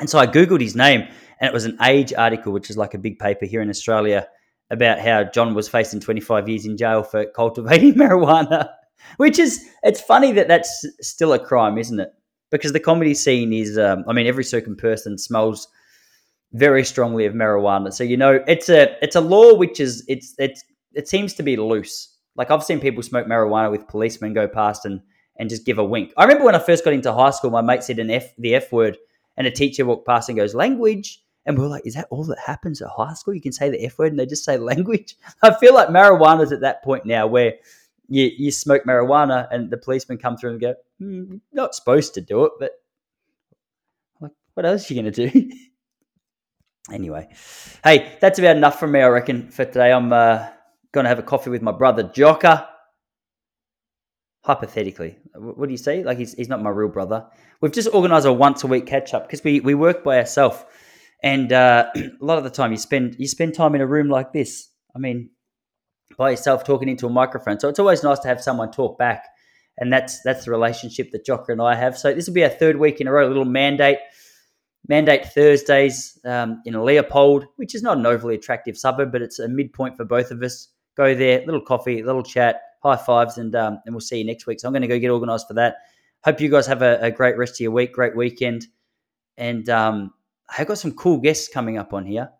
And 0.00 0.10
so 0.10 0.18
I 0.18 0.26
Googled 0.26 0.60
his 0.60 0.74
name, 0.74 1.08
and 1.40 1.48
it 1.48 1.54
was 1.54 1.64
an 1.64 1.76
Age 1.82 2.12
article, 2.12 2.52
which 2.52 2.70
is 2.70 2.76
like 2.76 2.94
a 2.94 2.98
big 2.98 3.18
paper 3.18 3.46
here 3.46 3.60
in 3.62 3.70
Australia, 3.70 4.26
about 4.70 4.98
how 4.98 5.24
John 5.24 5.54
was 5.54 5.68
facing 5.68 6.00
25 6.00 6.48
years 6.48 6.66
in 6.66 6.76
jail 6.76 7.02
for 7.02 7.24
cultivating 7.26 7.94
marijuana. 8.02 8.70
Which 9.16 9.38
is, 9.38 9.64
it's 9.82 10.00
funny 10.00 10.32
that 10.32 10.48
that's 10.48 10.84
still 11.00 11.32
a 11.32 11.38
crime, 11.38 11.78
isn't 11.78 12.00
it? 12.00 12.12
Because 12.50 12.72
the 12.72 12.80
comedy 12.80 13.14
scene 13.14 13.52
is, 13.52 13.78
um, 13.78 14.04
I 14.08 14.12
mean, 14.12 14.26
every 14.26 14.44
certain 14.44 14.74
person 14.74 15.18
smells 15.18 15.68
very 16.52 16.84
strongly 16.84 17.26
of 17.26 17.34
marijuana. 17.34 17.92
So 17.92 18.04
you 18.04 18.16
know, 18.16 18.42
it's 18.46 18.68
a 18.68 18.96
it's 19.02 19.16
a 19.16 19.20
law 19.20 19.54
which 19.54 19.80
is 19.80 20.04
it's 20.08 20.34
it's 20.38 20.64
it 20.92 21.08
seems 21.08 21.34
to 21.34 21.42
be 21.42 21.56
loose. 21.56 22.14
Like 22.36 22.50
I've 22.50 22.64
seen 22.64 22.80
people 22.80 23.02
smoke 23.02 23.26
marijuana 23.26 23.70
with 23.70 23.88
policemen 23.88 24.34
go 24.34 24.48
past 24.48 24.84
and 24.84 25.00
and 25.38 25.48
just 25.48 25.64
give 25.64 25.78
a 25.78 25.84
wink. 25.84 26.12
I 26.16 26.24
remember 26.24 26.44
when 26.44 26.54
I 26.54 26.58
first 26.58 26.84
got 26.84 26.92
into 26.92 27.12
high 27.12 27.30
school, 27.30 27.50
my 27.50 27.60
mate 27.60 27.82
said 27.82 27.98
an 27.98 28.10
F 28.10 28.34
the 28.38 28.54
F 28.54 28.72
word, 28.72 28.96
and 29.36 29.46
a 29.46 29.50
teacher 29.50 29.84
walked 29.84 30.06
past 30.06 30.28
and 30.28 30.38
goes 30.38 30.54
language. 30.54 31.22
And 31.46 31.58
we 31.58 31.64
are 31.64 31.68
like, 31.68 31.86
is 31.86 31.94
that 31.94 32.08
all 32.10 32.24
that 32.24 32.38
happens 32.38 32.82
at 32.82 32.88
high 32.88 33.14
school? 33.14 33.34
You 33.34 33.40
can 33.40 33.52
say 33.52 33.70
the 33.70 33.82
F 33.84 33.98
word 33.98 34.12
and 34.12 34.18
they 34.18 34.26
just 34.26 34.44
say 34.44 34.56
language. 34.58 35.16
I 35.42 35.54
feel 35.54 35.74
like 35.74 35.88
marijuana's 35.88 36.52
at 36.52 36.60
that 36.60 36.82
point 36.84 37.06
now 37.06 37.26
where 37.26 37.54
you, 38.08 38.30
you 38.36 38.50
smoke 38.50 38.84
marijuana 38.84 39.48
and 39.50 39.70
the 39.70 39.76
policemen 39.76 40.18
come 40.18 40.36
through 40.36 40.52
and 40.52 40.60
go, 40.60 40.74
mm, 41.00 41.40
not 41.52 41.74
supposed 41.74 42.14
to 42.14 42.20
do 42.20 42.44
it, 42.44 42.52
but 42.58 42.72
like, 44.20 44.32
what 44.54 44.66
else 44.66 44.90
are 44.90 44.94
you 44.94 45.02
going 45.02 45.12
to 45.12 45.30
do? 45.30 45.50
anyway, 46.92 47.28
hey, 47.84 48.16
that's 48.20 48.38
about 48.38 48.56
enough 48.56 48.80
from 48.80 48.92
me, 48.92 49.00
I 49.00 49.08
reckon, 49.08 49.50
for 49.50 49.64
today. 49.64 49.92
I'm 49.92 50.12
uh, 50.12 50.48
going 50.92 51.04
to 51.04 51.08
have 51.08 51.18
a 51.18 51.22
coffee 51.22 51.50
with 51.50 51.62
my 51.62 51.72
brother 51.72 52.04
Jocker. 52.04 52.66
Hypothetically, 54.44 55.18
what 55.34 55.66
do 55.66 55.72
you 55.72 55.78
say? 55.78 56.02
Like 56.02 56.16
he's, 56.16 56.32
he's 56.32 56.48
not 56.48 56.62
my 56.62 56.70
real 56.70 56.88
brother. 56.88 57.26
We've 57.60 57.72
just 57.72 57.88
organised 57.88 58.24
a 58.24 58.32
once 58.32 58.64
a 58.64 58.66
week 58.66 58.86
catch 58.86 59.12
up 59.12 59.26
because 59.26 59.44
we, 59.44 59.60
we 59.60 59.74
work 59.74 60.02
by 60.02 60.18
ourselves, 60.18 60.64
and 61.22 61.52
uh, 61.52 61.90
a 61.96 62.10
lot 62.20 62.38
of 62.38 62.44
the 62.44 62.50
time 62.50 62.70
you 62.70 62.78
spend 62.78 63.16
you 63.18 63.28
spend 63.28 63.54
time 63.54 63.74
in 63.74 63.80
a 63.80 63.86
room 63.86 64.08
like 64.08 64.32
this. 64.32 64.68
I 64.94 64.98
mean, 64.98 65.30
by 66.16 66.30
yourself 66.30 66.64
talking 66.64 66.88
into 66.88 67.06
a 67.06 67.10
microphone. 67.10 67.60
So 67.60 67.68
it's 67.68 67.78
always 67.78 68.02
nice 68.02 68.18
to 68.20 68.28
have 68.28 68.42
someone 68.42 68.70
talk 68.70 68.98
back, 68.98 69.26
and 69.76 69.92
that's 69.92 70.20
that's 70.22 70.44
the 70.44 70.50
relationship 70.50 71.10
that 71.12 71.26
Jocker 71.26 71.50
and 71.50 71.62
I 71.62 71.74
have. 71.74 71.96
So 71.96 72.14
this 72.14 72.26
will 72.26 72.34
be 72.34 72.44
our 72.44 72.50
third 72.50 72.76
week 72.76 73.00
in 73.00 73.06
a 73.06 73.12
row. 73.12 73.26
A 73.26 73.28
little 73.28 73.44
mandate 73.44 73.98
mandate 74.86 75.26
Thursdays 75.26 76.18
um, 76.24 76.62
in 76.64 76.74
Leopold, 76.82 77.46
which 77.56 77.74
is 77.74 77.82
not 77.82 77.98
an 77.98 78.06
overly 78.06 78.34
attractive 78.34 78.76
suburb, 78.76 79.12
but 79.12 79.22
it's 79.22 79.38
a 79.38 79.48
midpoint 79.48 79.96
for 79.96 80.04
both 80.04 80.30
of 80.30 80.42
us 80.42 80.68
go 80.96 81.14
there, 81.14 81.44
little 81.44 81.60
coffee, 81.60 82.02
little 82.02 82.22
chat, 82.22 82.62
high 82.82 82.96
fives, 82.96 83.38
and 83.38 83.54
um, 83.54 83.78
and 83.84 83.94
we'll 83.94 84.00
see 84.00 84.18
you 84.18 84.24
next 84.24 84.46
week. 84.46 84.60
So 84.60 84.68
I'm 84.68 84.72
going 84.72 84.82
to 84.82 84.88
go 84.88 84.98
get 84.98 85.10
organised 85.10 85.48
for 85.48 85.54
that. 85.54 85.76
Hope 86.24 86.40
you 86.40 86.50
guys 86.50 86.66
have 86.66 86.82
a, 86.82 86.98
a, 87.00 87.10
great 87.12 87.38
rest 87.38 87.54
of 87.54 87.60
your 87.60 87.70
week, 87.70 87.92
great 87.92 88.16
weekend, 88.16 88.66
and 89.36 89.68
um, 89.68 90.12
I've 90.56 90.66
got 90.66 90.78
some 90.78 90.92
cool 90.92 91.18
guests 91.18 91.48
coming 91.48 91.78
up 91.78 91.92
on 91.92 92.06
here. 92.06 92.30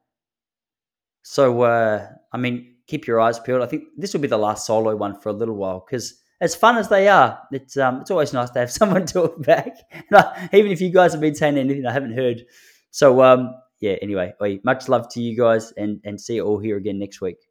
So 1.22 1.62
uh, 1.62 2.06
I 2.32 2.36
mean, 2.38 2.76
keep 2.86 3.06
your 3.06 3.20
eyes 3.20 3.38
peeled. 3.38 3.62
I 3.62 3.66
think 3.66 3.84
this 3.96 4.12
will 4.12 4.20
be 4.20 4.28
the 4.28 4.38
last 4.38 4.66
solo 4.66 4.96
one 4.96 5.20
for 5.20 5.28
a 5.28 5.32
little 5.32 5.56
while 5.56 5.84
because 5.86 6.20
as 6.40 6.54
fun 6.54 6.78
as 6.78 6.88
they 6.88 7.08
are, 7.08 7.38
it's 7.52 7.76
um, 7.76 8.00
it's 8.00 8.10
always 8.10 8.32
nice 8.32 8.50
to 8.50 8.60
have 8.60 8.70
someone 8.80 9.06
talk 9.06 9.42
back. 9.42 9.76
I, 10.12 10.48
even 10.52 10.72
if 10.72 10.80
you 10.80 10.90
guys 10.90 11.12
have 11.12 11.20
been 11.20 11.34
saying 11.34 11.58
anything 11.58 11.86
I 11.86 11.92
haven't 11.92 12.16
heard. 12.16 12.44
So 12.90 13.22
um, 13.22 13.54
yeah. 13.80 13.96
Anyway, 14.02 14.32
much 14.64 14.88
love 14.88 15.08
to 15.10 15.20
you 15.20 15.36
guys, 15.36 15.72
and 15.72 16.00
and 16.04 16.20
see 16.20 16.36
you 16.36 16.44
all 16.44 16.58
here 16.58 16.76
again 16.76 16.98
next 16.98 17.20
week. 17.20 17.47